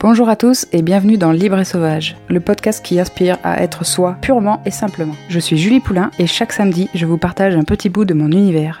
Bonjour 0.00 0.28
à 0.28 0.36
tous 0.36 0.68
et 0.70 0.82
bienvenue 0.82 1.18
dans 1.18 1.32
Libre 1.32 1.58
et 1.58 1.64
Sauvage, 1.64 2.16
le 2.28 2.38
podcast 2.38 2.84
qui 2.84 3.00
aspire 3.00 3.36
à 3.42 3.64
être 3.64 3.84
soi 3.84 4.16
purement 4.22 4.62
et 4.64 4.70
simplement. 4.70 5.16
Je 5.28 5.40
suis 5.40 5.58
Julie 5.58 5.80
Poulain 5.80 6.12
et 6.20 6.28
chaque 6.28 6.52
samedi, 6.52 6.88
je 6.94 7.04
vous 7.04 7.18
partage 7.18 7.56
un 7.56 7.64
petit 7.64 7.88
bout 7.88 8.04
de 8.04 8.14
mon 8.14 8.30
univers. 8.30 8.80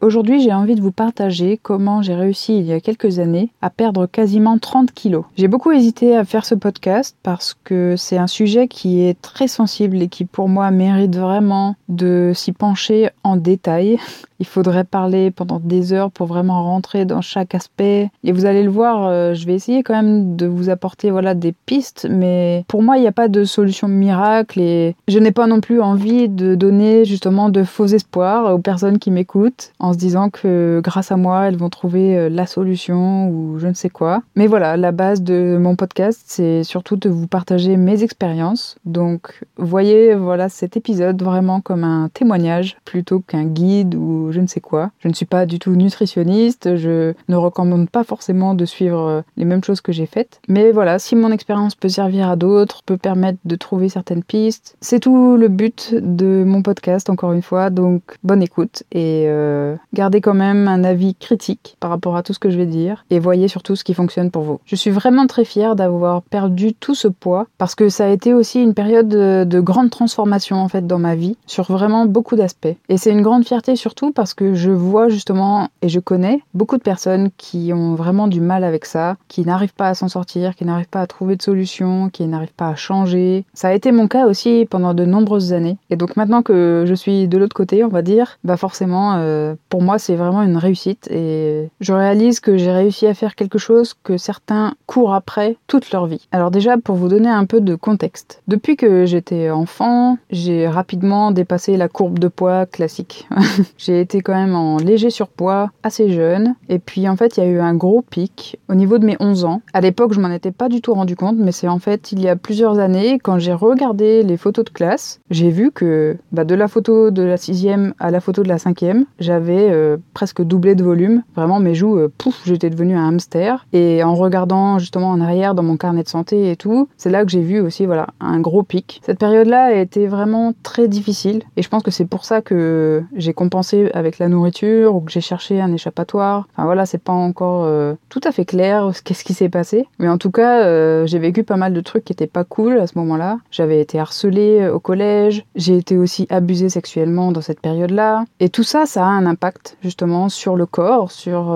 Aujourd'hui, 0.00 0.40
j'ai 0.40 0.52
envie 0.52 0.76
de 0.76 0.80
vous 0.80 0.92
partager 0.92 1.58
comment 1.60 2.02
j'ai 2.02 2.14
réussi 2.14 2.56
il 2.56 2.66
y 2.66 2.72
a 2.72 2.78
quelques 2.78 3.18
années 3.18 3.50
à 3.60 3.68
perdre 3.68 4.06
quasiment 4.06 4.56
30 4.56 4.92
kilos. 4.92 5.24
J'ai 5.36 5.48
beaucoup 5.48 5.72
hésité 5.72 6.16
à 6.16 6.24
faire 6.24 6.44
ce 6.44 6.54
podcast 6.54 7.16
parce 7.24 7.56
que 7.64 7.96
c'est 7.96 8.16
un 8.16 8.28
sujet 8.28 8.68
qui 8.68 9.00
est 9.00 9.20
très 9.20 9.48
sensible 9.48 10.00
et 10.00 10.06
qui 10.06 10.24
pour 10.24 10.48
moi 10.48 10.70
mérite 10.70 11.16
vraiment 11.16 11.74
de 11.88 12.30
s'y 12.32 12.52
pencher 12.52 13.10
en 13.24 13.36
détail. 13.36 13.98
Il 14.40 14.46
faudrait 14.46 14.84
parler 14.84 15.32
pendant 15.32 15.58
des 15.58 15.92
heures 15.92 16.12
pour 16.12 16.28
vraiment 16.28 16.62
rentrer 16.62 17.04
dans 17.04 17.20
chaque 17.20 17.56
aspect. 17.56 18.12
Et 18.22 18.30
vous 18.30 18.46
allez 18.46 18.62
le 18.62 18.70
voir, 18.70 19.04
euh, 19.04 19.34
je 19.34 19.44
vais 19.44 19.54
essayer 19.54 19.82
quand 19.82 19.94
même 19.94 20.36
de 20.36 20.46
vous 20.46 20.70
apporter 20.70 21.10
voilà 21.10 21.34
des 21.34 21.52
pistes, 21.66 22.06
mais 22.08 22.64
pour 22.68 22.84
moi, 22.84 22.98
il 22.98 23.00
n'y 23.00 23.08
a 23.08 23.12
pas 23.12 23.26
de 23.26 23.42
solution 23.42 23.88
miracle 23.88 24.60
et 24.60 24.94
je 25.08 25.18
n'ai 25.18 25.32
pas 25.32 25.48
non 25.48 25.60
plus 25.60 25.80
envie 25.80 26.28
de 26.28 26.54
donner 26.54 27.04
justement 27.04 27.48
de 27.48 27.64
faux 27.64 27.86
espoirs 27.86 28.54
aux 28.54 28.60
personnes 28.60 29.00
qui 29.00 29.10
m'écoutent 29.10 29.72
en 29.80 29.87
se 29.92 29.98
disant 29.98 30.30
que 30.30 30.80
grâce 30.82 31.12
à 31.12 31.16
moi, 31.16 31.48
elles 31.48 31.56
vont 31.56 31.70
trouver 31.70 32.16
euh, 32.16 32.28
la 32.28 32.46
solution 32.46 33.28
ou 33.28 33.58
je 33.58 33.68
ne 33.68 33.74
sais 33.74 33.88
quoi. 33.88 34.22
Mais 34.36 34.46
voilà, 34.46 34.76
la 34.76 34.92
base 34.92 35.22
de 35.22 35.58
mon 35.60 35.76
podcast, 35.76 36.22
c'est 36.26 36.64
surtout 36.64 36.96
de 36.96 37.08
vous 37.08 37.26
partager 37.26 37.76
mes 37.76 38.02
expériences. 38.02 38.76
Donc, 38.84 39.42
voyez 39.56 40.14
voilà 40.14 40.48
cet 40.48 40.76
épisode 40.76 41.22
vraiment 41.22 41.60
comme 41.60 41.84
un 41.84 42.08
témoignage 42.12 42.76
plutôt 42.84 43.20
qu'un 43.20 43.44
guide 43.44 43.94
ou 43.94 44.32
je 44.32 44.40
ne 44.40 44.46
sais 44.46 44.60
quoi. 44.60 44.90
Je 44.98 45.08
ne 45.08 45.14
suis 45.14 45.26
pas 45.26 45.46
du 45.46 45.58
tout 45.58 45.72
nutritionniste, 45.72 46.76
je 46.76 47.14
ne 47.28 47.36
recommande 47.36 47.90
pas 47.90 48.04
forcément 48.04 48.54
de 48.54 48.64
suivre 48.64 49.00
euh, 49.00 49.22
les 49.36 49.44
mêmes 49.44 49.64
choses 49.64 49.80
que 49.80 49.92
j'ai 49.92 50.06
faites. 50.06 50.40
Mais 50.48 50.72
voilà, 50.72 50.98
si 50.98 51.16
mon 51.16 51.30
expérience 51.30 51.74
peut 51.74 51.88
servir 51.88 52.28
à 52.28 52.36
d'autres, 52.36 52.82
peut 52.84 52.96
permettre 52.96 53.38
de 53.44 53.56
trouver 53.56 53.88
certaines 53.88 54.22
pistes, 54.22 54.76
c'est 54.80 55.00
tout 55.00 55.36
le 55.36 55.48
but 55.48 55.94
de 55.94 56.44
mon 56.46 56.62
podcast, 56.62 57.10
encore 57.10 57.32
une 57.32 57.42
fois. 57.42 57.70
Donc 57.70 58.02
bonne 58.22 58.42
écoute 58.42 58.82
et 58.92 59.24
euh, 59.26 59.76
gardez 59.92 60.20
quand 60.20 60.34
même 60.34 60.68
un 60.68 60.84
avis 60.84 61.14
critique 61.14 61.76
par 61.80 61.90
rapport 61.90 62.16
à 62.16 62.22
tout 62.22 62.32
ce 62.32 62.38
que 62.38 62.50
je 62.50 62.58
vais 62.58 62.66
dire 62.66 63.04
et 63.10 63.18
voyez 63.18 63.48
surtout 63.48 63.76
ce 63.76 63.84
qui 63.84 63.94
fonctionne 63.94 64.30
pour 64.30 64.42
vous. 64.42 64.60
Je 64.64 64.76
suis 64.76 64.90
vraiment 64.90 65.26
très 65.26 65.44
fière 65.44 65.76
d'avoir 65.76 66.22
perdu 66.22 66.74
tout 66.74 66.94
ce 66.94 67.08
poids 67.08 67.46
parce 67.58 67.74
que 67.74 67.88
ça 67.88 68.06
a 68.06 68.08
été 68.08 68.34
aussi 68.34 68.62
une 68.62 68.74
période 68.74 69.08
de, 69.08 69.44
de 69.44 69.60
grande 69.60 69.90
transformation 69.90 70.56
en 70.56 70.68
fait 70.68 70.86
dans 70.86 70.98
ma 70.98 71.14
vie 71.14 71.36
sur 71.46 71.64
vraiment 71.64 72.06
beaucoup 72.06 72.36
d'aspects. 72.36 72.76
Et 72.88 72.96
c'est 72.96 73.10
une 73.10 73.22
grande 73.22 73.44
fierté 73.44 73.76
surtout 73.76 74.12
parce 74.12 74.34
que 74.34 74.54
je 74.54 74.70
vois 74.70 75.08
justement 75.08 75.68
et 75.82 75.88
je 75.88 76.00
connais 76.00 76.42
beaucoup 76.54 76.76
de 76.76 76.82
personnes 76.82 77.30
qui 77.36 77.72
ont 77.72 77.94
vraiment 77.94 78.28
du 78.28 78.40
mal 78.40 78.64
avec 78.64 78.84
ça, 78.84 79.16
qui 79.28 79.44
n'arrivent 79.44 79.74
pas 79.74 79.88
à 79.88 79.94
s'en 79.94 80.08
sortir, 80.08 80.54
qui 80.54 80.64
n'arrivent 80.64 80.88
pas 80.88 81.00
à 81.00 81.06
trouver 81.06 81.36
de 81.36 81.42
solution, 81.42 82.10
qui 82.10 82.26
n'arrivent 82.26 82.54
pas 82.54 82.68
à 82.68 82.74
changer. 82.74 83.44
Ça 83.54 83.68
a 83.68 83.72
été 83.72 83.92
mon 83.92 84.08
cas 84.08 84.26
aussi 84.26 84.66
pendant 84.68 84.94
de 84.94 85.04
nombreuses 85.04 85.52
années. 85.52 85.78
Et 85.90 85.96
donc 85.96 86.16
maintenant 86.16 86.42
que 86.42 86.84
je 86.86 86.94
suis 86.94 87.28
de 87.28 87.38
l'autre 87.38 87.54
côté, 87.54 87.84
on 87.84 87.88
va 87.88 88.02
dire, 88.02 88.38
bah 88.44 88.56
forcément, 88.56 89.14
euh, 89.16 89.54
pour 89.68 89.82
moi, 89.82 89.98
c'est 89.98 90.16
vraiment 90.16 90.42
une 90.42 90.56
réussite 90.56 91.08
et 91.10 91.68
je 91.80 91.92
réalise 91.92 92.40
que 92.40 92.56
j'ai 92.56 92.72
réussi 92.72 93.06
à 93.06 93.14
faire 93.14 93.34
quelque 93.34 93.58
chose 93.58 93.94
que 94.02 94.16
certains 94.16 94.74
courent 94.86 95.14
après 95.14 95.56
toute 95.66 95.90
leur 95.92 96.06
vie. 96.06 96.26
Alors 96.32 96.50
déjà, 96.50 96.78
pour 96.78 96.96
vous 96.96 97.08
donner 97.08 97.28
un 97.28 97.44
peu 97.44 97.60
de 97.60 97.74
contexte, 97.74 98.42
depuis 98.48 98.76
que 98.76 99.04
j'étais 99.06 99.50
enfant, 99.50 100.18
j'ai 100.30 100.68
rapidement 100.68 101.30
dépassé 101.30 101.76
la 101.76 101.88
courbe 101.88 102.18
de 102.18 102.28
poids 102.28 102.66
classique. 102.66 103.28
j'ai 103.76 103.98
J'étais 103.98 104.20
quand 104.20 104.34
même 104.34 104.54
en 104.54 104.76
léger 104.76 105.10
surpoids, 105.10 105.72
assez 105.82 106.10
jeune. 106.10 106.54
Et 106.68 106.78
puis 106.78 107.08
en 107.08 107.16
fait, 107.16 107.36
il 107.36 107.40
y 107.40 107.42
a 107.42 107.48
eu 107.48 107.58
un 107.58 107.74
gros 107.74 108.00
pic 108.00 108.56
au 108.68 108.76
niveau 108.76 108.98
de 108.98 109.04
mes 109.04 109.16
11 109.18 109.44
ans. 109.44 109.60
À 109.72 109.80
l'époque, 109.80 110.12
je 110.12 110.20
m'en 110.20 110.30
étais 110.30 110.52
pas 110.52 110.68
du 110.68 110.80
tout 110.80 110.94
rendu 110.94 111.16
compte, 111.16 111.36
mais 111.36 111.50
c'est 111.50 111.66
en 111.66 111.80
fait 111.80 112.12
il 112.12 112.20
y 112.20 112.28
a 112.28 112.36
plusieurs 112.36 112.78
années, 112.78 113.18
quand 113.18 113.40
j'ai 113.40 113.52
regardé 113.52 114.22
les 114.22 114.36
photos 114.36 114.64
de 114.64 114.70
classe, 114.70 115.20
j'ai 115.30 115.50
vu 115.50 115.72
que 115.72 116.16
bah, 116.30 116.44
de 116.44 116.54
la 116.54 116.68
photo 116.68 117.10
de 117.10 117.22
la 117.22 117.36
sixième 117.36 117.92
à 117.98 118.12
la 118.12 118.20
photo 118.20 118.44
de 118.44 118.48
la 118.48 118.58
cinquième, 118.58 119.04
j'avais 119.18 119.57
euh, 119.70 119.96
presque 120.14 120.42
doublé 120.42 120.74
de 120.74 120.84
volume. 120.84 121.22
Vraiment, 121.34 121.60
mes 121.60 121.74
joues, 121.74 121.98
euh, 121.98 122.12
pouf, 122.16 122.42
j'étais 122.44 122.70
devenue 122.70 122.96
un 122.96 123.08
hamster. 123.08 123.66
Et 123.72 124.02
en 124.02 124.14
regardant 124.14 124.78
justement 124.78 125.10
en 125.10 125.20
arrière 125.20 125.54
dans 125.54 125.62
mon 125.62 125.76
carnet 125.76 126.02
de 126.02 126.08
santé 126.08 126.50
et 126.50 126.56
tout, 126.56 126.88
c'est 126.96 127.10
là 127.10 127.24
que 127.24 127.30
j'ai 127.30 127.40
vu 127.40 127.60
aussi 127.60 127.86
voilà 127.86 128.08
un 128.20 128.40
gros 128.40 128.62
pic. 128.62 129.00
Cette 129.04 129.18
période-là 129.18 129.66
a 129.66 129.72
été 129.72 130.06
vraiment 130.06 130.52
très 130.62 130.88
difficile, 130.88 131.42
et 131.56 131.62
je 131.62 131.68
pense 131.68 131.82
que 131.82 131.90
c'est 131.90 132.04
pour 132.04 132.24
ça 132.24 132.40
que 132.40 133.02
j'ai 133.14 133.32
compensé 133.32 133.90
avec 133.94 134.18
la 134.18 134.28
nourriture 134.28 134.94
ou 134.94 135.00
que 135.00 135.10
j'ai 135.10 135.20
cherché 135.20 135.60
un 135.60 135.72
échappatoire. 135.72 136.48
Enfin 136.52 136.64
voilà, 136.64 136.86
c'est 136.86 137.02
pas 137.02 137.12
encore 137.12 137.64
euh, 137.64 137.94
tout 138.08 138.20
à 138.24 138.32
fait 138.32 138.44
clair 138.44 138.90
qu'est-ce 139.04 139.24
qui 139.24 139.34
s'est 139.34 139.48
passé. 139.48 139.86
Mais 139.98 140.08
en 140.08 140.18
tout 140.18 140.30
cas, 140.30 141.04
j'ai 141.06 141.18
vécu 141.18 141.44
pas 141.44 141.56
mal 141.56 141.72
de 141.72 141.80
trucs 141.80 142.04
qui 142.04 142.12
étaient 142.12 142.26
pas 142.26 142.44
cool 142.44 142.78
à 142.78 142.86
ce 142.86 142.98
moment-là. 142.98 143.38
J'avais 143.50 143.80
été 143.80 143.98
harcelée 143.98 144.68
au 144.68 144.80
collège, 144.80 145.44
j'ai 145.54 145.76
été 145.76 145.96
aussi 145.96 146.26
abusée 146.30 146.68
sexuellement 146.68 147.32
dans 147.32 147.40
cette 147.40 147.60
période-là. 147.60 148.24
Et 148.40 148.48
tout 148.48 148.62
ça, 148.62 148.86
ça 148.86 149.04
a 149.04 149.08
un 149.08 149.26
impact 149.26 149.47
justement 149.82 150.28
sur 150.28 150.56
le 150.56 150.66
corps, 150.66 151.10
sur 151.10 151.54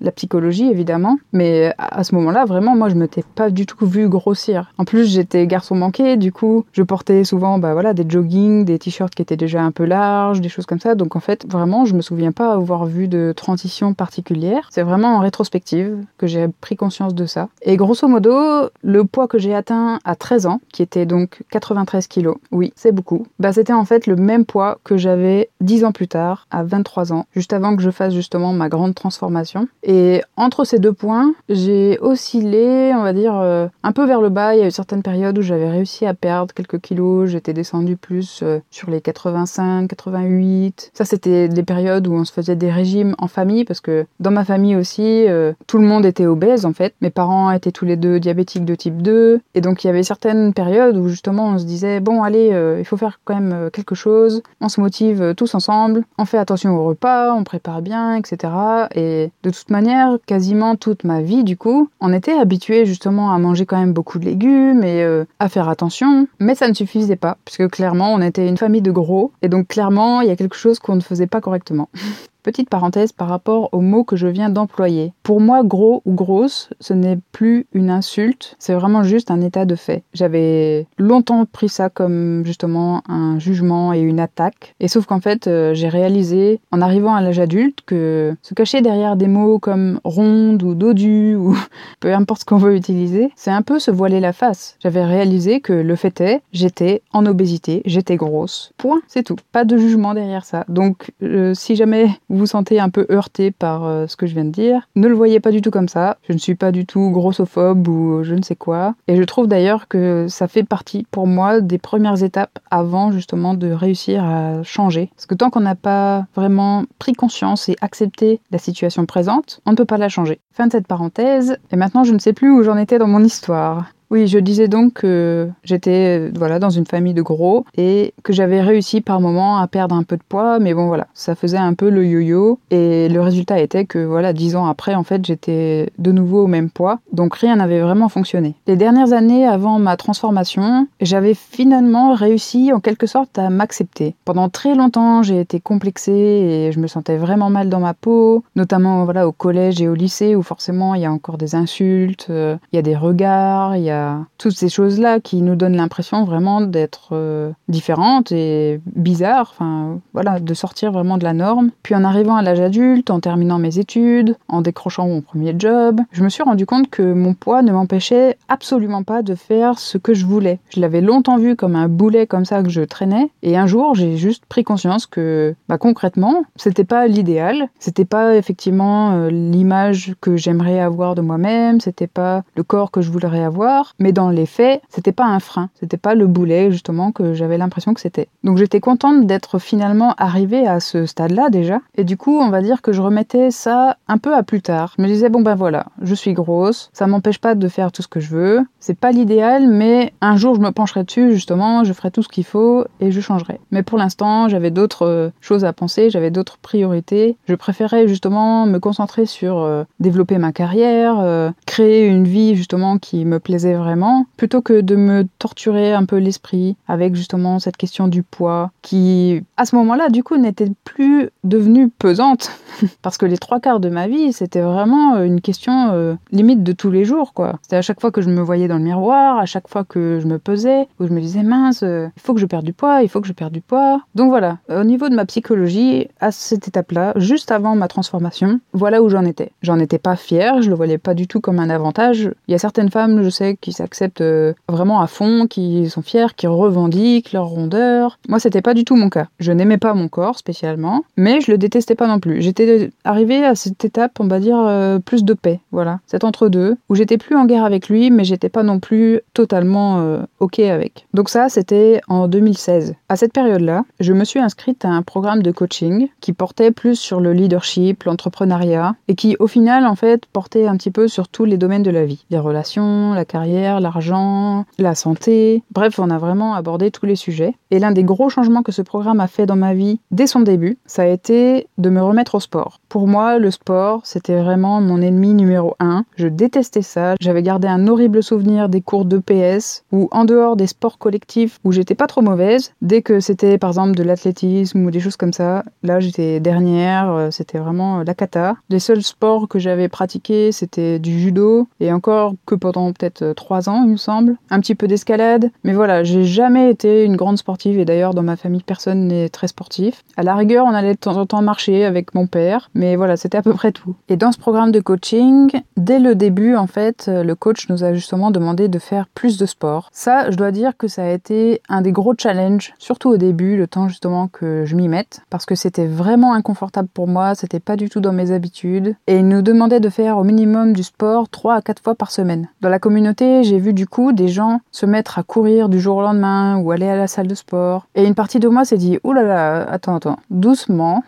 la 0.00 0.12
psychologie 0.12 0.68
évidemment. 0.70 1.18
Mais 1.32 1.74
à 1.78 2.04
ce 2.04 2.14
moment-là, 2.14 2.44
vraiment, 2.44 2.76
moi, 2.76 2.88
je 2.88 2.94
m'étais 2.94 3.22
pas 3.34 3.50
du 3.50 3.66
tout 3.66 3.86
vue 3.86 4.08
grossir. 4.08 4.72
En 4.78 4.84
plus, 4.84 5.06
j'étais 5.06 5.46
garçon 5.46 5.74
manqué, 5.74 6.16
du 6.16 6.32
coup, 6.32 6.64
je 6.72 6.82
portais 6.82 7.24
souvent 7.24 7.58
bah, 7.58 7.72
voilà, 7.72 7.94
des 7.94 8.04
joggings, 8.08 8.64
des 8.64 8.78
t-shirts 8.78 9.14
qui 9.14 9.22
étaient 9.22 9.36
déjà 9.36 9.62
un 9.62 9.70
peu 9.70 9.84
larges, 9.84 10.40
des 10.40 10.48
choses 10.48 10.66
comme 10.66 10.80
ça. 10.80 10.94
Donc 10.94 11.16
en 11.16 11.20
fait, 11.20 11.46
vraiment, 11.48 11.84
je 11.84 11.94
me 11.94 12.00
souviens 12.00 12.32
pas 12.32 12.52
avoir 12.52 12.84
vu 12.86 13.08
de 13.08 13.32
transition 13.36 13.94
particulière. 13.94 14.68
C'est 14.70 14.82
vraiment 14.82 15.16
en 15.16 15.18
rétrospective 15.20 15.98
que 16.18 16.26
j'ai 16.26 16.48
pris 16.60 16.76
conscience 16.76 17.14
de 17.14 17.26
ça. 17.26 17.48
Et 17.62 17.76
grosso 17.76 18.06
modo, 18.08 18.34
le 18.82 19.04
poids 19.04 19.28
que 19.28 19.38
j'ai 19.38 19.54
atteint 19.54 19.98
à 20.04 20.16
13 20.16 20.46
ans, 20.46 20.60
qui 20.72 20.82
était 20.82 21.06
donc 21.06 21.42
93 21.50 22.06
kilos, 22.06 22.36
oui, 22.52 22.72
c'est 22.76 22.92
beaucoup, 22.92 23.26
bah 23.38 23.52
c'était 23.52 23.72
en 23.72 23.84
fait 23.84 24.06
le 24.06 24.16
même 24.16 24.44
poids 24.44 24.78
que 24.84 24.96
j'avais 24.96 25.50
10 25.60 25.84
ans 25.84 25.92
plus 25.92 26.08
tard, 26.08 26.46
à 26.50 26.62
23 26.62 27.12
ans, 27.12 27.26
juste 27.34 27.52
avant 27.52 27.76
que 27.76 27.82
je 27.82 27.90
fasse 27.90 28.14
justement 28.14 28.52
ma 28.52 28.68
grande 28.68 28.94
transformation. 28.94 29.68
Et 29.82 30.22
entre 30.36 30.64
ces 30.64 30.78
deux 30.78 30.92
points, 30.92 31.34
j'ai 31.48 31.98
oscillé, 32.00 32.92
on 32.94 33.02
va 33.02 33.12
dire, 33.12 33.36
euh, 33.36 33.66
un 33.82 33.92
peu 33.92 34.06
vers 34.06 34.20
le 34.20 34.28
bas. 34.28 34.54
Il 34.54 34.60
y 34.60 34.62
a 34.62 34.66
eu 34.66 34.70
certaines 34.70 35.02
périodes 35.02 35.38
où 35.38 35.42
j'avais 35.42 35.68
réussi 35.68 36.06
à 36.06 36.14
perdre 36.14 36.54
quelques 36.54 36.80
kilos, 36.80 37.30
j'étais 37.30 37.52
descendue 37.52 37.96
plus 37.96 38.40
euh, 38.42 38.60
sur 38.70 38.90
les 38.90 39.00
85, 39.00 39.88
88. 39.88 40.90
Ça, 40.94 41.04
c'était 41.04 41.48
des 41.48 41.62
périodes 41.62 42.06
où 42.06 42.14
on 42.14 42.24
se 42.24 42.32
faisait 42.32 42.56
des 42.56 42.70
régimes 42.70 43.14
en 43.18 43.28
famille 43.28 43.64
parce 43.64 43.80
que 43.80 44.06
dans 44.20 44.30
ma 44.30 44.44
famille 44.44 44.76
aussi, 44.76 45.26
euh, 45.28 45.52
tout 45.66 45.78
le 45.78 45.86
monde 45.86 46.06
était 46.06 46.26
obèse 46.26 46.64
en 46.64 46.72
fait. 46.72 46.94
Mes 47.00 47.10
parents 47.10 47.50
étaient 47.50 47.72
tous 47.72 47.84
les 47.84 47.96
deux 47.96 48.20
diabétiques 48.20 48.64
de 48.64 48.74
type 48.74 49.02
2 49.02 49.40
et 49.54 49.60
donc 49.60 49.84
il 49.84 49.88
y 49.88 49.90
avait 49.90 50.02
certaines 50.02 50.54
périodes 50.54 50.96
où 50.96 51.08
justement 51.08 51.48
on 51.48 51.58
se 51.58 51.64
disait 51.64 52.00
bon 52.00 52.22
allez, 52.22 52.76
il 52.78 52.84
faut 52.84 52.96
faire 52.96 53.20
quand 53.24 53.34
même 53.34 53.70
quelque 53.70 53.94
chose. 53.94 54.42
On 54.60 54.68
se 54.68 54.80
motive 54.80 55.34
tous 55.36 55.54
ensemble, 55.54 56.04
on 56.18 56.24
fait 56.24 56.38
attention 56.38 56.76
au 56.76 56.84
repas, 56.84 57.23
on 57.32 57.44
prépare 57.44 57.82
bien, 57.82 58.16
etc. 58.16 58.52
Et 58.94 59.30
de 59.42 59.50
toute 59.50 59.70
manière, 59.70 60.18
quasiment 60.26 60.76
toute 60.76 61.04
ma 61.04 61.22
vie 61.22 61.44
du 61.44 61.56
coup, 61.56 61.88
on 62.00 62.12
était 62.12 62.32
habitué 62.32 62.86
justement 62.86 63.32
à 63.32 63.38
manger 63.38 63.66
quand 63.66 63.78
même 63.78 63.92
beaucoup 63.92 64.18
de 64.18 64.24
légumes 64.24 64.82
et 64.82 65.04
à 65.38 65.48
faire 65.48 65.68
attention, 65.68 66.26
mais 66.40 66.54
ça 66.54 66.68
ne 66.68 66.74
suffisait 66.74 67.16
pas 67.16 67.36
puisque 67.44 67.68
clairement 67.68 68.12
on 68.12 68.20
était 68.20 68.48
une 68.48 68.56
famille 68.56 68.82
de 68.82 68.90
gros 68.90 69.32
et 69.42 69.48
donc 69.48 69.68
clairement 69.68 70.20
il 70.20 70.28
y 70.28 70.30
a 70.30 70.36
quelque 70.36 70.56
chose 70.56 70.78
qu'on 70.78 70.96
ne 70.96 71.00
faisait 71.00 71.26
pas 71.26 71.40
correctement. 71.40 71.88
Petite 72.44 72.68
parenthèse 72.68 73.10
par 73.12 73.28
rapport 73.28 73.70
au 73.72 73.80
mot 73.80 74.04
que 74.04 74.16
je 74.16 74.26
viens 74.26 74.50
d'employer. 74.50 75.14
Pour 75.22 75.40
moi, 75.40 75.62
gros 75.64 76.02
ou 76.04 76.12
grosse, 76.12 76.68
ce 76.78 76.92
n'est 76.92 77.18
plus 77.32 77.66
une 77.72 77.88
insulte, 77.88 78.54
c'est 78.58 78.74
vraiment 78.74 79.02
juste 79.02 79.30
un 79.30 79.40
état 79.40 79.64
de 79.64 79.74
fait. 79.74 80.02
J'avais 80.12 80.86
longtemps 80.98 81.46
pris 81.46 81.70
ça 81.70 81.88
comme 81.88 82.42
justement 82.44 83.02
un 83.08 83.38
jugement 83.38 83.94
et 83.94 84.00
une 84.00 84.20
attaque. 84.20 84.74
Et 84.78 84.88
sauf 84.88 85.06
qu'en 85.06 85.20
fait, 85.20 85.46
euh, 85.46 85.72
j'ai 85.72 85.88
réalisé 85.88 86.60
en 86.70 86.82
arrivant 86.82 87.14
à 87.14 87.22
l'âge 87.22 87.38
adulte 87.38 87.78
que 87.86 88.36
se 88.42 88.52
cacher 88.52 88.82
derrière 88.82 89.16
des 89.16 89.26
mots 89.26 89.58
comme 89.58 89.98
ronde 90.04 90.62
ou 90.62 90.74
dodu 90.74 91.34
ou 91.36 91.56
peu 92.00 92.12
importe 92.12 92.42
ce 92.42 92.44
qu'on 92.44 92.58
veut 92.58 92.76
utiliser, 92.76 93.30
c'est 93.36 93.52
un 93.52 93.62
peu 93.62 93.78
se 93.78 93.90
voiler 93.90 94.20
la 94.20 94.34
face. 94.34 94.76
J'avais 94.80 95.06
réalisé 95.06 95.62
que 95.62 95.72
le 95.72 95.96
fait 95.96 96.20
est, 96.20 96.42
j'étais 96.52 97.00
en 97.14 97.24
obésité, 97.24 97.80
j'étais 97.86 98.16
grosse. 98.16 98.72
Point, 98.76 99.00
c'est 99.08 99.22
tout. 99.22 99.36
Pas 99.50 99.64
de 99.64 99.78
jugement 99.78 100.12
derrière 100.12 100.44
ça. 100.44 100.66
Donc, 100.68 101.10
euh, 101.22 101.54
si 101.54 101.74
jamais 101.74 102.10
vous 102.34 102.40
vous 102.40 102.46
sentez 102.46 102.80
un 102.80 102.90
peu 102.90 103.06
heurté 103.10 103.52
par 103.52 103.84
euh, 103.84 104.06
ce 104.08 104.16
que 104.16 104.26
je 104.26 104.34
viens 104.34 104.44
de 104.44 104.50
dire, 104.50 104.88
ne 104.96 105.06
le 105.06 105.14
voyez 105.14 105.38
pas 105.38 105.52
du 105.52 105.62
tout 105.62 105.70
comme 105.70 105.88
ça. 105.88 106.18
Je 106.28 106.32
ne 106.32 106.38
suis 106.38 106.56
pas 106.56 106.72
du 106.72 106.84
tout 106.84 107.10
grossophobe 107.10 107.86
ou 107.86 108.24
je 108.24 108.34
ne 108.34 108.42
sais 108.42 108.56
quoi. 108.56 108.94
Et 109.06 109.16
je 109.16 109.22
trouve 109.22 109.46
d'ailleurs 109.46 109.86
que 109.88 110.26
ça 110.28 110.48
fait 110.48 110.64
partie 110.64 111.06
pour 111.10 111.26
moi 111.26 111.60
des 111.60 111.78
premières 111.78 112.22
étapes 112.22 112.58
avant 112.70 113.12
justement 113.12 113.54
de 113.54 113.70
réussir 113.70 114.24
à 114.24 114.62
changer. 114.64 115.10
Parce 115.14 115.26
que 115.26 115.34
tant 115.34 115.50
qu'on 115.50 115.60
n'a 115.60 115.76
pas 115.76 116.26
vraiment 116.34 116.84
pris 116.98 117.12
conscience 117.12 117.68
et 117.68 117.76
accepté 117.80 118.40
la 118.50 118.58
situation 118.58 119.06
présente, 119.06 119.60
on 119.64 119.70
ne 119.70 119.76
peut 119.76 119.84
pas 119.84 119.98
la 119.98 120.08
changer. 120.08 120.40
Fin 120.52 120.66
de 120.66 120.72
cette 120.72 120.88
parenthèse. 120.88 121.56
Et 121.70 121.76
maintenant, 121.76 122.04
je 122.04 122.12
ne 122.12 122.18
sais 122.18 122.32
plus 122.32 122.50
où 122.50 122.62
j'en 122.62 122.76
étais 122.76 122.98
dans 122.98 123.08
mon 123.08 123.22
histoire. 123.22 123.92
Oui, 124.14 124.28
je 124.28 124.38
disais 124.38 124.68
donc 124.68 124.92
que 124.92 125.48
j'étais 125.64 126.30
voilà 126.36 126.60
dans 126.60 126.70
une 126.70 126.86
famille 126.86 127.14
de 127.14 127.20
gros 127.20 127.64
et 127.76 128.14
que 128.22 128.32
j'avais 128.32 128.60
réussi 128.60 129.00
par 129.00 129.20
moment 129.20 129.58
à 129.58 129.66
perdre 129.66 129.96
un 129.96 130.04
peu 130.04 130.16
de 130.16 130.22
poids, 130.22 130.60
mais 130.60 130.72
bon 130.72 130.86
voilà, 130.86 131.08
ça 131.14 131.34
faisait 131.34 131.58
un 131.58 131.74
peu 131.74 131.90
le 131.90 132.06
yo-yo 132.06 132.60
et 132.70 133.08
le 133.08 133.20
résultat 133.20 133.58
était 133.58 133.86
que 133.86 133.98
voilà, 133.98 134.32
dix 134.32 134.54
ans 134.54 134.66
après, 134.66 134.94
en 134.94 135.02
fait, 135.02 135.26
j'étais 135.26 135.90
de 135.98 136.12
nouveau 136.12 136.44
au 136.44 136.46
même 136.46 136.70
poids, 136.70 137.00
donc 137.12 137.34
rien 137.34 137.56
n'avait 137.56 137.80
vraiment 137.80 138.08
fonctionné. 138.08 138.54
Les 138.68 138.76
dernières 138.76 139.12
années 139.12 139.48
avant 139.48 139.80
ma 139.80 139.96
transformation, 139.96 140.86
j'avais 141.00 141.34
finalement 141.34 142.14
réussi 142.14 142.72
en 142.72 142.78
quelque 142.78 143.08
sorte 143.08 143.36
à 143.36 143.50
m'accepter. 143.50 144.14
Pendant 144.24 144.48
très 144.48 144.76
longtemps, 144.76 145.24
j'ai 145.24 145.40
été 145.40 145.58
complexée 145.58 146.12
et 146.12 146.70
je 146.70 146.78
me 146.78 146.86
sentais 146.86 147.16
vraiment 147.16 147.50
mal 147.50 147.68
dans 147.68 147.80
ma 147.80 147.94
peau, 147.94 148.44
notamment 148.54 149.02
voilà 149.06 149.26
au 149.26 149.32
collège 149.32 149.82
et 149.82 149.88
au 149.88 149.94
lycée 149.94 150.36
où 150.36 150.42
forcément 150.44 150.94
il 150.94 151.02
y 151.02 151.04
a 151.04 151.10
encore 151.10 151.36
des 151.36 151.56
insultes, 151.56 152.28
euh, 152.30 152.56
il 152.72 152.76
y 152.76 152.78
a 152.78 152.82
des 152.82 152.94
regards, 152.94 153.74
il 153.74 153.82
y 153.82 153.90
a 153.90 154.03
toutes 154.38 154.56
ces 154.56 154.68
choses-là 154.68 155.20
qui 155.20 155.42
nous 155.42 155.56
donnent 155.56 155.76
l'impression 155.76 156.24
vraiment 156.24 156.60
d'être 156.60 157.10
euh, 157.12 157.52
différentes 157.68 158.32
et 158.32 158.80
bizarres, 158.86 159.52
enfin 159.52 159.98
voilà, 160.12 160.40
de 160.40 160.54
sortir 160.54 160.92
vraiment 160.92 161.18
de 161.18 161.24
la 161.24 161.32
norme. 161.32 161.70
Puis 161.82 161.94
en 161.94 162.04
arrivant 162.04 162.36
à 162.36 162.42
l'âge 162.42 162.60
adulte, 162.60 163.10
en 163.10 163.20
terminant 163.20 163.58
mes 163.58 163.78
études, 163.78 164.36
en 164.48 164.60
décrochant 164.60 165.06
mon 165.06 165.20
premier 165.20 165.54
job, 165.58 166.00
je 166.12 166.22
me 166.22 166.28
suis 166.28 166.42
rendu 166.42 166.66
compte 166.66 166.90
que 166.90 167.12
mon 167.12 167.34
poids 167.34 167.62
ne 167.62 167.72
m'empêchait 167.72 168.36
absolument 168.48 169.02
pas 169.02 169.22
de 169.22 169.34
faire 169.34 169.78
ce 169.78 169.98
que 169.98 170.14
je 170.14 170.26
voulais. 170.26 170.58
Je 170.70 170.80
l'avais 170.80 171.00
longtemps 171.00 171.38
vu 171.38 171.56
comme 171.56 171.76
un 171.76 171.88
boulet 171.88 172.26
comme 172.26 172.44
ça 172.44 172.62
que 172.62 172.70
je 172.70 172.82
traînais 172.82 173.30
et 173.42 173.56
un 173.56 173.66
jour 173.66 173.94
j'ai 173.94 174.16
juste 174.16 174.44
pris 174.46 174.64
conscience 174.64 175.06
que 175.06 175.54
bah, 175.68 175.78
concrètement 175.78 176.44
c'était 176.56 176.84
pas 176.84 177.06
l'idéal, 177.06 177.68
c'était 177.78 178.04
pas 178.04 178.36
effectivement 178.36 179.12
euh, 179.12 179.30
l'image 179.30 180.14
que 180.20 180.36
j'aimerais 180.36 180.80
avoir 180.80 181.14
de 181.14 181.20
moi-même, 181.20 181.80
c'était 181.80 182.06
pas 182.06 182.42
le 182.56 182.62
corps 182.62 182.90
que 182.90 183.00
je 183.00 183.10
voudrais 183.10 183.42
avoir, 183.42 183.93
mais 183.98 184.12
dans 184.12 184.30
les 184.30 184.46
faits 184.46 184.82
c'était 184.88 185.12
pas 185.12 185.24
un 185.24 185.40
frein, 185.40 185.70
c'était 185.80 185.96
pas 185.96 186.14
le 186.14 186.26
boulet 186.26 186.70
justement 186.70 187.12
que 187.12 187.34
j'avais 187.34 187.58
l'impression 187.58 187.94
que 187.94 188.00
c'était. 188.00 188.28
Donc 188.42 188.58
j'étais 188.58 188.80
contente 188.80 189.26
d'être 189.26 189.58
finalement 189.58 190.14
arrivée 190.18 190.66
à 190.66 190.80
ce 190.80 191.06
stade-là 191.06 191.50
déjà 191.50 191.80
et 191.96 192.04
du 192.04 192.16
coup 192.16 192.38
on 192.38 192.50
va 192.50 192.60
dire 192.60 192.82
que 192.82 192.92
je 192.92 193.02
remettais 193.02 193.50
ça 193.50 193.96
un 194.08 194.18
peu 194.18 194.34
à 194.34 194.42
plus 194.42 194.62
tard. 194.62 194.94
Je 194.98 195.02
me 195.02 195.08
disais 195.08 195.28
bon 195.28 195.42
ben 195.42 195.54
voilà, 195.54 195.86
je 196.02 196.14
suis 196.14 196.32
grosse, 196.32 196.90
ça 196.92 197.06
m'empêche 197.06 197.38
pas 197.38 197.54
de 197.54 197.68
faire 197.68 197.92
tout 197.92 198.02
ce 198.02 198.08
que 198.08 198.20
je 198.20 198.30
veux, 198.30 198.60
c'est 198.80 198.98
pas 198.98 199.12
l'idéal 199.12 199.66
mais 199.68 200.12
un 200.20 200.36
jour 200.36 200.54
je 200.54 200.60
me 200.60 200.70
pencherai 200.70 201.04
dessus 201.04 201.32
justement, 201.32 201.84
je 201.84 201.92
ferai 201.92 202.10
tout 202.10 202.22
ce 202.22 202.28
qu'il 202.28 202.44
faut 202.44 202.84
et 203.00 203.10
je 203.10 203.20
changerai. 203.20 203.60
Mais 203.70 203.82
pour 203.82 203.98
l'instant, 203.98 204.48
j'avais 204.48 204.70
d'autres 204.70 205.06
euh, 205.06 205.30
choses 205.40 205.64
à 205.64 205.72
penser, 205.72 206.10
j'avais 206.10 206.30
d'autres 206.30 206.58
priorités. 206.58 207.36
Je 207.48 207.54
préférais 207.54 208.08
justement 208.08 208.66
me 208.66 208.78
concentrer 208.78 209.26
sur 209.26 209.58
euh, 209.58 209.84
développer 210.00 210.38
ma 210.38 210.52
carrière, 210.52 211.18
euh, 211.20 211.50
créer 211.66 212.06
une 212.06 212.24
vie 212.24 212.56
justement 212.56 212.98
qui 212.98 213.24
me 213.24 213.38
plaisait 213.38 213.73
vraiment, 213.76 214.26
plutôt 214.36 214.62
que 214.62 214.80
de 214.80 214.96
me 214.96 215.26
torturer 215.38 215.92
un 215.92 216.04
peu 216.04 216.16
l'esprit 216.16 216.76
avec 216.88 217.14
justement 217.14 217.58
cette 217.58 217.76
question 217.76 218.08
du 218.08 218.22
poids 218.22 218.70
qui, 218.82 219.42
à 219.56 219.64
ce 219.64 219.76
moment-là, 219.76 220.08
du 220.08 220.22
coup, 220.22 220.36
n'était 220.36 220.70
plus 220.84 221.30
devenue 221.42 221.88
pesante 221.88 222.50
parce 223.02 223.18
que 223.18 223.26
les 223.26 223.38
trois 223.38 223.60
quarts 223.60 223.80
de 223.80 223.88
ma 223.88 224.08
vie, 224.08 224.32
c'était 224.32 224.60
vraiment 224.60 225.22
une 225.22 225.40
question 225.40 226.16
limite 226.30 226.62
de 226.62 226.72
tous 226.72 226.90
les 226.90 227.04
jours, 227.04 227.34
quoi. 227.34 227.58
C'était 227.62 227.76
à 227.76 227.82
chaque 227.82 228.00
fois 228.00 228.10
que 228.10 228.20
je 228.20 228.30
me 228.30 228.40
voyais 228.40 228.68
dans 228.68 228.78
le 228.78 228.84
miroir, 228.84 229.38
à 229.38 229.46
chaque 229.46 229.68
fois 229.68 229.84
que 229.84 230.18
je 230.20 230.26
me 230.26 230.38
pesais, 230.38 230.88
où 230.98 231.06
je 231.06 231.12
me 231.12 231.20
disais 231.20 231.42
mince, 231.42 231.82
il 231.82 232.20
faut 232.20 232.34
que 232.34 232.40
je 232.40 232.46
perde 232.46 232.64
du 232.64 232.72
poids, 232.72 233.02
il 233.02 233.08
faut 233.08 233.20
que 233.20 233.28
je 233.28 233.32
perde 233.32 233.52
du 233.52 233.60
poids. 233.60 234.00
Donc 234.14 234.28
voilà, 234.30 234.58
au 234.68 234.84
niveau 234.84 235.08
de 235.08 235.14
ma 235.14 235.24
psychologie, 235.24 236.08
à 236.20 236.30
cette 236.30 236.68
étape-là, 236.68 237.12
juste 237.16 237.50
avant 237.50 237.74
ma 237.76 237.88
transformation, 237.88 238.60
voilà 238.72 239.02
où 239.02 239.08
j'en 239.08 239.24
étais. 239.24 239.52
J'en 239.62 239.78
étais 239.78 239.98
pas 239.98 240.16
fière, 240.16 240.62
je 240.62 240.70
le 240.70 240.76
voyais 240.76 240.98
pas 240.98 241.14
du 241.14 241.26
tout 241.26 241.40
comme 241.40 241.58
un 241.58 241.70
avantage. 241.70 242.30
Il 242.48 242.52
y 242.52 242.54
a 242.54 242.58
certaines 242.58 242.90
femmes, 242.90 243.22
je 243.22 243.30
sais, 243.30 243.56
qui 243.64 243.72
s'acceptent 243.72 244.20
euh, 244.20 244.52
vraiment 244.68 245.00
à 245.00 245.06
fond, 245.06 245.46
qui 245.48 245.88
sont 245.88 246.02
fières, 246.02 246.34
qui 246.34 246.46
revendiquent 246.46 247.32
leur 247.32 247.46
rondeur. 247.46 248.18
Moi, 248.28 248.38
c'était 248.38 248.60
pas 248.60 248.74
du 248.74 248.84
tout 248.84 248.94
mon 248.94 249.08
cas. 249.08 249.28
Je 249.40 249.52
n'aimais 249.52 249.78
pas 249.78 249.94
mon 249.94 250.08
corps 250.08 250.36
spécialement, 250.36 251.02
mais 251.16 251.40
je 251.40 251.50
le 251.50 251.56
détestais 251.56 251.94
pas 251.94 252.06
non 252.06 252.20
plus. 252.20 252.42
J'étais 252.42 252.90
arrivée 253.04 253.42
à 253.42 253.54
cette 253.54 253.82
étape, 253.82 254.20
on 254.20 254.26
va 254.26 254.38
dire, 254.38 254.58
euh, 254.58 254.98
plus 254.98 255.24
de 255.24 255.32
paix. 255.32 255.60
Voilà, 255.72 256.00
cet 256.06 256.24
entre-deux, 256.24 256.76
où 256.90 256.94
j'étais 256.94 257.16
plus 257.16 257.36
en 257.36 257.46
guerre 257.46 257.64
avec 257.64 257.88
lui, 257.88 258.10
mais 258.10 258.24
j'étais 258.24 258.50
pas 258.50 258.62
non 258.62 258.80
plus 258.80 259.20
totalement 259.32 260.00
euh, 260.00 260.20
ok 260.40 260.58
avec. 260.58 261.06
Donc 261.14 261.30
ça, 261.30 261.48
c'était 261.48 262.02
en 262.06 262.28
2016. 262.28 262.94
À 263.08 263.16
cette 263.16 263.32
période-là, 263.32 263.84
je 263.98 264.12
me 264.12 264.24
suis 264.24 264.40
inscrite 264.40 264.84
à 264.84 264.90
un 264.90 265.00
programme 265.00 265.42
de 265.42 265.52
coaching 265.52 266.08
qui 266.20 266.34
portait 266.34 266.70
plus 266.70 266.96
sur 266.96 267.18
le 267.18 267.32
leadership, 267.32 268.02
l'entrepreneuriat, 268.02 268.94
et 269.08 269.14
qui 269.14 269.36
au 269.38 269.46
final 269.46 269.86
en 269.86 269.94
fait 269.94 270.26
portait 270.26 270.66
un 270.66 270.76
petit 270.76 270.90
peu 270.90 271.08
sur 271.08 271.28
tous 271.28 271.46
les 271.46 271.56
domaines 271.56 271.82
de 271.82 271.90
la 271.90 272.04
vie. 272.04 272.26
Les 272.28 272.38
relations, 272.38 273.14
la 273.14 273.24
carrière, 273.24 273.53
l'argent, 273.54 274.64
la 274.78 274.94
santé. 274.94 275.62
Bref, 275.70 275.98
on 275.98 276.10
a 276.10 276.18
vraiment 276.18 276.54
abordé 276.54 276.90
tous 276.90 277.06
les 277.06 277.16
sujets. 277.16 277.54
Et 277.70 277.78
l'un 277.78 277.92
des 277.92 278.04
gros 278.04 278.28
changements 278.28 278.62
que 278.62 278.72
ce 278.72 278.82
programme 278.82 279.20
a 279.20 279.26
fait 279.26 279.46
dans 279.46 279.56
ma 279.56 279.74
vie 279.74 280.00
dès 280.10 280.26
son 280.26 280.40
début, 280.40 280.78
ça 280.86 281.02
a 281.02 281.06
été 281.06 281.66
de 281.78 281.90
me 281.90 282.02
remettre 282.02 282.36
au 282.36 282.40
sport. 282.40 282.80
Pour 282.88 283.06
moi, 283.06 283.38
le 283.38 283.50
sport, 283.50 284.00
c'était 284.04 284.40
vraiment 284.40 284.80
mon 284.80 285.00
ennemi 285.00 285.34
numéro 285.34 285.74
un. 285.80 286.04
Je 286.16 286.28
détestais 286.28 286.82
ça. 286.82 287.14
J'avais 287.20 287.42
gardé 287.42 287.68
un 287.68 287.88
horrible 287.88 288.22
souvenir 288.22 288.68
des 288.68 288.80
cours 288.80 289.04
de 289.04 289.18
PS 289.18 289.84
ou 289.92 290.08
en 290.12 290.24
dehors 290.24 290.56
des 290.56 290.66
sports 290.66 290.98
collectifs 290.98 291.58
où 291.64 291.72
j'étais 291.72 291.94
pas 291.94 292.06
trop 292.06 292.22
mauvaise, 292.22 292.72
dès 292.82 293.02
que 293.02 293.20
c'était 293.20 293.58
par 293.58 293.70
exemple 293.70 293.96
de 293.96 294.02
l'athlétisme 294.02 294.84
ou 294.84 294.90
des 294.90 295.00
choses 295.00 295.16
comme 295.16 295.32
ça, 295.32 295.64
là 295.82 296.00
j'étais 296.00 296.40
dernière, 296.40 297.10
euh, 297.10 297.30
c'était 297.30 297.58
vraiment 297.58 298.00
euh, 298.00 298.04
la 298.04 298.14
cata. 298.14 298.56
Les 298.68 298.78
seuls 298.78 299.02
sports 299.02 299.48
que 299.48 299.58
j'avais 299.58 299.88
pratiqués, 299.88 300.52
c'était 300.52 300.98
du 300.98 301.18
judo 301.18 301.68
et 301.80 301.92
encore 301.92 302.34
que 302.46 302.54
pendant 302.54 302.92
peut-être 302.92 303.32
euh, 303.44 303.54
trois 303.54 303.68
ans, 303.68 303.82
il 303.84 303.90
me 303.90 303.96
semble. 303.96 304.36
Un 304.50 304.60
petit 304.60 304.74
peu 304.74 304.88
d'escalade, 304.88 305.50
mais 305.64 305.74
voilà, 305.74 306.02
j'ai 306.02 306.24
jamais 306.24 306.70
été 306.70 307.04
une 307.04 307.16
grande 307.16 307.36
sportive 307.36 307.78
et 307.78 307.84
d'ailleurs 307.84 308.14
dans 308.14 308.22
ma 308.22 308.36
famille 308.36 308.62
personne 308.62 309.08
n'est 309.08 309.28
très 309.28 309.48
sportif. 309.48 310.02
À 310.16 310.22
la 310.22 310.34
rigueur, 310.34 310.64
on 310.66 310.72
allait 310.72 310.94
de 310.94 310.98
temps 310.98 311.16
en 311.18 311.26
temps 311.26 311.42
marcher 311.42 311.84
avec 311.84 312.14
mon 312.14 312.26
père, 312.26 312.70
mais 312.74 312.96
voilà, 312.96 313.16
c'était 313.16 313.38
à 313.38 313.42
peu 313.42 313.52
près 313.52 313.72
tout. 313.72 313.94
Et 314.08 314.16
dans 314.16 314.32
ce 314.32 314.38
programme 314.38 314.72
de 314.72 314.80
coaching, 314.80 315.50
dès 315.76 315.98
le 315.98 316.14
début 316.14 316.56
en 316.56 316.66
fait, 316.66 317.10
le 317.12 317.34
coach 317.34 317.68
nous 317.68 317.84
a 317.84 317.92
justement 317.92 318.30
demandé 318.30 318.68
de 318.68 318.78
faire 318.78 319.06
plus 319.08 319.36
de 319.36 319.46
sport. 319.46 319.90
Ça, 319.92 320.30
je 320.30 320.36
dois 320.36 320.50
dire 320.50 320.76
que 320.76 320.88
ça 320.88 321.04
a 321.04 321.10
été 321.10 321.60
un 321.68 321.82
des 321.82 321.92
gros 321.92 322.14
challenges, 322.16 322.72
surtout 322.78 323.10
au 323.10 323.16
début, 323.18 323.56
le 323.56 323.66
temps 323.66 323.88
justement 323.88 324.28
que 324.28 324.64
je 324.64 324.74
m'y 324.74 324.88
mette, 324.88 325.20
parce 325.28 325.44
que 325.44 325.54
c'était 325.54 325.86
vraiment 325.86 326.32
inconfortable 326.32 326.88
pour 326.92 327.08
moi, 327.08 327.34
c'était 327.34 327.60
pas 327.60 327.76
du 327.76 327.90
tout 327.90 328.00
dans 328.00 328.12
mes 328.12 328.30
habitudes, 328.30 328.96
et 329.06 329.18
il 329.18 329.28
nous 329.28 329.42
demandait 329.42 329.80
de 329.80 329.88
faire 329.90 330.16
au 330.16 330.24
minimum 330.24 330.72
du 330.72 330.82
sport 330.82 331.28
3 331.28 331.56
à 331.56 331.62
4 331.62 331.82
fois 331.82 331.94
par 331.94 332.10
semaine. 332.10 332.48
Dans 332.60 332.68
la 332.68 332.78
communauté, 332.78 333.33
j'ai 333.42 333.58
vu 333.58 333.72
du 333.72 333.86
coup 333.86 334.12
des 334.12 334.28
gens 334.28 334.60
se 334.70 334.86
mettre 334.86 335.18
à 335.18 335.22
courir 335.22 335.68
du 335.68 335.80
jour 335.80 335.96
au 335.96 336.02
lendemain 336.02 336.58
ou 336.58 336.70
aller 336.70 336.88
à 336.88 336.96
la 336.96 337.06
salle 337.06 337.26
de 337.26 337.34
sport, 337.34 337.86
et 337.94 338.04
une 338.04 338.14
partie 338.14 338.38
de 338.38 338.48
moi 338.48 338.64
s'est 338.64 338.76
dit, 338.76 338.98
oulala, 339.04 339.26
là 339.26 339.34
là, 339.58 339.70
attends, 339.70 339.96
attends, 339.96 340.18
doucement, 340.30 341.02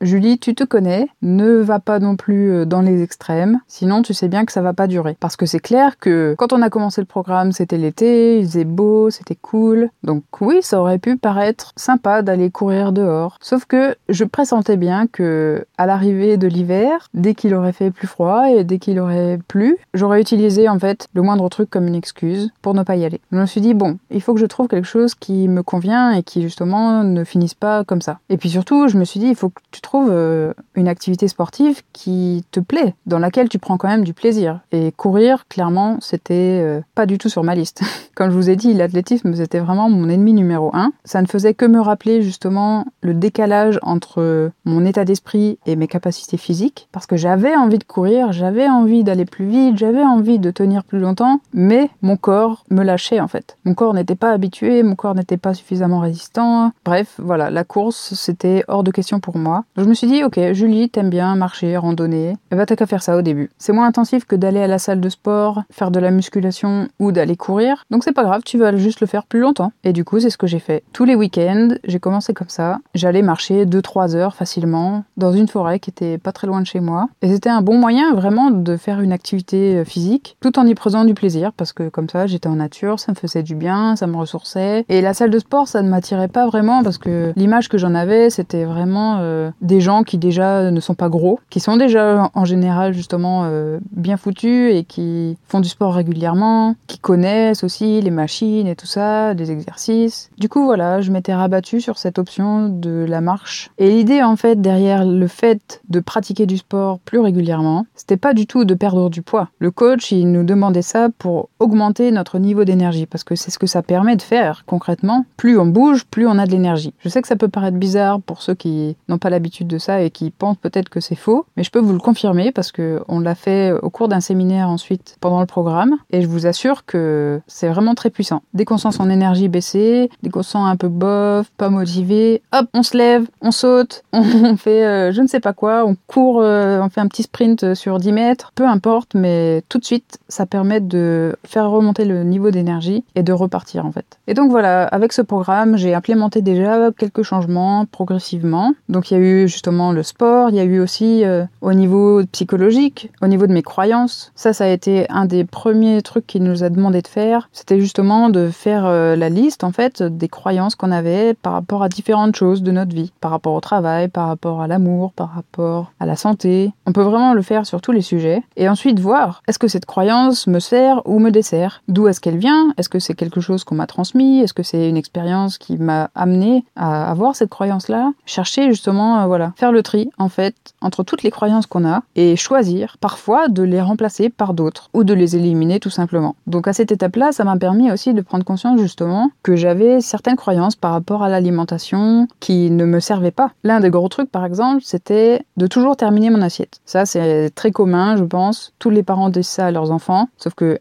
Julie, 0.00 0.38
tu 0.38 0.54
te 0.54 0.62
connais, 0.62 1.08
ne 1.22 1.56
va 1.56 1.80
pas 1.80 1.98
non 1.98 2.14
plus 2.16 2.52
euh, 2.52 2.64
dans 2.64 2.82
les 2.82 3.02
extrêmes, 3.02 3.60
sinon 3.66 4.02
tu 4.02 4.14
sais 4.14 4.28
bien 4.28 4.44
que 4.44 4.52
ça 4.52 4.62
va 4.62 4.72
pas 4.72 4.86
durer. 4.86 5.16
Parce 5.18 5.36
que 5.36 5.46
c'est 5.46 5.58
clair 5.58 5.98
que 5.98 6.34
quand 6.38 6.52
on 6.52 6.62
a 6.62 6.70
commencé 6.70 7.00
le 7.00 7.06
programme, 7.06 7.50
c'était 7.52 7.78
l'été, 7.78 8.38
il 8.38 8.46
faisait 8.46 8.64
beau, 8.64 9.10
c'était 9.10 9.34
cool. 9.34 9.90
Donc 10.04 10.22
oui, 10.40 10.60
ça 10.62 10.80
aurait 10.80 10.98
pu 10.98 11.16
paraître 11.16 11.72
sympa 11.76 12.22
d'aller 12.22 12.50
courir 12.50 12.92
dehors. 12.92 13.38
Sauf 13.40 13.64
que 13.64 13.96
je 14.08 14.24
pressentais 14.24 14.76
bien 14.76 15.06
que 15.08 15.66
à 15.78 15.86
l'arrivée 15.86 16.36
de 16.36 16.46
l'hiver, 16.46 17.08
dès 17.14 17.34
qu'il 17.34 17.54
aurait 17.54 17.72
fait 17.72 17.90
plus 17.90 18.06
froid 18.06 18.48
et 18.50 18.62
dès 18.62 18.78
qu'il 18.78 19.00
aurait 19.00 19.38
plu, 19.48 19.76
j'aurais 19.94 20.20
utilisé 20.20 20.68
en 20.68 20.78
fait 20.78 21.08
le 21.14 21.22
moindre 21.22 21.48
truc 21.48 21.67
comme 21.68 21.86
une 21.86 21.94
excuse 21.94 22.50
pour 22.62 22.74
ne 22.74 22.82
pas 22.82 22.96
y 22.96 23.04
aller. 23.04 23.20
Je 23.32 23.38
me 23.38 23.46
suis 23.46 23.60
dit 23.60 23.74
bon, 23.74 23.98
il 24.10 24.20
faut 24.20 24.34
que 24.34 24.40
je 24.40 24.46
trouve 24.46 24.68
quelque 24.68 24.86
chose 24.86 25.14
qui 25.14 25.48
me 25.48 25.62
convient 25.62 26.12
et 26.12 26.22
qui 26.22 26.42
justement 26.42 27.04
ne 27.04 27.24
finisse 27.24 27.54
pas 27.54 27.84
comme 27.84 28.02
ça. 28.02 28.18
Et 28.28 28.36
puis 28.36 28.50
surtout, 28.50 28.88
je 28.88 28.98
me 28.98 29.04
suis 29.04 29.20
dit 29.20 29.26
il 29.26 29.36
faut 29.36 29.50
que 29.50 29.60
tu 29.70 29.80
trouve 29.80 30.08
euh, 30.10 30.52
une 30.74 30.88
activité 30.88 31.28
sportive 31.28 31.82
qui 31.92 32.44
te 32.50 32.60
plaît, 32.60 32.94
dans 33.06 33.18
laquelle 33.18 33.48
tu 33.48 33.58
prends 33.58 33.76
quand 33.76 33.88
même 33.88 34.04
du 34.04 34.12
plaisir. 34.12 34.60
Et 34.72 34.92
courir, 34.92 35.46
clairement, 35.48 35.98
c'était 36.00 36.60
euh, 36.62 36.80
pas 36.94 37.06
du 37.06 37.18
tout 37.18 37.28
sur 37.28 37.44
ma 37.44 37.54
liste. 37.54 37.82
Comme 38.14 38.30
je 38.30 38.36
vous 38.36 38.50
ai 38.50 38.56
dit, 38.56 38.74
l'athlétisme, 38.74 39.34
c'était 39.34 39.60
vraiment 39.60 39.88
mon 39.88 40.08
ennemi 40.08 40.32
numéro 40.32 40.70
un. 40.74 40.92
Ça 41.04 41.22
ne 41.22 41.26
faisait 41.26 41.54
que 41.54 41.64
me 41.64 41.80
rappeler 41.80 42.22
justement 42.22 42.86
le 43.00 43.14
décalage 43.14 43.78
entre 43.82 44.50
mon 44.64 44.84
état 44.84 45.04
d'esprit 45.04 45.58
et 45.66 45.76
mes 45.76 45.86
capacités 45.86 46.36
physiques, 46.36 46.88
parce 46.92 47.06
que 47.06 47.16
j'avais 47.16 47.54
envie 47.54 47.78
de 47.78 47.84
courir, 47.84 48.32
j'avais 48.32 48.68
envie 48.68 49.04
d'aller 49.04 49.24
plus 49.24 49.46
vite, 49.46 49.78
j'avais 49.78 50.02
envie 50.02 50.38
de 50.38 50.50
tenir 50.50 50.84
plus 50.84 50.98
longtemps, 50.98 51.40
mais 51.58 51.90
mon 52.02 52.16
corps 52.16 52.64
me 52.70 52.82
lâchait 52.82 53.20
en 53.20 53.28
fait. 53.28 53.58
Mon 53.64 53.74
corps 53.74 53.92
n'était 53.92 54.14
pas 54.14 54.30
habitué, 54.30 54.82
mon 54.82 54.94
corps 54.94 55.14
n'était 55.14 55.36
pas 55.36 55.54
suffisamment 55.54 55.98
résistant. 55.98 56.72
Bref, 56.84 57.16
voilà, 57.18 57.50
la 57.50 57.64
course, 57.64 58.14
c'était 58.14 58.64
hors 58.68 58.84
de 58.84 58.90
question 58.90 59.20
pour 59.20 59.36
moi. 59.36 59.64
Je 59.76 59.84
me 59.84 59.92
suis 59.92 60.06
dit, 60.06 60.22
ok, 60.22 60.38
Julie, 60.52 60.88
t'aimes 60.88 61.10
bien 61.10 61.34
marcher, 61.34 61.76
randonner, 61.76 62.30
et 62.30 62.32
eh 62.32 62.54
bah 62.54 62.58
ben, 62.58 62.66
t'as 62.66 62.76
qu'à 62.76 62.86
faire 62.86 63.02
ça 63.02 63.16
au 63.16 63.22
début. 63.22 63.50
C'est 63.58 63.72
moins 63.72 63.86
intensif 63.86 64.24
que 64.24 64.36
d'aller 64.36 64.60
à 64.60 64.68
la 64.68 64.78
salle 64.78 65.00
de 65.00 65.08
sport, 65.08 65.62
faire 65.70 65.90
de 65.90 65.98
la 65.98 66.10
musculation 66.10 66.88
ou 67.00 67.12
d'aller 67.12 67.36
courir, 67.36 67.84
donc 67.90 68.04
c'est 68.04 68.12
pas 68.12 68.24
grave, 68.24 68.42
tu 68.44 68.56
vas 68.56 68.76
juste 68.76 69.00
le 69.00 69.06
faire 69.06 69.26
plus 69.26 69.40
longtemps. 69.40 69.72
Et 69.82 69.92
du 69.92 70.04
coup, 70.04 70.20
c'est 70.20 70.30
ce 70.30 70.38
que 70.38 70.46
j'ai 70.46 70.60
fait. 70.60 70.84
Tous 70.92 71.04
les 71.04 71.16
week-ends, 71.16 71.70
j'ai 71.84 71.98
commencé 71.98 72.34
comme 72.34 72.48
ça. 72.48 72.78
J'allais 72.94 73.22
marcher 73.22 73.66
2-3 73.66 74.14
heures 74.14 74.34
facilement 74.34 75.04
dans 75.16 75.32
une 75.32 75.48
forêt 75.48 75.80
qui 75.80 75.90
était 75.90 76.18
pas 76.18 76.32
très 76.32 76.46
loin 76.46 76.60
de 76.60 76.66
chez 76.66 76.80
moi. 76.80 77.08
Et 77.22 77.32
c'était 77.32 77.50
un 77.50 77.62
bon 77.62 77.78
moyen 77.78 78.14
vraiment 78.14 78.50
de 78.50 78.76
faire 78.76 79.00
une 79.00 79.12
activité 79.12 79.76
euh, 79.76 79.84
physique 79.84 80.36
tout 80.40 80.58
en 80.58 80.66
y 80.66 80.74
prenant 80.74 81.04
du 81.04 81.14
plaisir. 81.14 81.47
Parce 81.52 81.72
que 81.72 81.88
comme 81.88 82.08
ça, 82.08 82.26
j'étais 82.26 82.48
en 82.48 82.56
nature, 82.56 83.00
ça 83.00 83.12
me 83.12 83.16
faisait 83.16 83.42
du 83.42 83.54
bien, 83.54 83.96
ça 83.96 84.06
me 84.06 84.16
ressourçait. 84.16 84.84
Et 84.88 85.00
la 85.00 85.14
salle 85.14 85.30
de 85.30 85.38
sport, 85.38 85.68
ça 85.68 85.82
ne 85.82 85.88
m'attirait 85.88 86.28
pas 86.28 86.46
vraiment 86.46 86.82
parce 86.82 86.98
que 86.98 87.32
l'image 87.36 87.68
que 87.68 87.78
j'en 87.78 87.94
avais, 87.94 88.30
c'était 88.30 88.64
vraiment 88.64 89.18
euh, 89.20 89.50
des 89.60 89.80
gens 89.80 90.02
qui 90.02 90.18
déjà 90.18 90.70
ne 90.70 90.80
sont 90.80 90.94
pas 90.94 91.08
gros, 91.08 91.40
qui 91.50 91.60
sont 91.60 91.76
déjà 91.76 92.30
en 92.34 92.44
général 92.44 92.92
justement 92.94 93.42
euh, 93.44 93.78
bien 93.92 94.16
foutus 94.16 94.74
et 94.74 94.84
qui 94.84 95.36
font 95.46 95.60
du 95.60 95.68
sport 95.68 95.94
régulièrement, 95.94 96.74
qui 96.86 96.98
connaissent 96.98 97.64
aussi 97.64 98.00
les 98.00 98.10
machines 98.10 98.66
et 98.66 98.76
tout 98.76 98.86
ça, 98.86 99.34
des 99.34 99.50
exercices. 99.50 100.30
Du 100.38 100.48
coup, 100.48 100.64
voilà, 100.64 101.00
je 101.00 101.10
m'étais 101.10 101.34
rabattue 101.34 101.80
sur 101.80 101.98
cette 101.98 102.18
option 102.18 102.68
de 102.68 103.04
la 103.08 103.20
marche. 103.20 103.70
Et 103.78 103.90
l'idée 103.90 104.22
en 104.22 104.36
fait 104.36 104.60
derrière 104.60 105.04
le 105.04 105.26
fait 105.26 105.80
de 105.88 106.00
pratiquer 106.00 106.46
du 106.46 106.58
sport 106.58 106.98
plus 107.00 107.18
régulièrement, 107.18 107.86
c'était 107.94 108.16
pas 108.16 108.34
du 108.34 108.46
tout 108.46 108.64
de 108.64 108.74
perdre 108.74 109.10
du 109.10 109.22
poids. 109.22 109.48
Le 109.58 109.70
coach, 109.70 110.12
il 110.12 110.30
nous 110.30 110.44
demandait 110.44 110.82
ça 110.82 111.08
pour 111.18 111.27
augmenter 111.58 112.10
notre 112.10 112.38
niveau 112.38 112.64
d'énergie 112.64 113.06
parce 113.06 113.24
que 113.24 113.34
c'est 113.34 113.50
ce 113.50 113.58
que 113.58 113.66
ça 113.66 113.82
permet 113.82 114.16
de 114.16 114.22
faire 114.22 114.64
concrètement. 114.66 115.24
Plus 115.36 115.58
on 115.58 115.66
bouge, 115.66 116.04
plus 116.04 116.26
on 116.26 116.38
a 116.38 116.46
de 116.46 116.50
l'énergie. 116.50 116.94
Je 117.00 117.08
sais 117.08 117.22
que 117.22 117.28
ça 117.28 117.36
peut 117.36 117.48
paraître 117.48 117.76
bizarre 117.76 118.20
pour 118.20 118.42
ceux 118.42 118.54
qui 118.54 118.96
n'ont 119.08 119.18
pas 119.18 119.30
l'habitude 119.30 119.66
de 119.66 119.78
ça 119.78 120.02
et 120.02 120.10
qui 120.10 120.30
pensent 120.30 120.56
peut-être 120.56 120.88
que 120.88 121.00
c'est 121.00 121.14
faux, 121.14 121.46
mais 121.56 121.64
je 121.64 121.70
peux 121.70 121.78
vous 121.78 121.92
le 121.92 121.98
confirmer 121.98 122.52
parce 122.52 122.72
que 122.72 123.02
on 123.08 123.20
l'a 123.20 123.34
fait 123.34 123.72
au 123.72 123.90
cours 123.90 124.08
d'un 124.08 124.20
séminaire 124.20 124.68
ensuite 124.68 125.16
pendant 125.20 125.40
le 125.40 125.46
programme 125.46 125.96
et 126.10 126.22
je 126.22 126.26
vous 126.26 126.46
assure 126.46 126.84
que 126.84 127.40
c'est 127.46 127.68
vraiment 127.68 127.94
très 127.94 128.10
puissant. 128.10 128.42
Dès 128.54 128.64
qu'on 128.64 128.78
sent 128.78 128.92
son 128.92 129.10
énergie 129.10 129.48
baisser, 129.48 130.10
dès 130.22 130.30
qu'on 130.30 130.42
sent 130.42 130.58
un 130.58 130.76
peu 130.76 130.88
bof, 130.88 131.50
pas 131.56 131.70
motivé, 131.70 132.42
hop, 132.52 132.66
on 132.74 132.82
se 132.82 132.96
lève, 132.96 133.26
on 133.40 133.50
saute, 133.50 134.04
on 134.12 134.56
fait 134.56 134.84
euh, 134.84 135.12
je 135.12 135.20
ne 135.20 135.26
sais 135.26 135.40
pas 135.40 135.52
quoi, 135.52 135.84
on 135.86 135.96
court, 136.06 136.40
euh, 136.40 136.80
on 136.80 136.88
fait 136.88 137.00
un 137.00 137.08
petit 137.08 137.22
sprint 137.22 137.74
sur 137.74 137.98
10 137.98 138.12
mètres, 138.12 138.52
peu 138.54 138.66
importe, 138.66 139.14
mais 139.14 139.62
tout 139.68 139.78
de 139.78 139.84
suite, 139.84 140.18
ça 140.28 140.46
permet 140.46 140.80
de 140.80 141.17
faire 141.44 141.70
remonter 141.70 142.04
le 142.04 142.24
niveau 142.24 142.50
d'énergie 142.50 143.04
et 143.14 143.22
de 143.22 143.32
repartir 143.32 143.86
en 143.86 143.92
fait. 143.92 144.18
Et 144.26 144.34
donc 144.34 144.50
voilà, 144.50 144.84
avec 144.84 145.12
ce 145.12 145.22
programme, 145.22 145.76
j'ai 145.76 145.94
implémenté 145.94 146.42
déjà 146.42 146.90
quelques 146.96 147.22
changements 147.22 147.86
progressivement. 147.86 148.74
Donc 148.88 149.10
il 149.10 149.14
y 149.14 149.16
a 149.16 149.20
eu 149.20 149.48
justement 149.48 149.92
le 149.92 150.02
sport, 150.02 150.50
il 150.50 150.56
y 150.56 150.60
a 150.60 150.64
eu 150.64 150.80
aussi 150.80 151.24
euh, 151.24 151.44
au 151.60 151.72
niveau 151.72 152.22
psychologique, 152.32 153.10
au 153.22 153.26
niveau 153.26 153.46
de 153.46 153.52
mes 153.52 153.62
croyances. 153.62 154.32
Ça, 154.34 154.52
ça 154.52 154.64
a 154.64 154.68
été 154.68 155.06
un 155.10 155.24
des 155.24 155.44
premiers 155.44 156.02
trucs 156.02 156.26
qu'il 156.26 156.42
nous 156.42 156.64
a 156.64 156.68
demandé 156.68 157.02
de 157.02 157.08
faire. 157.08 157.48
C'était 157.52 157.80
justement 157.80 158.30
de 158.30 158.48
faire 158.48 158.86
euh, 158.86 159.16
la 159.16 159.28
liste 159.28 159.64
en 159.64 159.72
fait 159.72 160.02
des 160.02 160.28
croyances 160.28 160.74
qu'on 160.74 160.92
avait 160.92 161.34
par 161.34 161.52
rapport 161.52 161.82
à 161.82 161.88
différentes 161.88 162.36
choses 162.36 162.62
de 162.62 162.72
notre 162.72 162.94
vie, 162.94 163.12
par 163.20 163.30
rapport 163.30 163.54
au 163.54 163.60
travail, 163.60 164.08
par 164.08 164.28
rapport 164.28 164.60
à 164.60 164.66
l'amour, 164.66 165.12
par 165.12 165.34
rapport 165.34 165.92
à 166.00 166.06
la 166.06 166.16
santé. 166.16 166.72
On 166.86 166.92
peut 166.92 167.02
vraiment 167.02 167.34
le 167.34 167.42
faire 167.42 167.66
sur 167.66 167.80
tous 167.80 167.92
les 167.92 168.02
sujets 168.02 168.42
et 168.56 168.68
ensuite 168.68 169.00
voir 169.00 169.42
est-ce 169.48 169.58
que 169.58 169.68
cette 169.68 169.86
croyance 169.86 170.46
me 170.46 170.58
sert 170.58 171.02
ou 171.08 171.18
me 171.18 171.30
dessert 171.30 171.82
D'où 171.88 172.06
est-ce 172.08 172.20
qu'elle 172.20 172.38
vient? 172.38 172.72
Est-ce 172.76 172.88
que 172.88 172.98
c'est 172.98 173.14
quelque 173.14 173.40
chose 173.40 173.64
qu'on 173.64 173.74
m'a 173.74 173.86
transmis? 173.86 174.40
Est-ce 174.40 174.54
que 174.54 174.62
c'est 174.62 174.88
une 174.88 174.96
expérience 174.96 175.58
qui 175.58 175.76
m'a 175.76 176.10
amené 176.14 176.64
à 176.76 177.10
avoir 177.10 177.34
cette 177.34 177.50
croyance-là? 177.50 178.12
Chercher 178.26 178.68
justement, 178.68 179.20
euh, 179.20 179.26
voilà, 179.26 179.52
faire 179.56 179.72
le 179.72 179.82
tri 179.82 180.10
en 180.18 180.28
fait 180.28 180.54
entre 180.80 181.02
toutes 181.02 181.22
les 181.22 181.30
croyances 181.30 181.66
qu'on 181.66 181.86
a 181.86 182.02
et 182.14 182.36
choisir 182.36 182.96
parfois 183.00 183.48
de 183.48 183.62
les 183.62 183.80
remplacer 183.80 184.28
par 184.28 184.54
d'autres 184.54 184.90
ou 184.94 185.04
de 185.04 185.14
les 185.14 185.36
éliminer 185.36 185.80
tout 185.80 185.90
simplement. 185.90 186.36
Donc 186.46 186.68
à 186.68 186.72
cette 186.72 186.92
étape-là, 186.92 187.32
ça 187.32 187.44
m'a 187.44 187.56
permis 187.56 187.90
aussi 187.90 188.14
de 188.14 188.20
prendre 188.20 188.44
conscience 188.44 188.80
justement 188.80 189.30
que 189.42 189.56
j'avais 189.56 190.00
certaines 190.00 190.36
croyances 190.36 190.76
par 190.76 190.92
rapport 190.92 191.22
à 191.22 191.28
l'alimentation 191.28 192.28
qui 192.40 192.70
ne 192.70 192.84
me 192.84 193.00
servaient 193.00 193.30
pas. 193.30 193.52
L'un 193.64 193.80
des 193.80 193.90
gros 193.90 194.08
trucs 194.08 194.30
par 194.30 194.44
exemple, 194.44 194.82
c'était 194.84 195.42
de 195.56 195.66
toujours 195.66 195.96
terminer 195.96 196.30
mon 196.30 196.42
assiette. 196.42 196.80
Ça 196.84 197.06
c'est 197.06 197.50
très 197.54 197.70
commun, 197.70 198.16
je 198.16 198.24
pense. 198.24 198.72
Tous 198.78 198.90
les 198.90 199.02
parents 199.02 199.30
disent 199.30 199.48
ça 199.48 199.66
à 199.66 199.70
leurs 199.70 199.90
enfants, 199.90 200.28
sauf 200.36 200.54
que 200.54 200.78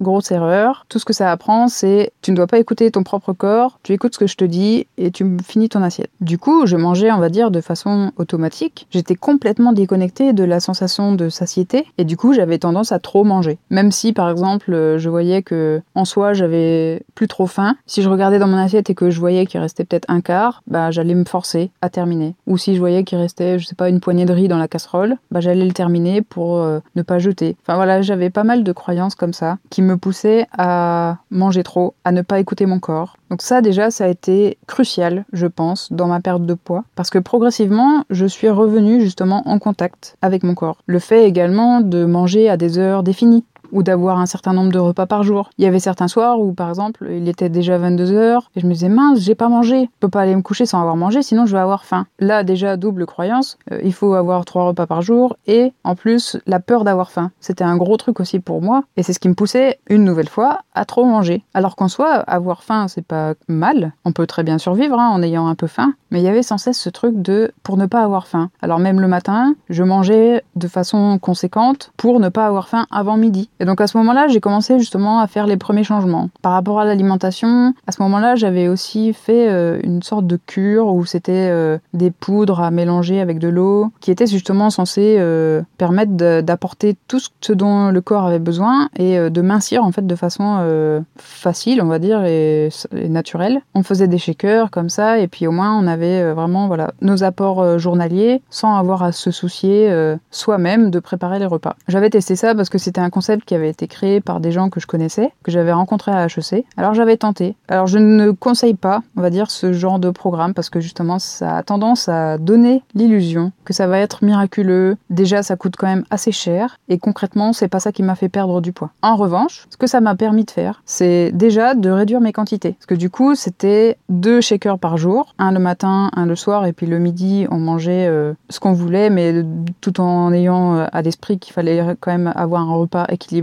grosse 0.00 0.30
erreur. 0.30 0.86
Tout 0.88 0.98
ce 0.98 1.04
que 1.04 1.12
ça 1.12 1.30
apprend, 1.30 1.68
c'est 1.68 2.12
tu 2.22 2.30
ne 2.30 2.36
dois 2.36 2.46
pas 2.46 2.58
écouter 2.58 2.90
ton 2.90 3.02
propre 3.02 3.32
corps, 3.32 3.78
tu 3.82 3.92
écoutes 3.92 4.14
ce 4.14 4.18
que 4.18 4.26
je 4.26 4.36
te 4.36 4.44
dis 4.44 4.86
et 4.98 5.10
tu 5.10 5.36
finis 5.44 5.68
ton 5.68 5.82
assiette. 5.82 6.10
Du 6.20 6.38
coup, 6.38 6.66
je 6.66 6.76
mangeais, 6.76 7.12
on 7.12 7.18
va 7.18 7.28
dire, 7.28 7.50
de 7.50 7.60
façon 7.60 8.12
automatique. 8.16 8.86
J'étais 8.90 9.14
complètement 9.14 9.72
déconnectée 9.72 10.32
de 10.32 10.44
la 10.44 10.60
sensation 10.60 11.12
de 11.12 11.28
satiété 11.28 11.86
et 11.98 12.04
du 12.04 12.16
coup, 12.16 12.32
j'avais 12.32 12.58
tendance 12.58 12.92
à 12.92 12.98
trop 12.98 13.24
manger. 13.24 13.58
Même 13.70 13.92
si, 13.92 14.12
par 14.12 14.30
exemple, 14.30 14.96
je 14.96 15.08
voyais 15.08 15.42
que 15.42 15.80
en 15.94 16.04
soi, 16.04 16.32
j'avais 16.32 17.02
plus 17.14 17.28
trop 17.28 17.46
faim. 17.46 17.76
Si 17.86 18.02
je 18.02 18.08
regardais 18.08 18.38
dans 18.38 18.46
mon 18.46 18.58
assiette 18.58 18.90
et 18.90 18.94
que 18.94 19.10
je 19.10 19.20
voyais 19.20 19.46
qu'il 19.46 19.60
restait 19.60 19.84
peut-être 19.84 20.06
un 20.08 20.20
quart, 20.20 20.62
bah 20.66 20.90
j'allais 20.90 21.14
me 21.14 21.24
forcer 21.24 21.70
à 21.82 21.88
terminer. 21.88 22.34
Ou 22.46 22.58
si 22.58 22.74
je 22.74 22.80
voyais 22.80 23.04
qu'il 23.04 23.18
restait, 23.18 23.58
je 23.58 23.66
sais 23.66 23.74
pas, 23.74 23.88
une 23.88 24.00
poignée 24.00 24.24
de 24.24 24.32
riz 24.32 24.48
dans 24.48 24.58
la 24.58 24.68
casserole, 24.68 25.16
bah 25.30 25.40
j'allais 25.40 25.64
le 25.64 25.72
terminer 25.72 26.22
pour 26.22 26.58
euh, 26.58 26.80
ne 26.94 27.02
pas 27.02 27.18
jeter. 27.18 27.56
Enfin 27.62 27.76
voilà, 27.76 28.02
j'avais 28.02 28.30
pas 28.30 28.44
mal 28.44 28.64
de 28.64 28.72
croyances 28.72 29.14
comme 29.14 29.25
ça 29.32 29.58
qui 29.70 29.82
me 29.82 29.96
poussaient 29.96 30.46
à 30.56 31.18
manger 31.30 31.62
trop, 31.62 31.94
à 32.04 32.12
ne 32.12 32.22
pas 32.22 32.40
écouter 32.40 32.66
mon 32.66 32.78
corps. 32.78 33.16
Donc 33.30 33.42
ça 33.42 33.60
déjà, 33.60 33.90
ça 33.90 34.04
a 34.04 34.08
été 34.08 34.58
crucial, 34.66 35.24
je 35.32 35.46
pense, 35.46 35.92
dans 35.92 36.06
ma 36.06 36.20
perte 36.20 36.46
de 36.46 36.54
poids, 36.54 36.84
parce 36.94 37.10
que 37.10 37.18
progressivement, 37.18 38.04
je 38.10 38.26
suis 38.26 38.48
revenue 38.48 39.00
justement 39.00 39.42
en 39.48 39.58
contact 39.58 40.16
avec 40.22 40.42
mon 40.42 40.54
corps. 40.54 40.78
Le 40.86 40.98
fait 40.98 41.26
également 41.26 41.80
de 41.80 42.04
manger 42.04 42.48
à 42.48 42.56
des 42.56 42.78
heures 42.78 43.02
définies 43.02 43.44
ou 43.72 43.82
d'avoir 43.82 44.18
un 44.18 44.26
certain 44.26 44.52
nombre 44.52 44.72
de 44.72 44.78
repas 44.78 45.06
par 45.06 45.22
jour. 45.22 45.50
Il 45.58 45.64
y 45.64 45.66
avait 45.66 45.80
certains 45.80 46.08
soirs 46.08 46.40
où, 46.40 46.52
par 46.52 46.68
exemple, 46.68 47.08
il 47.10 47.28
était 47.28 47.48
déjà 47.48 47.78
22 47.78 48.12
heures 48.12 48.50
et 48.56 48.60
je 48.60 48.66
me 48.66 48.72
disais 48.72 48.88
mince, 48.88 49.20
j'ai 49.20 49.34
pas 49.34 49.48
mangé. 49.48 49.82
Je 49.82 50.00
peux 50.00 50.08
pas 50.08 50.22
aller 50.22 50.36
me 50.36 50.42
coucher 50.42 50.66
sans 50.66 50.80
avoir 50.80 50.96
mangé, 50.96 51.22
sinon 51.22 51.46
je 51.46 51.52
vais 51.52 51.62
avoir 51.62 51.84
faim. 51.84 52.06
Là, 52.18 52.44
déjà, 52.44 52.76
double 52.76 53.06
croyance. 53.06 53.58
Euh, 53.72 53.80
il 53.84 53.92
faut 53.92 54.14
avoir 54.14 54.44
trois 54.44 54.64
repas 54.64 54.86
par 54.86 55.02
jour 55.02 55.36
et 55.46 55.72
en 55.84 55.94
plus, 55.94 56.36
la 56.46 56.60
peur 56.60 56.84
d'avoir 56.84 57.10
faim. 57.10 57.30
C'était 57.40 57.64
un 57.64 57.76
gros 57.76 57.96
truc 57.96 58.20
aussi 58.20 58.40
pour 58.40 58.62
moi 58.62 58.84
et 58.96 59.02
c'est 59.02 59.12
ce 59.12 59.18
qui 59.18 59.28
me 59.28 59.34
poussait 59.34 59.78
une 59.88 60.04
nouvelle 60.04 60.28
fois 60.28 60.60
à 60.74 60.84
trop 60.84 61.04
manger. 61.04 61.44
Alors 61.54 61.76
qu'en 61.76 61.88
soi, 61.88 62.12
avoir 62.12 62.62
faim, 62.62 62.86
c'est 62.88 63.06
pas 63.06 63.34
mal. 63.48 63.92
On 64.04 64.12
peut 64.12 64.26
très 64.26 64.42
bien 64.42 64.58
survivre 64.58 64.98
hein, 64.98 65.08
en 65.08 65.22
ayant 65.22 65.46
un 65.46 65.54
peu 65.54 65.66
faim. 65.66 65.94
Mais 66.10 66.20
il 66.20 66.24
y 66.24 66.28
avait 66.28 66.42
sans 66.42 66.58
cesse 66.58 66.78
ce 66.78 66.88
truc 66.88 67.20
de 67.20 67.52
pour 67.62 67.76
ne 67.76 67.86
pas 67.86 68.02
avoir 68.02 68.26
faim. 68.26 68.50
Alors 68.62 68.78
même 68.78 69.00
le 69.00 69.08
matin, 69.08 69.54
je 69.68 69.82
mangeais 69.82 70.42
de 70.54 70.68
façon 70.68 71.18
conséquente 71.18 71.92
pour 71.96 72.20
ne 72.20 72.28
pas 72.28 72.46
avoir 72.46 72.68
faim 72.68 72.86
avant 72.90 73.16
midi. 73.16 73.50
Et 73.60 73.64
donc 73.64 73.80
à 73.80 73.86
ce 73.86 73.96
moment-là, 73.98 74.28
j'ai 74.28 74.40
commencé 74.40 74.78
justement 74.78 75.20
à 75.20 75.26
faire 75.26 75.46
les 75.46 75.56
premiers 75.56 75.84
changements. 75.84 76.28
Par 76.42 76.52
rapport 76.52 76.80
à 76.80 76.84
l'alimentation, 76.84 77.74
à 77.86 77.92
ce 77.92 78.02
moment-là, 78.02 78.34
j'avais 78.34 78.68
aussi 78.68 79.12
fait 79.12 79.48
euh, 79.48 79.78
une 79.82 80.02
sorte 80.02 80.26
de 80.26 80.36
cure 80.36 80.88
où 80.88 81.04
c'était 81.04 81.48
euh, 81.50 81.78
des 81.94 82.10
poudres 82.10 82.60
à 82.60 82.70
mélanger 82.70 83.20
avec 83.20 83.38
de 83.38 83.48
l'eau 83.48 83.90
qui 84.00 84.10
étaient 84.10 84.26
justement 84.26 84.70
censées 84.70 85.16
euh, 85.18 85.62
permettre 85.78 86.12
d'apporter 86.12 86.96
tout 87.08 87.20
ce 87.40 87.52
dont 87.52 87.90
le 87.90 88.00
corps 88.00 88.26
avait 88.26 88.38
besoin 88.38 88.88
et 88.96 89.18
de 89.30 89.40
mincir 89.40 89.84
en 89.84 89.92
fait 89.92 90.06
de 90.06 90.14
façon 90.14 91.04
facile, 91.16 91.80
on 91.82 91.86
va 91.86 91.98
dire, 91.98 92.24
et, 92.24 92.70
naturelle. 92.92 93.60
On 93.74 93.82
faisait 93.82 94.08
des 94.08 94.18
shakers 94.18 94.70
comme 94.70 94.88
ça 94.88 95.18
et 95.18 95.28
puis 95.28 95.46
au 95.46 95.52
moins 95.52 95.76
on 95.78 95.86
avait 95.86 96.32
vraiment 96.32 96.66
voilà 96.66 96.92
nos 97.00 97.24
apports 97.24 97.78
journaliers 97.78 98.42
sans 98.50 98.76
avoir 98.76 99.02
à 99.02 99.12
se 99.12 99.30
soucier 99.30 99.92
soi-même 100.30 100.90
de 100.90 100.98
préparer 100.98 101.38
les 101.38 101.46
repas. 101.46 101.76
J'avais 101.88 102.10
testé 102.10 102.36
ça 102.36 102.54
parce 102.54 102.68
que 102.68 102.78
c'était 102.78 103.00
un 103.00 103.10
concept 103.10 103.45
qui 103.46 103.54
avait 103.54 103.70
été 103.70 103.86
créé 103.86 104.20
par 104.20 104.40
des 104.40 104.52
gens 104.52 104.68
que 104.68 104.80
je 104.80 104.86
connaissais, 104.86 105.32
que 105.42 105.50
j'avais 105.50 105.72
rencontrés 105.72 106.12
à 106.12 106.26
HEC. 106.26 106.64
Alors 106.76 106.94
j'avais 106.94 107.16
tenté. 107.16 107.56
Alors 107.68 107.86
je 107.86 107.98
ne 107.98 108.30
conseille 108.32 108.74
pas, 108.74 109.02
on 109.16 109.22
va 109.22 109.30
dire, 109.30 109.50
ce 109.50 109.72
genre 109.72 109.98
de 109.98 110.10
programme 110.10 110.52
parce 110.52 110.68
que 110.68 110.80
justement 110.80 111.18
ça 111.18 111.56
a 111.56 111.62
tendance 111.62 112.08
à 112.08 112.38
donner 112.38 112.82
l'illusion 112.94 113.52
que 113.64 113.72
ça 113.72 113.86
va 113.86 113.98
être 113.98 114.24
miraculeux. 114.24 114.96
Déjà 115.10 115.42
ça 115.42 115.56
coûte 115.56 115.76
quand 115.76 115.86
même 115.86 116.04
assez 116.10 116.32
cher 116.32 116.78
et 116.88 116.98
concrètement 116.98 117.52
c'est 117.52 117.68
pas 117.68 117.80
ça 117.80 117.92
qui 117.92 118.02
m'a 118.02 118.14
fait 118.14 118.28
perdre 118.28 118.60
du 118.60 118.72
poids. 118.72 118.90
En 119.02 119.16
revanche, 119.16 119.66
ce 119.70 119.76
que 119.76 119.86
ça 119.86 120.00
m'a 120.00 120.14
permis 120.14 120.44
de 120.44 120.50
faire, 120.50 120.82
c'est 120.84 121.30
déjà 121.32 121.74
de 121.74 121.90
réduire 121.90 122.20
mes 122.20 122.32
quantités. 122.32 122.72
Parce 122.72 122.86
que 122.86 122.94
du 122.94 123.10
coup 123.10 123.34
c'était 123.34 123.96
deux 124.08 124.40
shakers 124.40 124.78
par 124.78 124.96
jour, 124.96 125.34
un 125.38 125.52
le 125.52 125.60
matin, 125.60 126.10
un 126.14 126.26
le 126.26 126.36
soir 126.36 126.66
et 126.66 126.72
puis 126.72 126.86
le 126.86 126.98
midi 126.98 127.46
on 127.50 127.58
mangeait 127.58 128.06
euh, 128.08 128.34
ce 128.50 128.60
qu'on 128.60 128.72
voulait 128.72 129.10
mais 129.10 129.44
tout 129.80 130.00
en 130.00 130.32
ayant 130.32 130.76
euh, 130.76 130.86
à 130.92 131.02
l'esprit 131.02 131.38
qu'il 131.38 131.52
fallait 131.52 131.96
quand 132.00 132.10
même 132.10 132.32
avoir 132.34 132.62
un 132.62 132.74
repas 132.74 133.06
équilibré. 133.08 133.35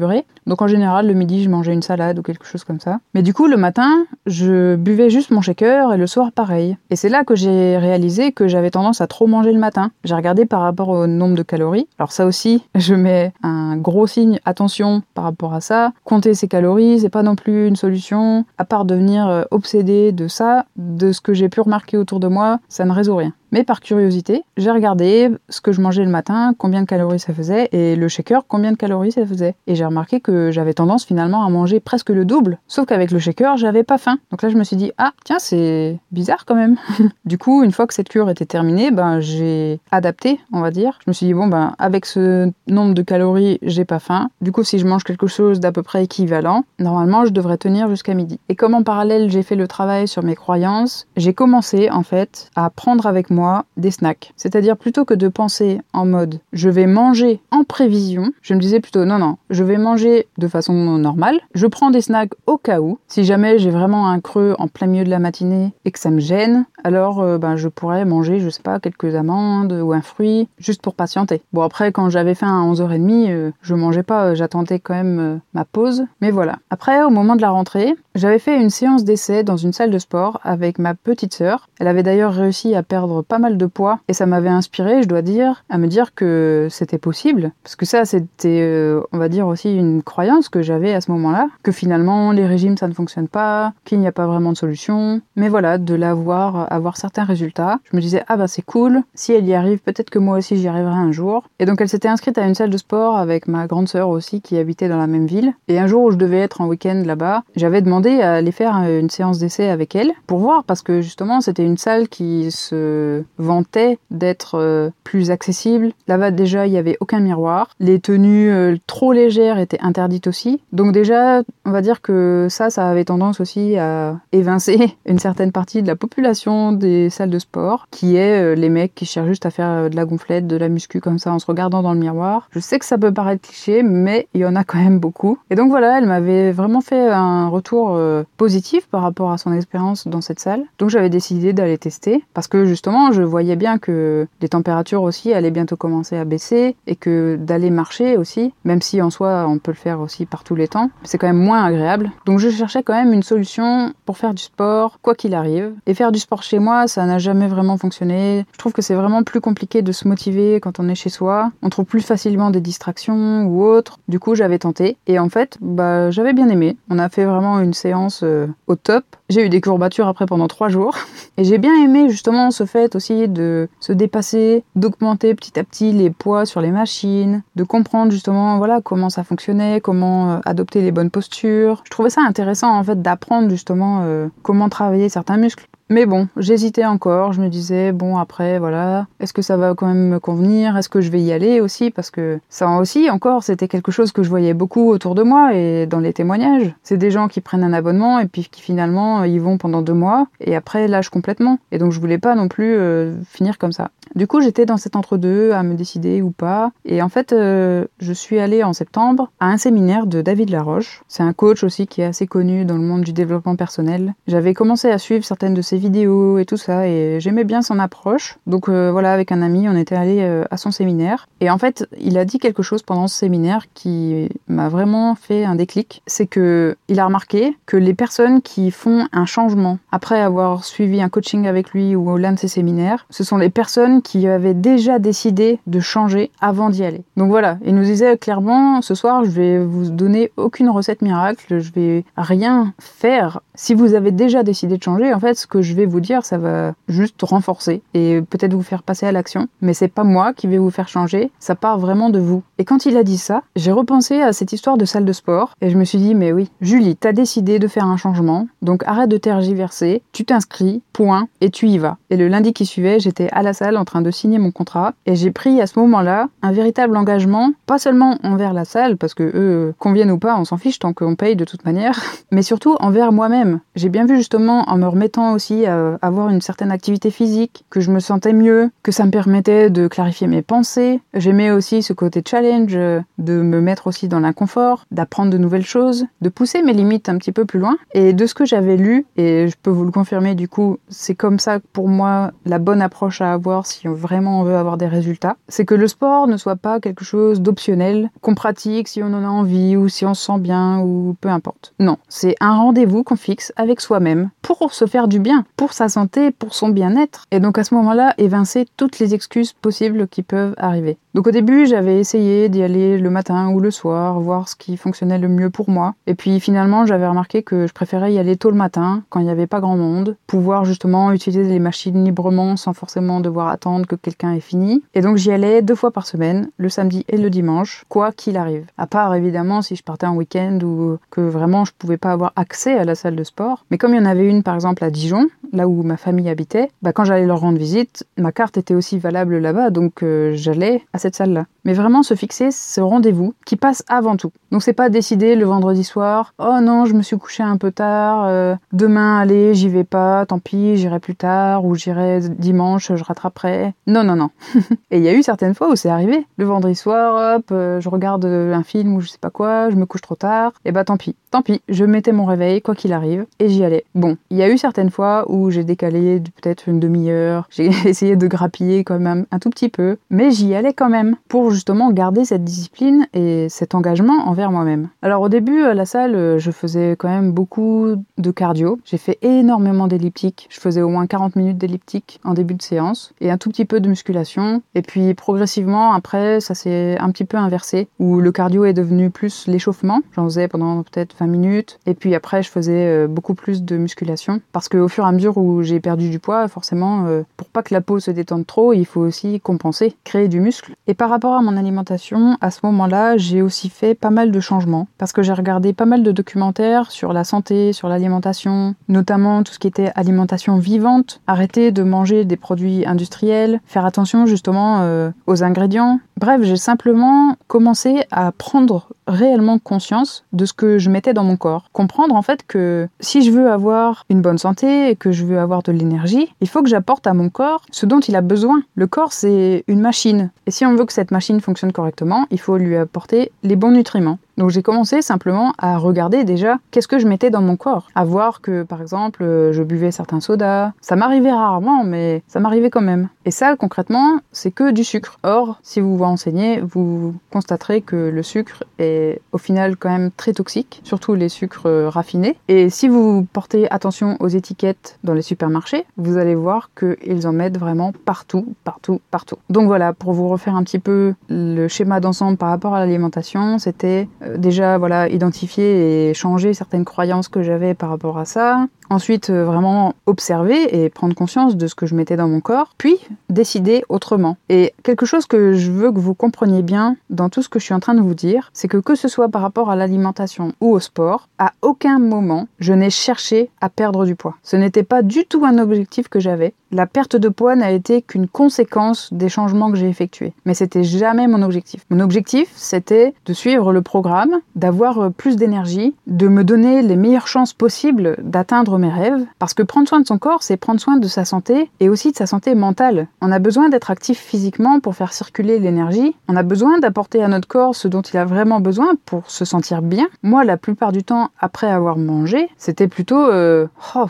Donc 0.46 0.62
en 0.62 0.68
général, 0.68 1.08
le 1.08 1.14
midi, 1.14 1.44
je 1.44 1.50
mangeais 1.50 1.74
une 1.74 1.82
salade 1.82 2.20
ou 2.20 2.22
quelque 2.22 2.46
chose 2.46 2.64
comme 2.64 2.80
ça. 2.80 3.00
Mais 3.14 3.22
du 3.22 3.34
coup, 3.34 3.48
le 3.48 3.58
matin, 3.58 4.06
je 4.26 4.76
buvais 4.76 5.10
juste 5.10 5.32
mon 5.32 5.42
shaker 5.42 5.94
et 5.94 5.98
le 5.98 6.08
soir, 6.08 6.32
pareil. 6.32 6.78
Et 6.90 6.96
c'est 6.96 7.10
là 7.10 7.24
que 7.24 7.36
j'ai 7.36 7.78
réalisé 7.78 8.32
que 8.32 8.48
j'avais 8.48 8.72
tendance 8.72 9.02
à 9.02 9.08
trop 9.08 9.28
manger 9.28 9.52
le 9.52 9.60
matin. 9.60 9.92
J'ai 10.04 10.16
regardé 10.16 10.46
par 10.46 10.62
rapport 10.62 10.90
au 10.90 11.08
nombre 11.08 11.36
de 11.36 11.44
calories. 11.44 11.88
Alors 12.00 12.12
ça 12.12 12.26
aussi, 12.26 12.64
je 12.76 12.96
mets 12.96 13.34
un 13.42 13.78
gros 13.78 14.08
signe 14.08 14.40
attention 14.46 15.04
par 15.14 15.24
rapport 15.24 15.54
à 15.54 15.62
ça. 15.62 15.94
Compter 16.04 16.34
ses 16.34 16.48
calories, 16.48 17.00
c'est 17.00 17.10
pas 17.10 17.24
non 17.24 17.36
plus 17.36 17.68
une 17.68 17.76
solution. 17.76 18.46
À 18.58 18.66
part 18.66 18.86
devenir 18.86 19.28
euh, 19.28 19.44
obsédé 19.52 20.12
de 20.12 20.28
ça, 20.28 20.66
de 20.76 21.12
ce 21.12 21.22
que 21.22 21.34
j'ai 21.34 21.50
pu 21.50 21.62
remarquer 21.62 21.98
autour 21.98 22.20
de 22.20 22.28
moi, 22.28 22.60
ça 22.70 22.86
ne 22.86 22.92
résout 22.92 23.16
rien. 23.16 23.34
Mais 23.54 23.64
par 23.64 23.82
curiosité, 23.82 24.42
j'ai 24.58 24.72
regardé 24.72 25.30
ce 25.48 25.62
que 25.62 25.72
je 25.72 25.80
mangeais 25.80 26.04
le 26.04 26.10
matin, 26.10 26.56
combien 26.58 26.82
de 26.82 26.88
calories 26.88 27.20
ça 27.20 27.36
faisait, 27.36 27.70
et 27.72 27.96
le 27.96 28.08
shaker, 28.08 28.46
combien 28.48 28.72
de 28.72 28.78
calories 28.78 29.12
ça 29.12 29.28
faisait. 29.28 29.54
Et 29.68 29.76
j'ai 29.76 29.86
remarqué 29.86 30.20
que 30.20 30.50
j'avais 30.50 30.74
tendance 30.74 31.06
finalement 31.06 31.46
à 31.46 31.50
manger 31.52 31.80
presque 31.80 32.10
le 32.10 32.26
double, 32.26 32.58
sauf 32.68 32.88
qu'avec 32.88 33.12
le 33.12 33.20
shaker, 33.20 33.58
j'avais 33.58 33.84
pas 33.84 34.00
faim. 34.00 34.18
Donc 34.32 34.42
là, 34.42 34.50
je 34.50 34.58
me 34.58 34.64
suis 34.64 34.76
dit, 34.76 34.92
ah, 34.98 35.12
tiens, 35.24 35.38
c'est 35.38 36.00
bizarre 36.12 36.46
quand 36.48 36.56
même. 36.56 36.78
du 37.26 37.38
coup, 37.38 37.62
une 37.62 37.72
fois 37.72 37.86
que 37.86 37.94
cette 37.94 38.10
cure 38.10 38.28
était 38.32 38.48
terminée, 38.48 38.90
ben, 38.90 39.20
j'ai 39.20 39.80
adapté, 39.92 40.40
on 40.52 40.62
va 40.62 40.72
dire. 40.72 40.98
Je 41.06 41.12
me 41.12 41.14
suis 41.14 41.28
dit, 41.28 41.36
bon, 41.36 41.46
ben, 41.46 41.76
avec 41.78 42.08
ce 42.08 42.52
nombre 42.66 42.96
de 42.96 43.04
calories, 43.04 43.60
j'ai 43.62 43.86
pas 43.86 44.00
faim. 44.00 44.32
Du 44.42 44.52
coup, 44.52 44.64
si 44.64 44.80
je 44.80 44.88
mange 44.88 45.04
quelque 45.04 45.28
chose 45.28 45.60
d'à 45.60 45.72
peu 45.72 45.84
près 45.84 46.04
équivalent, 46.06 46.64
normalement, 46.80 47.24
je 47.24 47.30
devrais 47.30 47.60
tenir 47.60 47.88
jusqu'à 47.88 48.16
midi. 48.16 48.40
Et 48.50 48.56
comme 48.56 48.74
en 48.74 48.82
parallèle, 48.82 49.30
j'ai 49.30 49.44
fait 49.44 49.56
le 49.56 49.68
travail 49.68 50.08
sur 50.08 50.24
mes 50.24 50.34
croyances, 50.34 51.06
j'ai 51.18 51.36
commencé, 51.36 51.92
en 51.92 52.02
fait, 52.02 52.50
à 52.56 52.72
prendre 52.72 53.06
avec 53.06 53.30
moi 53.30 53.43
des 53.78 53.92
snacks. 53.92 54.34
C'est-à-dire, 54.36 54.78
plutôt 54.78 55.06
que 55.06 55.14
de 55.14 55.28
penser 55.28 55.82
en 55.94 56.06
mode, 56.06 56.40
je 56.54 56.70
vais 56.70 56.88
manger 56.88 57.42
en 57.52 57.64
prévision, 57.64 58.32
je 58.42 58.54
me 58.54 58.60
disais 58.60 58.80
plutôt, 58.80 59.06
non, 59.06 59.20
non, 59.20 59.38
je 59.50 59.64
vais 59.64 59.78
manger 59.78 60.28
de 60.38 60.48
façon 60.48 60.74
normale. 60.74 61.40
Je 61.54 61.68
prends 61.68 61.92
des 61.92 62.02
snacks 62.02 62.34
au 62.48 62.58
cas 62.58 62.80
où. 62.80 63.00
Si 63.08 63.24
jamais 63.24 63.60
j'ai 63.60 63.70
vraiment 63.70 64.10
un 64.10 64.20
creux 64.20 64.56
en 64.60 64.68
plein 64.68 64.88
milieu 64.88 65.04
de 65.04 65.10
la 65.10 65.20
matinée 65.20 65.74
et 65.86 65.92
que 65.92 66.00
ça 66.00 66.12
me 66.12 66.20
gêne, 66.20 66.66
alors 66.84 67.22
euh, 67.22 67.38
ben, 67.38 67.56
je 67.56 67.68
pourrais 67.68 68.06
manger, 68.06 68.40
je 68.40 68.50
sais 68.50 68.62
pas, 68.62 68.80
quelques 68.80 69.16
amandes 69.16 69.74
ou 69.74 69.94
un 69.94 70.02
fruit, 70.02 70.48
juste 70.58 70.82
pour 70.82 70.96
patienter. 70.96 71.42
Bon, 71.54 71.62
après, 71.62 71.92
quand 71.92 72.10
j'avais 72.10 72.36
faim 72.36 72.48
à 72.48 72.72
11h30, 72.72 73.30
euh, 73.30 73.52
je 73.62 73.76
mangeais 73.76 74.04
pas, 74.04 74.26
euh, 74.26 74.36
j'attendais 74.36 74.80
quand 74.80 74.94
même 74.94 75.40
ma 75.54 75.66
pause. 75.66 76.06
Mais 76.22 76.32
voilà. 76.32 76.58
Après, 76.70 77.04
au 77.04 77.10
moment 77.10 77.36
de 77.36 77.42
la 77.42 77.50
rentrée, 77.50 77.96
j'avais 78.16 78.40
fait 78.40 78.60
une 78.60 78.70
séance 78.70 79.04
d'essai 79.04 79.44
dans 79.44 79.58
une 79.58 79.74
salle 79.74 79.92
de 79.92 80.00
sport 80.00 80.40
avec 80.44 80.80
ma 80.80 80.94
petite 80.94 81.34
sœur. 81.34 81.70
Elle 81.80 81.88
avait 81.88 82.04
d'ailleurs 82.04 82.34
réussi 82.34 82.76
à 82.76 82.84
perdre 82.84 83.22
pas 83.34 83.40
mal 83.40 83.58
de 83.58 83.66
poids 83.66 83.98
et 84.08 84.14
ça 84.14 84.28
m'avait 84.28 84.48
inspiré, 84.48 85.02
je 85.02 85.08
dois 85.08 85.24
dire, 85.24 85.66
à 85.68 85.80
me 85.80 85.88
dire 85.88 86.14
que 86.14 86.68
c'était 86.70 87.00
possible. 87.00 87.52
Parce 87.64 87.76
que 87.76 87.84
ça, 87.84 88.06
c'était, 88.06 88.94
on 89.12 89.18
va 89.18 89.28
dire 89.28 89.48
aussi 89.48 89.76
une 89.76 90.04
croyance 90.04 90.50
que 90.50 90.62
j'avais 90.62 90.94
à 90.94 91.02
ce 91.02 91.10
moment-là, 91.10 91.48
que 91.64 91.72
finalement 91.72 92.32
les 92.32 92.46
régimes 92.46 92.78
ça 92.78 92.88
ne 92.88 92.94
fonctionne 92.94 93.28
pas, 93.28 93.74
qu'il 93.86 94.00
n'y 94.00 94.06
a 94.06 94.12
pas 94.12 94.28
vraiment 94.28 94.52
de 94.52 94.58
solution. 94.58 95.20
Mais 95.36 95.50
voilà, 95.50 95.80
de 95.80 95.96
l'avoir, 95.96 96.72
avoir 96.72 96.96
certains 96.96 97.24
résultats, 97.24 97.80
je 97.90 97.96
me 97.96 98.02
disais 98.02 98.24
ah 98.28 98.38
bah 98.38 98.48
c'est 98.48 98.62
cool, 98.62 99.02
si 99.16 99.34
elle 99.34 99.48
y 99.48 99.56
arrive, 99.56 99.80
peut-être 99.80 100.12
que 100.12 100.20
moi 100.20 100.38
aussi 100.38 100.58
j'y 100.58 100.68
arriverai 100.68 100.94
un 100.94 101.12
jour. 101.12 101.46
Et 101.58 101.66
donc 101.66 101.82
elle 101.82 101.90
s'était 101.90 102.08
inscrite 102.08 102.38
à 102.38 102.46
une 102.46 102.54
salle 102.54 102.70
de 102.70 102.78
sport 102.78 103.18
avec 103.18 103.48
ma 103.48 103.66
grande 103.66 103.88
sœur 103.88 104.10
aussi 104.10 104.42
qui 104.42 104.60
habitait 104.60 104.90
dans 104.90 105.00
la 105.00 105.08
même 105.08 105.26
ville. 105.26 105.54
Et 105.70 105.80
un 105.80 105.88
jour 105.88 106.04
où 106.04 106.12
je 106.12 106.18
devais 106.18 106.38
être 106.38 106.62
en 106.62 106.68
week-end 106.68 107.02
là-bas, 107.04 107.42
j'avais 107.56 107.82
demandé 107.82 108.22
à 108.22 108.34
aller 108.34 108.52
faire 108.52 108.76
une 108.76 109.10
séance 109.10 109.40
d'essai 109.40 109.70
avec 109.70 109.96
elle 109.96 110.12
pour 110.28 110.38
voir 110.38 110.66
parce 110.66 110.84
que 110.84 111.02
justement 111.02 111.42
c'était 111.42 111.66
une 111.66 111.78
salle 111.78 112.10
qui 112.10 112.52
se 112.52 113.13
vantait 113.38 113.98
d'être 114.12 114.56
euh, 114.56 114.90
plus 115.04 115.32
accessible. 115.32 115.92
Là-bas 116.08 116.32
déjà 116.32 116.68
il 116.68 116.74
y 116.74 116.78
avait 116.78 116.98
aucun 117.00 117.20
miroir, 117.20 117.70
les 117.80 118.00
tenues 118.00 118.52
euh, 118.52 118.78
trop 118.88 119.14
légères 119.14 119.60
étaient 119.60 119.80
interdites 119.82 120.28
aussi. 120.28 120.62
Donc 120.72 120.92
déjà 120.94 121.42
on 121.66 121.72
va 121.72 121.82
dire 121.82 122.02
que 122.02 122.48
ça 122.50 122.70
ça 122.70 122.88
avait 122.88 123.06
tendance 123.06 123.40
aussi 123.40 123.78
à 123.78 124.20
évincer 124.32 124.96
une 125.06 125.20
certaine 125.20 125.52
partie 125.52 125.82
de 125.82 125.88
la 125.88 125.96
population 125.96 126.72
des 126.72 127.10
salles 127.10 127.30
de 127.30 127.40
sport, 127.40 127.88
qui 127.92 128.16
est 128.16 128.42
euh, 128.42 128.56
les 128.56 128.70
mecs 128.70 128.96
qui 128.96 129.06
cherchent 129.06 129.28
juste 129.28 129.46
à 129.46 129.52
faire 129.52 129.90
de 129.90 129.96
la 129.96 130.06
gonflette, 130.06 130.48
de 130.48 130.58
la 130.58 130.70
muscu 130.70 131.00
comme 131.00 131.20
ça 131.20 131.34
en 131.34 131.40
se 131.40 131.46
regardant 131.46 131.82
dans 131.82 131.94
le 131.94 132.00
miroir. 132.00 132.48
Je 132.52 132.60
sais 132.60 132.80
que 132.80 132.86
ça 132.86 132.98
peut 132.98 133.14
paraître 133.14 133.48
cliché, 133.48 133.84
mais 133.84 134.28
il 134.34 134.42
y 134.42 134.46
en 134.46 134.56
a 134.56 134.64
quand 134.64 134.78
même 134.78 135.00
beaucoup. 135.00 135.38
Et 135.50 135.56
donc 135.56 135.70
voilà, 135.70 135.98
elle 135.98 136.06
m'avait 136.06 136.52
vraiment 136.52 136.82
fait 136.82 137.10
un 137.10 137.48
retour 137.48 138.00
positif 138.38 138.88
par 138.88 139.02
rapport 139.02 139.32
à 139.32 139.38
son 139.38 139.54
expérience 139.54 140.08
dans 140.08 140.22
cette 140.22 140.40
salle. 140.40 140.64
Donc 140.80 140.90
j'avais 140.90 141.10
décidé 141.10 141.54
d'aller 141.54 141.78
tester, 141.78 142.24
parce 142.34 142.48
que 142.48 142.66
justement, 142.66 143.03
je 143.12 143.22
voyais 143.22 143.56
bien 143.56 143.78
que 143.78 144.28
les 144.42 144.50
températures 144.50 145.04
aussi 145.04 145.34
allaient 145.34 145.52
bientôt 145.52 145.76
commencer 145.76 146.18
à 146.18 146.26
baisser, 146.26 146.76
et 146.88 146.96
que 146.96 147.38
d'aller 147.40 147.70
marcher 147.70 148.18
aussi, 148.18 148.54
même 148.64 148.82
si 148.82 149.02
en 149.02 149.10
soi 149.10 149.46
on 149.48 149.58
peut 149.58 149.72
le 149.72 149.78
faire 149.78 150.00
aussi 150.00 150.26
par 150.26 150.44
tous 150.44 150.56
les 150.56 150.68
temps, 150.68 150.90
c'est 151.04 151.18
quand 151.18 151.28
même 151.28 151.44
moins 151.44 151.64
agréable. 151.64 152.12
Donc 152.26 152.40
je 152.40 152.50
cherchais 152.50 152.84
quand 152.84 152.94
même 152.94 153.14
une 153.14 153.24
solution 153.24 153.94
pour 154.06 154.18
faire 154.18 154.34
du 154.34 154.44
sport, 154.44 155.00
quoi 155.02 155.16
qu'il 155.16 155.34
arrive. 155.34 155.74
Et 155.86 155.94
faire 155.94 156.12
du 156.12 156.20
sport 156.20 156.44
chez 156.44 156.60
moi, 156.60 156.88
ça 156.88 157.06
n'a 157.06 157.20
jamais 157.20 157.48
vraiment 157.48 157.78
fonctionné. 157.78 158.46
Je 158.52 158.58
trouve 158.58 158.74
que 158.74 158.82
c'est 158.82 158.96
vraiment 158.96 159.24
plus 159.24 159.42
compliqué 159.42 159.82
de 159.82 159.92
se 159.92 160.08
motiver 160.08 160.60
quand 160.60 160.80
on 160.80 160.90
est 160.90 160.96
chez 160.96 161.10
soi. 161.10 161.52
On 161.62 161.70
trouve 161.70 161.86
plus 161.86 162.02
facilement 162.02 162.52
des 162.52 162.62
distractions 162.62 163.46
ou 163.46 163.64
autres. 163.64 164.00
Du 164.08 164.20
coup, 164.20 164.36
j'avais 164.36 164.60
tenté. 164.60 164.98
Et 165.08 165.20
en 165.20 165.30
fait, 165.30 165.58
bah, 165.62 166.12
j'avais 166.12 166.34
bien 166.34 166.50
aimé. 166.50 166.78
On 166.90 167.00
a 167.00 167.10
fait 167.10 167.26
vraiment 167.26 167.60
une 167.60 167.74
séance 167.74 168.22
euh, 168.24 168.48
au 168.68 168.76
top. 168.76 169.04
J'ai 169.34 169.44
eu 169.44 169.50
des 169.50 169.62
courbatures 169.62 170.08
après 170.08 170.28
pendant 170.28 170.48
trois 170.48 170.70
jours. 170.70 170.96
Et 171.38 171.44
j'ai 171.44 171.58
bien 171.58 171.74
aimé 171.84 172.08
justement 172.08 172.52
ce 172.52 172.68
fait 172.68 172.96
aussi 172.96 173.28
de 173.28 173.68
se 173.80 173.92
dépasser, 173.92 174.64
d'augmenter 174.76 175.34
petit 175.34 175.60
à 175.60 175.64
petit 175.64 175.92
les 175.92 176.12
poids 176.12 176.46
sur 176.46 176.62
les 176.62 176.70
machines, 176.70 177.42
de 177.56 177.64
comprendre 177.64 178.12
justement 178.12 178.60
voilà 178.60 178.80
comment 178.80 179.10
ça 179.10 179.24
fonctionnait, 179.24 179.82
comment 179.82 180.34
euh, 180.34 180.40
adopter 180.46 180.82
les 180.82 180.92
bonnes 180.92 181.10
postures. 181.10 181.82
Je 181.84 181.90
trouvais 181.90 182.12
ça 182.12 182.22
intéressant 182.22 182.78
en 182.78 182.84
fait 182.84 183.02
d'apprendre 183.02 183.50
justement 183.50 184.02
euh, 184.04 184.28
comment 184.44 184.70
travailler 184.70 185.10
certains 185.10 185.38
muscles. 185.38 185.66
Mais 185.94 186.08
bon, 186.08 186.28
j'hésitais 186.38 186.86
encore, 186.86 187.34
je 187.34 187.42
me 187.42 187.50
disais, 187.50 187.92
bon 187.92 188.18
après, 188.18 188.58
voilà, 188.58 189.06
est-ce 189.20 189.32
que 189.32 189.44
ça 189.44 189.58
va 189.58 189.76
quand 189.76 189.86
même 189.86 190.08
me 190.08 190.20
convenir? 190.20 190.76
Est-ce 190.76 190.90
que 190.90 191.02
je 191.02 191.12
vais 191.12 191.22
y 191.22 191.32
aller 191.32 191.62
aussi? 191.62 191.92
Parce 191.92 192.10
que 192.10 192.40
ça 192.50 192.68
aussi, 192.80 193.12
encore, 193.12 193.44
c'était 193.44 193.68
quelque 193.68 193.92
chose 193.92 194.12
que 194.12 194.24
je 194.24 194.30
voyais 194.32 194.56
beaucoup 194.56 194.90
autour 194.90 195.14
de 195.14 195.22
moi 195.22 195.54
et 195.54 195.86
dans 195.86 196.00
les 196.00 196.12
témoignages. 196.12 196.74
C'est 196.82 196.98
des 196.98 197.12
gens 197.12 197.28
qui 197.28 197.42
prennent 197.42 197.64
un 197.64 197.74
abonnement 197.74 198.18
et 198.18 198.26
puis 198.26 198.48
qui 198.52 198.64
finalement 198.64 199.24
y 199.24 199.38
vont 199.38 199.60
pendant 199.60 199.84
deux 199.84 199.94
mois 199.94 200.26
et 200.42 200.56
après 200.56 200.88
lâchent 200.88 201.10
complètement. 201.12 201.60
Et 201.72 201.78
donc 201.78 201.92
je 201.92 202.00
voulais 202.00 202.18
pas 202.18 202.34
non 202.34 202.48
plus 202.48 202.76
euh, 202.76 203.14
finir 203.26 203.60
comme 203.60 203.72
ça. 203.72 203.92
Du 204.16 204.28
coup, 204.28 204.42
j'étais 204.42 204.66
dans 204.66 204.78
cet 204.78 204.96
entre-deux 204.96 205.52
à 205.52 205.64
me 205.64 205.76
décider 205.76 206.22
ou 206.22 206.32
pas. 206.32 206.72
Et 206.86 207.02
en 207.02 207.10
fait, 207.10 207.34
euh, 207.34 207.86
je 208.00 208.14
suis 208.14 208.40
allée 208.40 208.64
en 208.64 208.74
septembre 208.74 209.32
à 209.40 209.48
un 209.48 209.58
séminaire 209.58 210.06
de 210.06 210.22
David 210.22 210.50
Laroche. 210.50 211.04
C'est 211.08 211.24
un 211.24 211.34
coach 211.34 211.64
aussi 211.64 211.88
qui 211.88 212.02
est 212.02 212.06
assez 212.06 212.28
connu 212.28 212.66
dans 212.66 212.78
le 212.78 212.84
monde 212.84 213.02
du 213.02 213.14
développement 213.14 213.56
personnel. 213.56 214.14
J'avais 214.28 214.54
commencé 214.54 214.90
à 214.90 214.98
suivre 214.98 215.26
certaines 215.26 215.54
de 215.54 215.62
ses 215.62 215.83
et 215.86 216.46
tout 216.46 216.58
ça 216.58 216.88
et 216.88 217.20
j'aimais 217.20 217.44
bien 217.44 217.62
son 217.62 217.80
approche. 217.80 218.38
Donc 218.48 218.70
euh, 218.70 218.92
voilà, 218.92 219.14
avec 219.14 219.32
un 219.32 219.42
ami, 219.42 219.68
on 219.68 219.76
était 219.76 219.96
allé 219.96 220.20
euh, 220.22 220.44
à 220.52 220.58
son 220.58 220.72
séminaire. 220.72 221.28
Et 221.40 221.50
en 221.50 221.58
fait, 221.58 221.88
il 222.00 222.18
a 222.18 222.26
dit 222.26 222.40
quelque 222.40 222.64
chose 222.64 222.84
pendant 222.84 223.08
ce 223.08 223.18
séminaire 223.18 223.66
qui 223.74 224.30
m'a 224.48 224.70
vraiment 224.70 225.16
fait 225.16 225.44
un 225.46 225.56
déclic. 225.56 226.02
C'est 226.08 226.28
que 226.28 226.76
il 226.88 227.00
a 227.00 227.06
remarqué 227.06 227.56
que 227.66 227.78
les 227.78 227.94
personnes 227.94 228.42
qui 228.42 228.72
font 228.72 229.08
un 229.12 229.26
changement 229.26 229.80
après 229.92 230.20
avoir 230.20 230.64
suivi 230.64 231.02
un 231.02 231.10
coaching 231.10 231.48
avec 231.48 231.72
lui 231.72 231.96
ou 231.96 232.18
l'un 232.18 232.34
de 232.34 232.40
ses 232.40 232.48
séminaires, 232.48 233.06
ce 233.10 233.24
sont 233.24 233.38
les 233.38 233.50
personnes 233.50 234.02
qui 234.02 234.28
avait 234.28 234.54
déjà 234.54 235.00
décidé 235.00 235.60
de 235.68 235.80
changer 235.80 236.32
avant 236.42 236.70
d'y 236.70 236.84
aller. 236.84 237.04
Donc 237.18 237.30
voilà, 237.30 237.58
il 237.66 237.76
nous 237.76 237.84
disait 237.84 238.18
clairement 238.18 238.82
ce 238.82 238.96
soir, 238.96 239.24
je 239.26 239.32
vais 239.32 239.60
vous 239.60 239.90
donner 239.90 240.32
aucune 240.38 240.70
recette 240.70 241.02
miracle, 241.02 241.60
je 241.60 241.72
vais 241.72 242.06
rien 242.18 242.74
faire. 242.80 243.42
Si 243.56 243.74
vous 243.74 243.94
avez 243.94 244.12
déjà 244.12 244.44
décidé 244.44 244.78
de 244.78 244.84
changer, 244.84 245.14
en 245.14 245.20
fait, 245.20 245.36
ce 245.36 245.48
que 245.48 245.62
je 245.62 245.73
vais 245.76 245.86
vous 245.86 246.00
dire, 246.00 246.26
ça 246.26 246.38
va 246.38 246.74
juste 246.88 247.22
renforcer 247.22 247.82
et 247.94 248.22
peut-être 248.22 248.54
vous 248.54 248.64
faire 248.64 248.84
passer 248.84 249.06
à 249.06 249.12
l'action, 249.12 249.48
mais 249.62 249.74
c'est 249.74 249.88
pas 249.88 250.04
moi 250.04 250.34
qui 250.34 250.48
vais 250.48 250.58
vous 250.58 250.70
faire 250.70 250.88
changer, 250.88 251.32
ça 251.40 251.56
part 251.56 251.80
vraiment 251.80 252.10
de 252.10 252.20
vous. 252.20 252.44
Et 252.58 252.66
quand 252.66 252.86
il 252.86 252.98
a 252.98 253.04
dit 253.04 253.18
ça, 253.18 253.44
j'ai 253.56 253.72
repensé 253.72 254.22
à 254.22 254.34
cette 254.34 254.54
histoire 254.54 254.78
de 254.78 254.86
salle 254.86 255.06
de 255.06 255.14
sport 255.14 255.54
et 255.62 255.70
je 255.70 255.78
me 255.78 255.86
suis 255.86 255.98
dit 255.98 256.16
mais 256.16 256.32
oui, 256.32 256.50
Julie, 256.62 256.96
t'as 256.96 257.14
décidé 257.14 257.60
de 257.60 257.68
faire 257.68 257.86
un 257.86 257.98
changement, 257.98 258.48
donc 258.62 258.84
arrête 258.86 259.10
de 259.10 259.18
tergiverser, 259.18 260.02
tu 260.12 260.26
t'inscris, 260.26 260.82
point, 260.94 261.28
et 261.42 261.50
tu 261.50 261.68
y 261.68 261.78
vas. 261.78 261.98
Et 262.10 262.18
le 262.18 262.28
lundi 262.28 262.54
qui 262.54 262.66
suivait, 262.66 263.00
j'étais 263.00 263.30
à 263.32 263.42
la 263.42 263.54
salle 263.54 263.78
en 263.78 263.86
train 263.86 264.02
de 264.02 264.12
signer 264.12 264.40
mon 264.40 264.52
contrat 264.52 264.94
et 265.06 265.16
j'ai 265.16 265.32
pris 265.32 265.62
à 265.62 265.68
ce 265.68 265.80
moment-là 265.80 266.30
un 266.42 266.52
véritable 266.52 266.96
engagement, 266.98 267.52
pas 267.66 267.80
seulement 267.80 268.18
envers 268.24 268.54
la 268.54 268.66
salle, 268.66 268.98
parce 268.98 269.14
que 269.14 269.24
eux, 269.24 269.74
conviennent 269.80 270.12
ou 270.12 270.18
pas, 270.18 270.38
on 270.38 270.46
s'en 270.46 270.58
fiche 270.58 270.80
tant 270.80 270.94
qu'on 270.94 271.16
paye 271.16 271.36
de 271.36 271.46
toute 271.46 271.66
manière, 271.66 272.00
mais 272.32 272.42
surtout 272.44 272.76
envers 272.80 273.12
moi-même. 273.12 273.60
J'ai 273.76 273.90
bien 273.90 274.06
vu 274.06 274.18
justement 274.18 274.64
en 274.70 274.78
me 274.78 274.88
remettant 274.88 275.34
aussi 275.34 275.53
à 275.66 275.98
avoir 276.02 276.30
une 276.30 276.42
certaine 276.42 276.72
activité 276.72 277.12
physique, 277.12 277.66
que 277.70 277.80
je 277.80 277.92
me 277.92 278.00
sentais 278.00 278.34
mieux, 278.34 278.72
que 278.82 278.92
ça 278.92 279.06
me 279.06 279.12
permettait 279.12 279.70
de 279.70 279.88
clarifier 279.88 280.28
mes 280.28 280.42
pensées. 280.42 281.02
J'aimais 281.14 281.52
aussi 281.52 281.84
ce 281.84 281.94
côté 281.94 282.22
challenge, 282.28 282.74
de 282.74 283.42
me 283.42 283.62
mettre 283.62 283.88
aussi 283.88 284.08
dans 284.08 284.20
l'inconfort, 284.20 284.86
d'apprendre 284.92 285.32
de 285.32 285.38
nouvelles 285.38 285.66
choses, 285.66 286.06
de 286.22 286.30
pousser 286.30 286.62
mes 286.62 286.74
limites 286.74 287.10
un 287.10 287.18
petit 287.18 287.32
peu 287.32 287.46
plus 287.46 287.60
loin. 287.60 287.78
Et 287.94 288.14
de 288.14 288.26
ce 288.26 288.34
que 288.34 288.46
j'avais 288.46 288.78
lu, 288.78 289.06
et 289.18 289.48
je 289.48 289.56
peux 289.62 289.70
vous 289.70 289.86
le 289.86 289.92
confirmer 289.92 290.36
du 290.36 290.48
coup, 290.48 290.78
c'est 290.90 291.16
comme 291.16 291.40
ça 291.40 291.60
pour 291.74 291.88
moi 291.88 292.32
la 292.46 292.60
bonne 292.60 292.82
approche 292.82 293.22
à 293.22 293.34
avoir 293.34 293.66
si 293.66 293.88
vraiment 293.88 294.42
on 294.42 294.44
veut 294.44 294.56
avoir 294.56 294.78
des 294.78 294.88
résultats, 294.88 295.38
c'est 295.48 295.66
que 295.66 295.76
le 295.76 295.88
sport 295.88 296.28
ne 296.28 296.38
soit 296.38 296.56
pas 296.56 296.80
quelque 296.80 297.06
chose 297.06 297.42
d'optionnel, 297.42 298.10
qu'on 298.22 298.36
pratique 298.36 298.88
si 298.88 299.04
on 299.04 299.08
en 299.08 299.24
a 299.24 299.28
envie 299.28 299.76
ou 299.76 299.88
si 299.90 300.06
on 300.06 300.14
se 300.14 300.26
sent 300.26 300.40
bien 300.40 300.80
ou 300.80 301.16
peu 301.20 301.30
importe. 301.30 301.74
Non, 301.80 301.98
c'est 302.08 302.36
un 302.40 302.56
rendez-vous 302.56 303.04
qu'on 303.04 303.16
fixe 303.16 303.54
avec 303.56 303.82
soi-même 303.82 304.30
pour 304.42 304.74
se 304.74 304.86
faire 304.86 305.08
du 305.08 305.20
bien, 305.20 305.43
pour 305.56 305.74
sa 305.74 305.90
santé, 305.90 306.32
pour 306.32 306.54
son 306.54 306.70
bien-être. 306.70 307.26
Et 307.32 307.40
donc 307.40 307.58
à 307.58 307.64
ce 307.64 307.74
moment-là, 307.76 308.14
évincer 308.18 308.66
toutes 308.78 309.00
les 309.00 309.14
excuses 309.14 309.54
possibles 309.54 310.08
qui 310.08 310.24
peuvent 310.24 310.56
arriver. 310.58 310.98
Donc 311.14 311.28
au 311.28 311.32
début, 311.32 311.68
j'avais 311.68 312.00
essayé 312.00 312.50
d'y 312.50 312.64
aller 312.64 312.98
le 312.98 313.10
matin 313.12 313.50
ou 313.50 313.60
le 313.60 313.70
soir, 313.70 314.20
voir 314.20 314.50
ce 314.50 314.56
qui 314.56 314.78
fonctionnait 314.78 315.20
le 315.20 315.28
mieux 315.28 315.52
pour 315.52 315.70
moi. 315.70 315.94
Et 316.08 316.16
puis 316.16 316.40
finalement, 316.40 316.88
j'avais 316.88 317.08
remarqué 317.08 317.44
que 317.44 317.68
je 317.68 317.74
préférais 317.74 318.12
y 318.12 318.18
aller 318.18 318.36
tôt 318.36 318.50
le 318.50 318.58
matin, 318.58 319.04
quand 319.10 319.20
il 319.20 319.26
n'y 319.26 319.32
avait 319.32 319.46
pas 319.46 319.60
grand 319.60 319.78
monde, 319.78 320.18
pouvoir 320.26 320.66
justement 320.66 321.12
utiliser 321.12 321.44
les 321.44 321.60
machines 321.60 322.04
librement 322.04 322.58
sans 322.58 322.74
forcément 322.74 323.20
devoir 323.20 323.50
attendre 323.50 323.86
que 323.86 323.96
quelqu'un 323.96 324.34
ait 324.34 324.40
fini. 324.40 324.82
Et 324.96 325.02
donc 325.02 325.18
j'y 325.18 325.32
allais 325.32 325.62
deux 325.62 325.76
fois 325.76 325.92
par 325.92 326.08
semaine, 326.08 326.50
le 326.58 326.70
samedi 326.70 327.06
et 327.08 327.18
le 327.18 327.30
dimanche, 327.30 327.86
quoi 327.90 328.12
qu'il 328.12 328.36
arrive. 328.36 328.66
À 328.80 328.88
part 328.88 329.14
évidemment 329.14 329.62
si 329.62 329.76
je 329.76 329.84
partais 329.84 330.08
en 330.08 330.16
week-end 330.16 330.58
ou 330.64 330.98
que 331.12 331.22
vraiment 331.22 331.64
je 331.64 331.74
pouvais 331.78 331.98
pas 331.98 332.12
avoir 332.12 332.34
accès 332.36 332.76
à 332.76 332.86
la 332.86 332.96
salle 332.96 333.16
de 333.16 333.24
sport. 333.24 333.66
Mais 333.70 333.78
comme 333.78 333.94
il 333.94 333.98
y 333.98 334.02
en 334.02 334.06
avait 334.06 334.28
une 334.28 334.42
par 334.42 334.56
exemple 334.56 334.84
à 334.84 334.90
Dijon, 334.90 335.28
là 335.52 335.68
où 335.68 335.84
ma 335.84 335.98
famille 335.98 336.30
habitait, 336.30 336.72
bah, 336.82 336.92
quand 336.92 337.04
j'allais 337.04 337.28
leur 337.28 337.40
rendre 337.40 337.60
visite, 337.60 338.04
ma 338.18 338.32
carte 338.32 338.58
était 338.58 338.74
aussi 338.74 338.98
valable 338.98 339.38
là-bas, 339.38 339.70
donc 339.70 340.02
euh, 340.02 340.34
j'allais 340.34 340.82
salle-là. 341.12 341.46
Mais 341.66 341.74
vraiment 341.74 342.04
se 342.04 342.14
fixer 342.14 342.52
ce 342.52 342.82
rendez-vous 342.82 343.34
qui 343.46 343.56
passe 343.56 343.84
avant 343.88 344.18
tout. 344.18 344.32
Donc 344.52 344.64
c'est 344.64 344.74
pas 344.74 344.90
décider 344.90 345.36
le 345.36 345.46
vendredi 345.46 345.84
soir, 345.84 346.34
oh 346.38 346.60
non, 346.62 346.86
je 346.86 346.94
me 346.94 347.02
suis 347.02 347.18
couché 347.18 347.42
un 347.42 347.58
peu 347.58 347.72
tard, 347.72 348.26
euh, 348.28 348.56
demain 348.72 349.18
allez, 349.18 349.54
j'y 349.56 349.70
vais 349.70 349.84
pas, 349.84 350.26
tant 350.26 350.40
pis, 350.40 350.78
j'irai 350.78 351.00
plus 351.00 351.16
tard, 351.16 351.66
ou 351.66 351.76
j'irai 351.76 352.20
dimanche, 352.22 352.94
je 352.94 353.04
rattraperai. 353.04 353.74
Non, 353.88 354.04
non, 354.04 354.16
non. 354.16 354.30
Et 354.92 354.98
il 354.98 355.04
y 355.04 355.10
a 355.10 355.14
eu 355.14 355.24
certaines 355.24 355.56
fois 355.56 355.72
où 355.72 355.76
c'est 355.76 355.90
arrivé. 355.90 356.26
Le 356.38 356.46
vendredi 356.46 356.76
soir, 356.76 357.38
hop, 357.38 357.46
euh, 357.52 357.80
je 357.80 357.90
regarde 357.90 358.26
un 358.26 358.64
film 358.64 358.96
ou 358.96 359.02
je 359.02 359.10
sais 359.10 359.18
pas 359.20 359.30
quoi, 359.30 359.70
je 359.70 359.76
me 359.76 359.86
couche 359.86 360.02
trop 360.02 360.16
tard, 360.16 360.52
et 360.66 360.72
bah 360.72 360.84
tant 360.84 360.98
pis. 360.98 361.16
Tant 361.32 361.42
pis, 361.42 361.62
je 361.68 361.84
mettais 361.84 362.12
mon 362.12 362.26
réveil, 362.26 362.62
quoi 362.62 362.76
qu'il 362.76 362.94
arrive, 362.94 363.26
et 363.40 363.50
j'y 363.50 363.64
allais. 363.64 363.86
Bon, 363.96 364.18
il 364.30 364.38
y 364.38 364.44
a 364.44 364.50
eu 364.50 364.58
certaines 364.58 364.92
fois 364.92 365.26
où 365.28 365.50
j'ai 365.50 365.64
décalé 365.64 366.22
peut-être 366.42 366.70
une 366.70 366.80
demi-heure, 366.80 367.48
j'ai 367.50 367.66
essayé 367.86 368.16
de 368.16 368.28
grappiller 368.28 368.84
quand 368.84 369.00
même 369.00 369.26
un 369.32 369.40
tout 369.40 369.50
petit 369.50 369.70
peu, 369.70 369.98
mais 370.10 370.32
j'y 370.32 370.54
allais 370.54 370.74
quand 370.74 370.90
même, 370.90 370.93
pour 371.28 371.52
justement 371.52 371.92
garder 371.92 372.26
cette 372.26 372.44
discipline 372.44 373.08
et 373.14 373.48
cet 373.50 373.76
engagement 373.76 374.28
envers 374.28 374.52
moi-même. 374.52 374.90
Alors 375.02 375.22
au 375.22 375.30
début, 375.30 375.62
à 375.64 375.74
la 375.74 375.86
salle, 375.86 376.16
euh, 376.16 376.40
je 376.40 376.52
faisais 376.52 376.96
quand 376.98 377.10
même 377.10 377.32
beaucoup 377.32 377.96
de 378.18 378.32
cardio. 378.32 378.80
J'ai 378.86 378.98
fait 378.98 379.18
énormément 379.22 379.88
d'elliptique. 379.88 380.48
Je 380.50 380.60
faisais 380.60 380.82
au 380.82 380.90
moins 380.90 381.08
40 381.08 381.36
minutes 381.36 381.58
d'elliptique 381.58 382.20
en 382.24 382.34
début 382.34 382.54
de 382.54 382.62
séance 382.62 383.14
et 383.22 383.32
un 383.32 383.38
tout 383.38 383.50
petit 383.50 383.66
peu 383.66 383.80
de 383.80 383.90
musculation. 383.90 384.62
Et 384.76 384.82
puis 384.82 385.14
progressivement, 385.14 385.94
après, 385.94 386.40
ça 386.40 386.54
s'est 386.54 386.98
un 387.00 387.12
petit 387.12 387.26
peu 387.26 387.38
inversé, 387.38 387.88
où 388.00 388.20
le 388.20 388.32
cardio 388.32 388.66
est 388.66 388.74
devenu 388.74 389.10
plus 389.10 389.48
l'échauffement. 389.48 390.02
J'en 390.16 390.26
faisais 390.26 390.48
pendant 390.48 390.84
peut-être 390.84 391.16
20 391.20 391.28
minutes. 391.28 391.80
Et 391.86 391.94
puis 391.94 392.16
après, 392.16 392.44
je 392.44 392.50
faisais 392.50 392.88
euh, 392.88 393.08
beaucoup 393.08 393.34
plus 393.34 393.64
de 393.64 393.78
musculation. 393.78 394.42
Parce 394.52 394.70
qu'au 394.70 394.88
fur 394.88 395.06
et 395.06 395.08
à 395.08 395.12
mesure 395.12 395.38
où 395.38 395.64
j'ai 395.64 395.80
perdu 395.80 396.10
du 396.10 396.20
poids, 396.20 396.48
forcément, 396.48 397.06
euh, 397.08 397.24
pour 397.38 397.48
pas 397.48 397.64
que 397.64 397.74
la 397.74 397.82
peau 397.82 398.00
se 398.00 398.12
détende 398.12 398.46
trop, 398.46 398.74
il 398.74 398.86
faut 398.86 399.02
aussi 399.02 399.40
compenser, 399.40 399.96
créer 400.04 400.28
du 400.28 400.40
muscle. 400.40 400.76
Et 400.86 400.94
par 400.94 401.10
rapport 401.10 401.36
à 401.36 401.42
mon 401.42 401.56
alimentation, 401.56 402.38
à 402.42 402.52
ce 402.52 402.60
moment-là, 402.64 403.16
j'ai 403.16 403.42
aussi 403.42 403.70
fait 403.70 403.96
pas 403.96 404.10
mal 404.10 404.32
de 404.32 404.40
changements. 404.42 404.88
Parce 404.98 405.14
que 405.14 405.24
j'ai 405.24 405.32
regardé 405.32 405.72
pas 405.72 405.86
mal 405.86 406.04
de 406.04 406.12
documentaires 406.12 406.92
sur 406.92 407.14
la 407.14 407.24
santé, 407.24 407.72
sur 407.72 407.88
l'alimentation, 407.88 408.76
notamment 408.90 409.44
tout 409.44 409.54
ce 409.54 409.60
qui 409.60 409.68
était 409.68 409.92
alimentation 409.96 410.58
vivante, 410.58 411.22
arrêter 411.26 411.72
de 411.72 411.84
manger 411.84 412.26
des 412.26 412.36
produits 412.36 412.86
industriels, 412.86 413.62
faire 413.66 413.86
attention 413.86 414.26
justement 414.26 414.82
euh, 414.82 415.12
aux 415.26 415.44
ingrédients. 415.44 416.00
Bref, 416.20 416.42
j'ai 416.44 416.58
simplement 416.58 417.38
commencé 417.48 418.04
à 418.12 418.32
prendre 418.32 418.90
réellement 419.08 419.60
conscience 419.60 420.26
de 420.34 420.46
ce 420.46 420.54
que 420.54 420.78
je 420.78 420.90
mettais 420.90 421.14
dans 421.14 421.24
mon 421.24 421.38
corps. 421.38 421.70
Comprendre 421.74 422.16
en 422.16 422.22
fait 422.22 422.46
que 422.46 422.88
si 423.00 423.22
je 423.22 423.32
veux 423.32 423.50
avoir 423.50 424.06
une 424.10 424.22
bonne 424.22 424.38
santé 424.38 424.90
et 424.90 424.96
que 424.96 425.12
je 425.12 425.26
veux 425.26 425.40
avoir 425.40 425.64
de 425.64 425.72
l'énergie, 425.72 426.34
il 426.42 426.48
faut 426.48 426.62
que 426.62 426.70
j'apporte 426.70 427.08
à 427.08 427.14
mon 427.14 427.30
corps 427.30 427.64
ce 427.72 427.86
dont 427.86 428.00
il 428.00 428.16
a 428.16 428.22
besoin. 428.22 428.64
Le 428.76 428.88
corps, 428.88 429.14
c'est 429.14 429.64
une 429.68 429.82
machine. 429.82 430.32
Et 430.46 430.52
si 430.52 430.66
on 430.66 430.76
veut 430.76 430.86
que 430.86 430.94
cette 430.94 431.12
machine 431.12 431.42
fonctionne 431.42 431.72
correctement, 431.72 432.26
il 432.32 432.40
faut 432.40 432.58
lui 432.58 432.76
apporter 432.76 433.32
les 433.44 433.56
bons 433.56 433.72
nutriments. 433.72 434.20
Donc 434.38 434.50
j'ai 434.50 434.64
commencé 434.64 435.02
simplement 435.02 435.54
à 435.58 435.78
regarder 435.78 436.24
déjà 436.24 436.58
qu'est-ce 436.72 436.88
que 436.88 436.98
je 436.98 437.08
mettais 437.08 437.30
dans 437.30 437.42
mon 437.42 437.56
corps. 437.56 437.88
À 437.94 438.04
voir 438.04 438.42
que 438.42 438.64
par 438.64 438.82
exemple 438.82 439.24
je 439.24 439.64
buvais 439.64 439.92
certains 439.92 440.22
sodas. 440.22 440.72
Ça 440.82 440.96
m'arrivait 440.96 441.32
rarement 441.32 441.84
mais 441.84 442.24
ça 442.28 442.40
m'arrivait 442.40 442.70
quand 442.70 442.82
même. 442.82 443.10
Et 443.26 443.32
ça 443.32 443.56
concrètement 443.56 444.20
c'est 444.32 444.52
que 444.52 444.72
du 444.72 444.84
sucre. 444.84 445.20
Or 445.24 445.60
si 445.62 445.82
vous 445.82 445.98
vous 445.98 446.04
renseignez 446.04 446.62
vous 446.62 447.14
constaterez 447.32 447.82
que 447.82 447.96
le 447.96 448.24
sucre 448.24 448.64
est 448.80 449.22
au 449.32 449.38
final 449.38 449.78
quand 449.78 449.90
même 449.90 450.10
très 450.12 450.34
toxique. 450.34 450.82
Surtout 450.84 451.14
les 451.14 451.30
sucres 451.30 451.70
raffinés. 451.90 452.36
Et 452.48 452.70
si 452.70 452.88
vous 452.88 453.28
portez 453.34 453.70
attention 453.72 454.18
aux 454.20 454.30
étiquettes 454.30 454.98
dans 455.04 455.14
les 455.14 455.22
supermarchés 455.22 455.86
vous 455.98 456.18
allez 456.18 456.36
voir 456.36 456.72
qu'ils 456.78 457.28
en 457.28 457.34
mettent 457.34 457.60
vraiment 457.60 457.94
partout, 458.06 458.56
partout, 458.64 459.00
partout. 459.12 459.38
Donc 459.52 459.68
voilà 459.68 459.94
pour 459.94 460.14
vous 460.14 460.28
refaire 460.28 460.56
un 460.56 460.64
petit 460.64 460.80
peu 460.80 461.14
le 461.30 461.68
schéma 461.68 462.00
d'ensemble 462.00 462.38
par 462.38 462.50
rapport 462.50 462.74
à 462.74 462.80
l'alimentation 462.80 463.60
c'était 463.60 464.08
euh, 464.23 464.23
déjà 464.38 464.78
voilà 464.78 465.10
identifier 465.10 466.10
et 466.10 466.14
changer 466.14 466.54
certaines 466.54 466.86
croyances 466.86 467.28
que 467.28 467.44
j'avais 467.44 467.74
par 467.74 467.90
rapport 467.90 468.18
à 468.18 468.26
ça. 468.26 468.68
Ensuite, 468.90 469.30
euh, 469.30 469.46
vraiment 469.46 469.96
observer 470.06 470.84
et 470.84 470.90
prendre 470.90 471.16
conscience 471.16 471.56
de 471.56 471.68
ce 471.68 471.76
que 471.76 471.86
je 471.86 471.96
mettais 471.96 472.16
dans 472.16 472.28
mon 472.28 472.42
corps, 472.42 472.74
puis 472.78 472.98
décider 473.30 473.84
autrement. 473.90 474.38
Et 474.50 474.74
quelque 474.84 475.06
chose 475.06 475.26
que 475.26 475.54
je 475.54 475.72
veux 475.72 475.92
que 475.92 476.00
vous 476.00 476.14
compreniez 476.14 476.62
bien 476.62 476.98
dans 477.10 477.30
tout 477.30 477.42
ce 477.42 477.50
que 477.50 477.60
je 477.60 477.66
suis 477.66 477.74
en 477.74 477.80
train 477.80 477.96
de 477.96 478.02
vous 478.02 478.14
dire, 478.14 478.50
c'est 478.54 478.68
que 478.68 478.78
que 478.78 478.96
ce 478.96 479.08
soit 479.08 479.30
par 479.30 479.42
rapport 479.42 479.70
à 479.70 479.76
l'alimentation 479.76 480.54
ou 480.62 480.72
au 480.74 480.80
sport, 480.80 481.28
à 481.40 481.54
aucun 481.62 482.00
moment 482.00 482.48
je 482.60 482.74
n'ai 482.74 482.90
cherché 482.90 483.50
à 483.62 483.70
perdre 483.70 484.06
du 484.06 484.16
poids. 484.16 484.36
Ce 484.44 484.56
n'était 484.56 484.84
pas 484.84 485.02
du 485.02 485.26
tout 485.26 485.44
un 485.46 485.58
objectif 485.58 486.08
que 486.08 486.20
j'avais. 486.20 486.54
La 486.74 486.88
perte 486.88 487.16
de 487.16 487.30
poids 487.30 487.56
n'a 487.56 487.70
été 487.70 488.02
qu'une 488.02 488.28
conséquence 488.28 489.14
des 489.14 489.30
changements 489.30 489.70
que 489.70 489.78
j'ai 489.78 489.88
effectués. 489.88 490.34
Mais 490.44 490.56
c'était 490.56 490.84
jamais 490.84 491.28
mon 491.28 491.44
objectif. 491.44 491.86
Mon 491.92 492.00
objectif, 492.00 492.50
c'était 492.56 493.14
de 493.28 493.34
suivre 493.34 493.72
le 493.72 493.84
programme, 493.84 494.40
d'avoir 494.56 494.98
euh, 494.98 495.10
plus 495.12 495.36
d'énergie, 495.36 495.94
de 496.08 496.28
me 496.28 496.44
donner 496.44 496.82
les 496.82 496.96
meilleures 496.96 497.28
chances 497.28 497.54
possibles 497.54 498.16
d'atteindre 498.24 498.80
mes 498.80 498.90
rêves. 498.90 499.24
Parce 499.38 499.54
que 499.54 499.62
prendre 499.62 499.88
soin 499.88 500.00
de 500.00 500.08
son 500.08 500.18
corps, 500.18 500.42
c'est 500.42 500.58
prendre 500.58 500.80
soin 500.80 500.98
de 500.98 501.08
sa 501.08 501.26
santé 501.26 501.70
et 501.80 501.90
aussi 501.90 502.12
de 502.12 502.18
sa 502.18 502.26
santé 502.26 502.56
mentale. 502.56 503.08
On 503.22 503.32
a 503.32 503.38
besoin 503.38 503.70
d'être 503.70 503.92
actif 503.92 504.18
physiquement 504.18 504.80
pour 504.80 504.96
faire 504.96 505.14
circuler 505.14 505.60
l'énergie. 505.60 506.16
On 506.28 506.36
a 506.36 506.42
besoin 506.42 506.80
d'apporter 506.80 507.22
à 507.24 507.28
notre 507.28 507.48
corps 507.48 507.76
ce 507.76 507.88
dont 507.88 508.02
il 508.02 508.18
a 508.18 508.26
vraiment 508.26 508.62
besoin 508.62 508.94
pour 509.06 509.30
se 509.30 509.46
sentir 509.46 509.84
bien. 509.84 510.08
Moi, 510.24 510.44
la 510.44 510.58
plupart 510.58 510.92
du 510.92 511.04
temps, 511.04 511.30
après 511.40 511.68
avoir 511.68 511.98
mangé, 511.98 512.50
c'était 512.58 512.88
plutôt, 512.88 513.28
euh, 513.28 513.68
oh, 513.96 514.08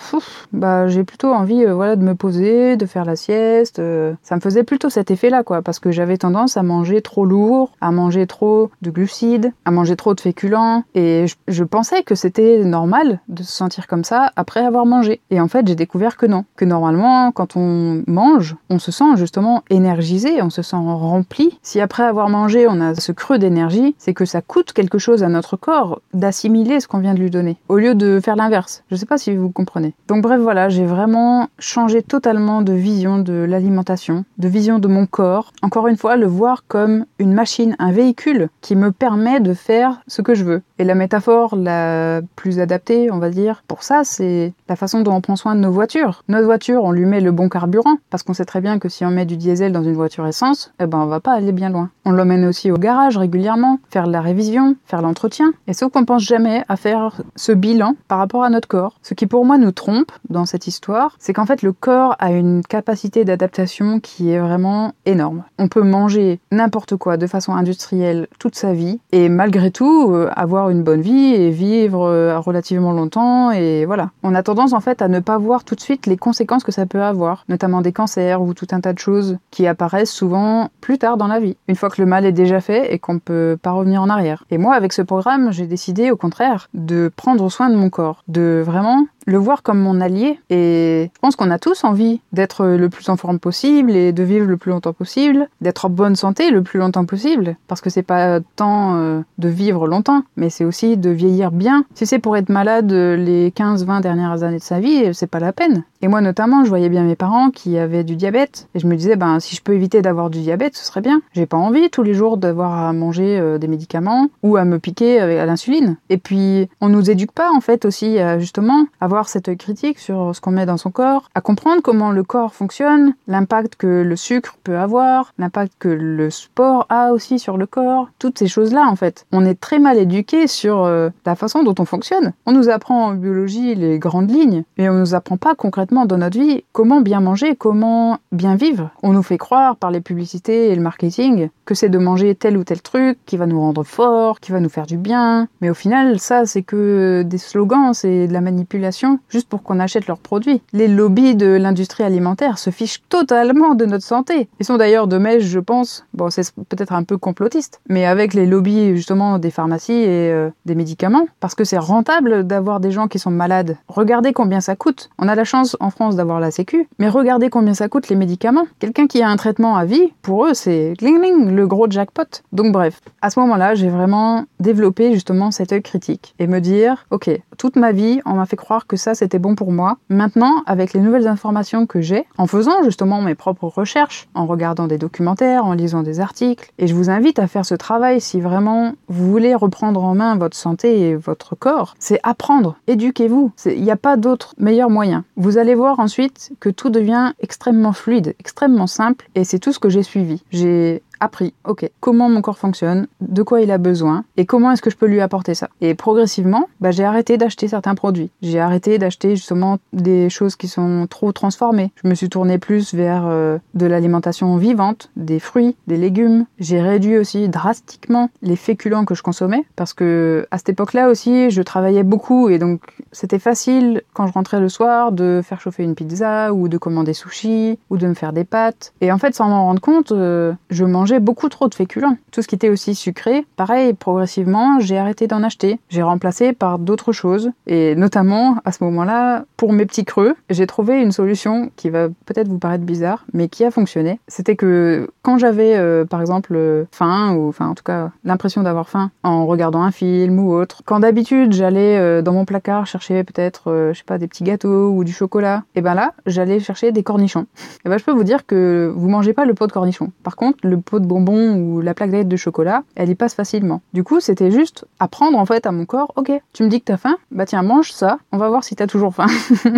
bah, 0.54 0.88
j'ai 0.88 1.04
plutôt 1.04 1.34
envie, 1.34 1.66
euh, 1.66 1.74
voilà, 1.74 1.98
de 1.98 2.04
me 2.04 2.16
poser 2.16 2.53
de 2.54 2.86
faire 2.86 3.06
la 3.06 3.16
sieste. 3.16 3.80
Euh, 3.80 4.14
ça 4.22 4.36
me 4.36 4.42
faisait 4.42 4.64
plutôt 4.64 4.90
cet 4.90 5.12
effet-là, 5.12 5.44
quoi, 5.44 5.62
parce 5.62 5.80
que 5.80 5.92
j'avais 5.92 6.18
tendance 6.18 6.58
à 6.58 6.64
manger 6.64 7.02
trop 7.02 7.26
lourd, 7.26 7.72
à 7.82 7.92
manger 7.92 8.28
trop 8.28 8.70
de 8.82 8.92
glucides, 8.92 9.52
à 9.66 9.72
manger 9.72 9.96
trop 9.96 10.14
de 10.14 10.22
féculents, 10.22 10.84
et 10.96 11.26
je, 11.48 11.64
pensais 11.64 12.04
que 12.04 12.16
c'était 12.16 12.64
normal 12.64 13.20
de 13.30 13.42
se 13.44 13.52
sentir 13.52 13.88
comme 13.88 14.04
ça 14.04 14.32
après 14.36 14.66
avoir 14.66 14.86
mangé. 14.86 15.22
Et 15.32 15.40
en 15.42 15.48
fait, 15.48 15.68
j'ai 15.68 15.76
découvert 15.76 16.18
que 16.18 16.26
non, 16.26 16.46
que 16.56 16.66
normalement, 16.66 17.32
quand 17.32 17.56
on 17.56 18.04
mange, 18.08 18.56
on 18.70 18.80
se 18.80 18.92
sent 18.92 19.16
justement 19.16 19.64
énergisé, 19.70 20.42
on 20.42 20.50
se 20.50 20.62
sent 20.62 20.76
rempli. 20.76 21.58
Si 21.62 21.80
après 21.80 22.04
avoir 22.04 22.30
mangé, 22.30 22.68
on 22.68 22.80
a 22.82 22.96
ce 22.96 23.12
creux 23.12 23.40
d'énergie, 23.40 23.96
c'est 23.98 24.14
que 24.14 24.26
ça 24.26 24.42
coûte 24.42 24.74
quelque 24.74 24.98
chose 24.98 25.24
à 25.24 25.30
notre 25.30 25.58
corps 25.58 26.02
d'assimiler 26.14 26.80
ce 26.80 26.88
qu'on 26.88 27.00
vient 27.00 27.14
de 27.14 27.20
lui 27.20 27.30
donner, 27.30 27.58
au 27.70 27.78
lieu 27.78 27.96
de 27.96 28.20
faire 28.24 28.36
l'inverse. 28.36 28.84
Je 28.92 28.96
sais 28.96 29.06
pas 29.06 29.18
si 29.18 29.36
vous 29.36 29.50
comprenez. 29.50 29.94
Donc 30.08 30.22
bref, 30.22 30.40
voilà, 30.40 30.70
j'ai 30.70 30.86
vraiment 30.86 31.48
changé 31.60 32.04
totalement 32.04 32.43
de 32.44 32.74
vision 32.74 33.20
de 33.20 33.34
l'alimentation, 33.34 34.26
de 34.38 34.48
vision 34.50 34.78
de 34.78 34.88
mon 34.90 35.06
corps. 35.06 35.54
Encore 35.62 35.88
une 35.88 35.96
fois, 35.96 36.18
le 36.18 36.26
voir 36.26 36.64
comme 36.68 37.06
une 37.20 37.34
machine, 37.34 37.76
un 37.80 37.92
véhicule 37.92 38.50
qui 38.60 38.76
me 38.76 38.92
permet 38.92 39.40
de 39.40 39.54
faire 39.54 40.02
ce 40.08 40.22
que 40.22 40.36
je 40.36 40.44
veux. 40.44 40.62
Et 40.78 40.84
la 40.84 40.94
métaphore 40.94 41.56
la 41.56 42.22
plus 42.36 42.60
adaptée, 42.60 43.12
on 43.12 43.20
va 43.20 43.30
dire, 43.30 43.64
pour 43.68 43.84
ça, 43.84 44.02
c'est 44.04 44.54
la 44.68 44.76
façon 44.76 45.02
dont 45.02 45.14
on 45.14 45.22
prend 45.22 45.38
soin 45.38 45.56
de 45.56 45.62
nos 45.62 45.72
voitures. 45.72 46.24
Notre 46.28 46.46
voiture, 46.46 46.84
on 46.84 46.92
lui 46.92 47.06
met 47.06 47.22
le 47.22 47.32
bon 47.32 47.48
carburant, 47.48 47.96
parce 48.10 48.24
qu'on 48.24 48.34
sait 48.34 48.46
très 48.46 48.60
bien 48.60 48.78
que 48.78 48.90
si 48.90 49.06
on 49.06 49.10
met 49.10 49.26
du 49.26 49.38
diesel 49.38 49.72
dans 49.72 49.84
une 49.84 49.94
voiture 49.94 50.28
essence, 50.28 50.74
eh 50.82 50.86
ben 50.86 50.98
on 50.98 51.06
va 51.06 51.22
pas 51.22 51.32
aller 51.32 51.54
bien 51.54 51.70
loin. 51.70 51.90
On 52.04 52.12
l'emmène 52.12 52.46
aussi 52.46 52.72
au 52.72 52.78
garage 52.78 53.18
régulièrement, 53.18 53.80
faire 53.90 54.06
la 54.06 54.20
révision, 54.20 54.76
faire 54.86 55.02
l'entretien. 55.02 55.54
Et 55.68 55.74
sauf 55.74 55.94
qu'on 55.94 56.04
pense 56.04 56.24
jamais 56.24 56.66
à 56.68 56.76
faire 56.76 57.22
ce 57.38 57.54
bilan 57.54 57.96
par 58.10 58.18
rapport 58.18 58.44
à 58.44 58.50
notre 58.50 58.68
corps. 58.68 59.00
Ce 59.02 59.14
qui 59.14 59.28
pour 59.28 59.46
moi 59.46 59.58
nous 59.58 59.72
trompe 59.72 60.12
dans 60.30 60.46
cette 60.46 60.68
histoire, 60.68 61.16
c'est 61.20 61.32
qu'en 61.32 61.46
fait 61.46 61.62
le 61.62 61.72
corps 61.72 62.16
a 62.24 62.32
une 62.32 62.64
capacité 62.64 63.26
d'adaptation 63.26 64.00
qui 64.00 64.32
est 64.32 64.40
vraiment 64.40 64.94
énorme. 65.06 65.44
On 65.60 65.68
peut 65.68 65.82
manger 65.82 66.40
n'importe 66.54 66.96
quoi 66.96 67.18
de 67.18 67.28
façon 67.28 67.54
industrielle 67.54 68.28
toute 68.40 68.56
sa 68.56 68.72
vie 68.72 69.02
et 69.12 69.28
malgré 69.28 69.72
tout 69.72 70.14
euh, 70.14 70.30
avoir 70.34 70.70
une 70.70 70.84
bonne 70.84 71.02
vie 71.02 71.34
et 71.34 71.50
vivre 71.50 72.04
euh, 72.04 72.40
relativement 72.40 72.94
longtemps 72.94 73.52
et 73.52 73.84
voilà. 73.86 74.12
On 74.24 74.36
a 74.36 74.42
tendance 74.42 74.72
en 74.72 74.80
fait 74.80 75.02
à 75.02 75.10
ne 75.10 75.20
pas 75.20 75.38
voir 75.38 75.66
tout 75.66 75.76
de 75.76 75.82
suite 75.82 76.06
les 76.06 76.16
conséquences 76.16 76.64
que 76.64 76.72
ça 76.72 76.86
peut 76.86 77.04
avoir, 77.04 77.44
notamment 77.50 77.82
des 77.82 77.92
cancers 77.92 78.42
ou 78.42 78.54
tout 78.54 78.68
un 78.72 78.80
tas 78.80 78.94
de 78.94 79.00
choses 79.00 79.38
qui 79.52 79.68
apparaissent 79.68 80.14
souvent 80.14 80.70
plus 80.80 80.98
tard 80.98 81.18
dans 81.18 81.28
la 81.28 81.42
vie, 81.42 81.58
une 81.68 81.76
fois 81.76 81.90
que 81.90 82.02
le 82.02 82.08
mal 82.08 82.26
est 82.26 82.32
déjà 82.32 82.62
fait 82.62 82.94
et 82.94 83.00
qu'on 83.00 83.16
ne 83.16 83.20
peut 83.20 83.58
pas 83.62 83.72
revenir 83.72 84.02
en 84.02 84.08
arrière. 84.08 84.46
Et 84.50 84.58
moi 84.58 84.76
avec 84.76 84.94
ce 84.94 85.02
programme, 85.02 85.52
j'ai 85.52 85.68
décidé 85.68 86.10
au 86.10 86.16
contraire 86.16 86.70
de 86.74 87.12
prendre 87.14 87.50
soin 87.50 87.70
de 87.70 87.76
mon 87.76 87.90
corps, 87.90 88.24
de 88.30 88.64
vraiment 88.66 89.06
le 89.26 89.38
voir 89.38 89.64
comme 89.64 89.80
mon 89.80 90.02
allié. 90.02 90.40
Et 90.50 91.12
je 91.14 91.20
pense 91.20 91.36
qu'on 91.36 91.52
a 91.52 91.60
tous 91.60 91.84
envie 91.84 92.13
d'être 92.32 92.66
le 92.66 92.90
plus 92.90 93.10
en 93.10 93.18
forme 93.18 93.40
possible 93.40 93.92
et 93.96 94.12
de 94.12 94.24
vivre 94.24 94.46
le 94.46 94.58
plus 94.58 94.72
longtemps 94.72 94.94
possible, 94.94 95.48
d'être 95.62 95.86
en 95.86 95.90
bonne 95.90 96.16
santé 96.16 96.52
le 96.52 96.62
plus 96.62 96.80
longtemps 96.80 97.06
possible, 97.06 97.56
parce 97.68 97.82
que 97.82 97.90
c'est 97.90 98.04
pas 98.04 98.40
tant 98.56 98.96
euh, 98.96 99.22
de 99.38 99.50
vivre 99.50 99.88
longtemps, 99.88 100.24
mais 100.36 100.50
c'est 100.50 100.66
aussi 100.66 100.98
de 100.98 101.10
vieillir 101.10 101.52
bien. 101.52 101.86
Si 101.94 102.06
c'est 102.06 102.20
pour 102.20 102.38
être 102.38 102.50
malade 102.50 102.92
les 102.92 103.52
15-20 103.52 104.02
dernières 104.02 104.44
années 104.44 104.58
de 104.58 104.64
sa 104.64 104.80
vie, 104.80 105.14
c'est 105.14 105.28
pas 105.28 105.40
la 105.40 105.54
peine. 105.54 105.84
Et 106.02 106.08
moi 106.08 106.22
notamment, 106.22 106.64
je 106.64 106.70
voyais 106.70 106.90
bien 106.90 107.04
mes 107.04 107.16
parents 107.16 107.50
qui 107.50 107.78
avaient 107.78 108.04
du 108.04 108.16
diabète, 108.16 108.68
et 108.76 108.80
je 108.80 108.88
me 108.88 108.96
disais, 108.96 109.16
ben 109.16 109.40
si 109.40 109.56
je 109.56 109.62
peux 109.62 109.74
éviter 109.74 110.02
d'avoir 110.02 110.30
du 110.30 110.42
diabète, 110.42 110.76
ce 110.76 110.86
serait 110.86 111.02
bien. 111.02 111.22
J'ai 111.34 111.46
pas 111.46 111.58
envie 111.58 111.90
tous 111.90 112.04
les 112.04 112.14
jours 112.14 112.38
d'avoir 112.38 112.74
à 112.74 112.94
manger 112.94 113.40
euh, 113.40 113.58
des 113.58 113.68
médicaments 113.68 114.30
ou 114.42 114.58
à 114.58 114.66
me 114.66 114.80
piquer 114.80 115.20
à 115.20 115.46
l'insuline. 115.46 115.98
Et 116.10 116.18
puis, 116.18 116.70
on 116.82 116.90
nous 116.90 117.10
éduque 117.10 117.32
pas 117.32 117.52
en 117.52 117.62
fait 117.62 117.86
aussi 117.86 118.20
à 118.20 118.40
justement 118.40 118.88
avoir 119.02 119.30
cette 119.30 119.56
critique 119.58 120.00
sur 120.00 120.36
ce 120.36 120.42
qu'on 120.42 120.52
met 120.52 120.66
dans 120.66 120.78
son 120.78 120.92
corps, 120.92 121.30
à 121.36 121.42
comprendre 121.42 121.82
comment 121.82 122.03
le 122.12 122.24
corps 122.24 122.54
fonctionne, 122.54 123.14
l'impact 123.28 123.76
que 123.76 124.02
le 124.02 124.16
sucre 124.16 124.58
peut 124.64 124.78
avoir, 124.78 125.34
l'impact 125.38 125.74
que 125.80 125.90
le 125.90 126.30
sport 126.30 126.86
a 126.90 127.12
aussi 127.12 127.40
sur 127.40 127.58
le 127.58 127.66
corps, 127.66 128.10
toutes 128.20 128.40
ces 128.40 128.48
choses-là 128.48 128.86
en 128.88 128.96
fait. 128.96 129.26
On 129.32 129.46
est 129.46 129.60
très 129.60 129.80
mal 129.80 129.98
éduqué 129.98 130.48
sur 130.48 130.84
euh, 130.84 131.10
la 131.26 131.36
façon 131.36 131.64
dont 131.64 131.76
on 131.80 131.86
fonctionne. 131.86 132.34
On 132.46 132.52
nous 132.52 132.70
apprend 132.70 133.08
en 133.08 133.14
biologie 133.14 133.76
les 133.76 134.00
grandes 134.00 134.32
lignes, 134.32 134.64
mais 134.78 134.90
on 134.90 134.94
nous 134.94 135.16
apprend 135.16 135.38
pas 135.38 135.56
concrètement 135.56 136.06
dans 136.06 136.18
notre 136.18 136.40
vie 136.40 136.64
comment 136.72 137.02
bien 137.02 137.20
manger, 137.20 137.56
comment 137.56 138.18
bien 138.32 138.56
vivre. 138.56 138.92
On 139.04 139.14
nous 139.14 139.24
fait 139.24 139.38
croire 139.38 139.76
par 139.76 139.92
les 139.92 140.02
publicités 140.02 140.70
et 140.70 140.76
le 140.76 140.82
marketing 140.82 141.50
que 141.66 141.76
c'est 141.76 141.90
de 141.90 141.98
manger 141.98 142.36
tel 142.36 142.58
ou 142.58 142.64
tel 142.64 142.82
truc 142.82 143.18
qui 143.26 143.38
va 143.38 143.46
nous 143.46 143.60
rendre 143.60 143.84
fort, 143.84 144.40
qui 144.40 144.52
va 144.52 144.60
nous 144.60 144.70
faire 144.70 144.86
du 144.86 144.98
bien. 144.98 145.48
Mais 145.62 145.70
au 145.70 145.74
final, 145.74 146.20
ça, 146.20 146.46
c'est 146.46 146.64
que 146.64 147.24
des 147.26 147.38
slogans, 147.38 147.94
c'est 147.94 148.28
de 148.28 148.34
la 148.34 148.42
manipulation 148.42 149.20
juste 149.30 149.48
pour 149.48 149.64
qu'on 149.64 149.80
achète 149.80 150.08
leurs 150.08 150.18
produits. 150.18 150.62
Les 150.74 150.88
lobbies 150.88 151.36
de 151.36 151.48
l'industrie 151.48 151.93
alimentaire 152.02 152.58
se 152.58 152.70
fichent 152.70 153.04
totalement 153.10 153.76
de 153.76 153.86
notre 153.86 154.04
santé. 154.06 154.50
Ils 154.60 154.66
sont 154.66 154.78
d'ailleurs 154.78 155.08
de 155.08 155.18
mèche, 155.18 155.44
je 155.44 155.60
pense. 155.60 156.06
Bon, 156.14 156.30
c'est 156.30 156.52
peut-être 156.70 156.94
un 156.94 157.04
peu 157.04 157.18
complotiste, 157.18 157.82
mais 157.88 158.06
avec 158.06 158.34
les 158.34 158.46
lobbies 158.46 158.96
justement 158.96 159.38
des 159.38 159.52
pharmacies 159.52 159.94
et 159.94 160.32
euh, 160.32 160.50
des 160.66 160.76
médicaments, 160.76 161.28
parce 161.40 161.56
que 161.56 161.64
c'est 161.64 161.78
rentable 161.78 162.48
d'avoir 162.48 162.80
des 162.80 162.92
gens 162.92 163.08
qui 163.08 163.20
sont 163.20 163.32
malades. 163.32 163.78
Regardez 163.88 164.34
combien 164.34 164.62
ça 164.62 164.76
coûte. 164.76 165.10
On 165.20 165.28
a 165.28 165.36
la 165.36 165.44
chance 165.44 165.78
en 165.80 165.90
France 165.90 166.16
d'avoir 166.16 166.40
la 166.40 166.52
Sécu, 166.52 166.88
mais 167.00 167.10
regardez 167.10 167.50
combien 167.50 167.74
ça 167.74 167.90
coûte 167.90 168.10
les 168.10 168.16
médicaments. 168.16 168.66
Quelqu'un 168.80 169.08
qui 169.08 169.22
a 169.22 169.30
un 169.30 169.36
traitement 169.36 169.76
à 169.76 169.86
vie, 169.86 170.14
pour 170.22 170.46
eux, 170.46 170.54
c'est 170.54 170.94
le 171.02 171.66
gros 171.66 171.90
jackpot. 171.90 172.24
Donc 172.52 172.72
bref, 172.72 173.02
à 173.22 173.30
ce 173.30 173.40
moment-là, 173.40 173.76
j'ai 173.76 173.90
vraiment 173.90 174.46
développé 174.60 175.14
justement 175.14 175.52
cet 175.52 175.72
œil 175.74 175.82
critique 175.82 176.34
et 176.40 176.48
me 176.48 176.60
dire, 176.60 177.06
ok, 177.12 177.30
toute 177.58 177.76
ma 177.76 177.92
vie, 177.92 178.22
on 178.26 178.34
m'a 178.34 178.46
fait 178.46 178.56
croire 178.56 178.88
que 178.88 178.98
ça 178.98 179.16
c'était 179.16 179.40
bon 179.40 179.56
pour 179.56 179.72
moi. 179.72 179.98
Maintenant, 180.10 180.64
avec 180.66 180.94
les 180.94 181.00
nouvelles 181.00 181.28
informations 181.28 181.83
que 181.86 182.02
j'ai, 182.02 182.26
en 182.38 182.48
faisant 182.48 182.84
justement 182.84 183.22
mes 183.22 183.36
propres 183.36 183.68
recherches, 183.68 184.28
en 184.34 184.46
regardant 184.46 184.88
des 184.88 184.98
documentaires, 184.98 185.66
en 185.66 185.74
lisant 185.74 186.04
des 186.04 186.20
articles, 186.20 186.72
et 186.78 186.88
je 186.88 186.96
vous 186.96 187.10
invite 187.10 187.40
à 187.40 187.48
faire 187.48 187.66
ce 187.66 187.76
travail 187.76 188.22
si 188.22 188.42
vraiment 188.42 188.94
vous 189.08 189.30
voulez 189.32 189.56
reprendre 189.56 190.04
en 190.04 190.16
main 190.16 190.36
votre 190.38 190.58
santé 190.58 191.02
et 191.02 191.16
votre 191.16 191.56
corps, 191.56 191.96
c'est 192.00 192.20
apprendre, 192.24 192.76
éduquez-vous. 192.88 193.52
Il 193.66 193.84
n'y 193.84 193.92
a 193.92 193.98
pas 193.98 194.18
d'autre 194.18 194.54
meilleur 194.58 194.90
moyen. 194.90 195.24
Vous 195.36 195.58
allez 195.58 195.76
voir 195.76 196.00
ensuite 196.00 196.52
que 196.60 196.70
tout 196.70 196.90
devient 196.90 197.34
extrêmement 197.40 197.94
fluide, 197.94 198.36
extrêmement 198.40 198.88
simple, 198.88 199.30
et 199.36 199.44
c'est 199.44 199.60
tout 199.60 199.74
ce 199.74 199.80
que 199.80 199.90
j'ai 199.90 200.04
suivi. 200.04 200.44
J'ai 200.52 201.02
appris, 201.24 201.54
ok, 201.64 201.90
comment 202.00 202.30
mon 202.30 202.42
corps 202.42 202.58
fonctionne, 202.58 203.08
de 203.22 203.44
quoi 203.44 203.62
il 203.62 203.72
a 203.72 203.78
besoin 203.78 204.26
et 204.38 204.46
comment 204.46 204.72
est-ce 204.72 204.82
que 204.82 204.90
je 204.90 204.98
peux 204.98 205.08
lui 205.08 205.22
apporter 205.22 205.54
ça. 205.56 205.70
Et 205.82 205.96
progressivement, 205.96 206.68
bah, 206.82 206.92
j'ai 206.92 207.06
arrêté 207.06 207.38
d'acheter 207.38 207.68
certains 207.68 207.96
produits. 207.96 208.30
J'ai 208.42 208.60
arrêté 208.60 208.98
d'acheter 208.98 209.36
justement 209.36 209.78
des 209.94 210.30
choses 210.30 210.56
qui 210.56 210.68
sont 210.68 211.08
trop 211.10 211.32
transformées. 211.32 211.92
Je 212.04 212.10
me 212.10 212.16
suis 212.16 212.30
tournée 212.30 212.58
plus 212.58 212.94
vers 212.94 213.24
euh, 213.26 213.58
de 213.74 213.86
l'alimentation 213.86 214.58
vivante, 214.58 215.10
des 215.16 215.40
fruits, 215.40 215.76
des 215.88 215.98
légumes. 215.98 216.46
J'ai 216.60 216.82
réduit 216.82 217.18
aussi 217.18 217.48
drastiquement 217.48 218.30
les 218.42 218.56
féculents 218.56 219.06
que 219.06 219.16
je 219.16 219.24
consommais 219.24 219.64
parce 219.76 219.94
que 219.94 220.46
à 220.52 220.58
cette 220.58 220.70
époque-là 220.70 221.10
aussi, 221.10 221.50
je 221.52 221.62
travaillais 221.62 222.04
beaucoup 222.04 222.50
et 222.50 222.60
donc 222.60 222.82
c'était 223.12 223.40
facile 223.40 224.02
quand 224.14 224.28
je 224.28 224.34
rentrais 224.34 224.60
le 224.60 224.70
soir 224.70 225.12
de 225.12 225.42
faire 225.44 225.62
chauffer 225.62 225.84
une 225.84 225.96
pizza 225.96 226.54
ou 226.54 226.68
de 226.68 226.78
commander 226.78 227.14
sushi 227.14 227.80
ou 227.90 227.98
de 227.98 228.08
me 228.08 228.14
faire 228.14 228.34
des 228.34 228.44
pâtes. 228.44 228.94
Et 229.02 229.12
en 229.12 229.18
fait, 229.18 229.34
sans 229.36 229.48
m'en 229.48 229.66
rendre 229.66 229.82
compte, 229.82 230.12
euh, 230.12 230.54
je 230.70 230.86
mangeais 230.86 231.13
beaucoup 231.20 231.50
trop 231.50 231.68
de 231.68 231.76
féculents. 231.76 232.18
Tout 232.32 232.42
ce 232.42 232.48
qui 232.48 232.56
était 232.56 232.70
aussi 232.70 232.96
sucré, 232.96 233.46
pareil, 233.56 233.94
progressivement, 233.94 234.80
j'ai 234.80 234.98
arrêté 234.98 235.28
d'en 235.28 235.44
acheter. 235.44 235.80
J'ai 235.90 236.04
remplacé 236.04 236.54
par 236.54 236.80
d'autres 236.80 237.12
choses. 237.12 237.52
Et 237.68 237.96
notamment, 237.96 238.58
à 238.66 238.72
ce 238.72 238.84
moment-là, 238.84 239.46
pour 239.58 239.74
mes 239.74 239.86
petits 239.86 240.06
creux, 240.06 240.36
j'ai 240.50 240.68
trouvé 240.68 241.02
une 241.02 241.12
solution 241.12 241.72
qui 241.76 241.90
va 241.90 242.10
peut-être 242.26 242.48
vous 242.48 242.60
paraître 242.60 242.84
bizarre, 242.84 243.26
mais 243.34 243.48
qui 243.48 243.64
a 243.64 243.72
fonctionné. 243.72 244.20
C'était 244.28 244.56
que 244.56 245.10
quand 245.22 245.38
j'avais, 245.38 245.76
euh, 245.76 246.06
par 246.06 246.22
exemple, 246.22 246.86
faim, 246.92 247.34
ou 247.36 247.50
enfin 247.50 247.68
en 247.68 247.76
tout 247.76 247.84
cas 247.84 248.12
l'impression 248.24 248.64
d'avoir 248.64 248.90
faim 248.90 249.12
en 249.24 249.46
regardant 249.46 249.82
un 249.82 249.92
film 249.92 250.40
ou 250.40 250.54
autre, 250.54 250.82
quand 250.86 251.00
d'habitude 251.00 251.54
j'allais 251.54 251.98
euh, 251.98 252.22
dans 252.22 252.34
mon 252.34 252.46
placard 252.46 252.86
chercher 252.86 253.24
peut-être, 253.24 253.72
euh, 253.72 253.94
je 253.94 254.00
sais 254.00 254.04
pas, 254.06 254.18
des 254.18 254.28
petits 254.28 254.44
gâteaux 254.44 254.90
ou 254.90 255.04
du 255.04 255.14
chocolat, 255.14 255.64
et 255.76 255.82
ben 255.82 255.94
là, 255.94 256.14
j'allais 256.26 256.60
chercher 256.60 256.92
des 256.92 257.04
cornichons. 257.04 257.46
Et 257.86 257.90
ben 257.90 257.98
je 257.98 258.04
peux 258.04 258.12
vous 258.12 258.24
dire 258.24 258.46
que 258.46 258.92
vous 258.96 259.10
mangez 259.10 259.34
pas 259.34 259.46
le 259.46 259.54
pot 259.54 259.68
de 259.68 259.72
cornichons. 259.72 260.12
Par 260.24 260.36
contre, 260.36 260.60
le 260.64 260.80
pot 260.80 261.00
bonbons 261.04 261.56
ou 261.56 261.82
la 261.82 261.94
plaquette 261.94 262.28
de 262.28 262.36
chocolat, 262.36 262.84
elle 262.96 263.10
y 263.10 263.16
passe 263.16 263.34
facilement. 263.34 263.82
Du 263.94 264.04
coup, 264.04 264.20
c'était 264.20 264.52
juste 264.52 264.86
apprendre 265.00 265.38
en 265.38 265.46
fait 265.46 265.66
à 265.66 265.72
mon 265.72 265.86
corps, 265.86 266.14
ok, 266.16 266.32
tu 266.54 266.64
me 266.64 266.70
dis 266.70 266.80
que 266.80 266.86
t'as 266.86 266.98
faim, 266.98 267.18
bah 267.32 267.46
tiens, 267.46 267.64
mange 267.64 267.92
ça, 267.92 268.20
on 268.32 268.38
va 268.38 268.50
voir 268.50 268.64
si 268.64 268.76
t'as 268.76 268.88
toujours 268.88 269.14
faim. 269.14 269.28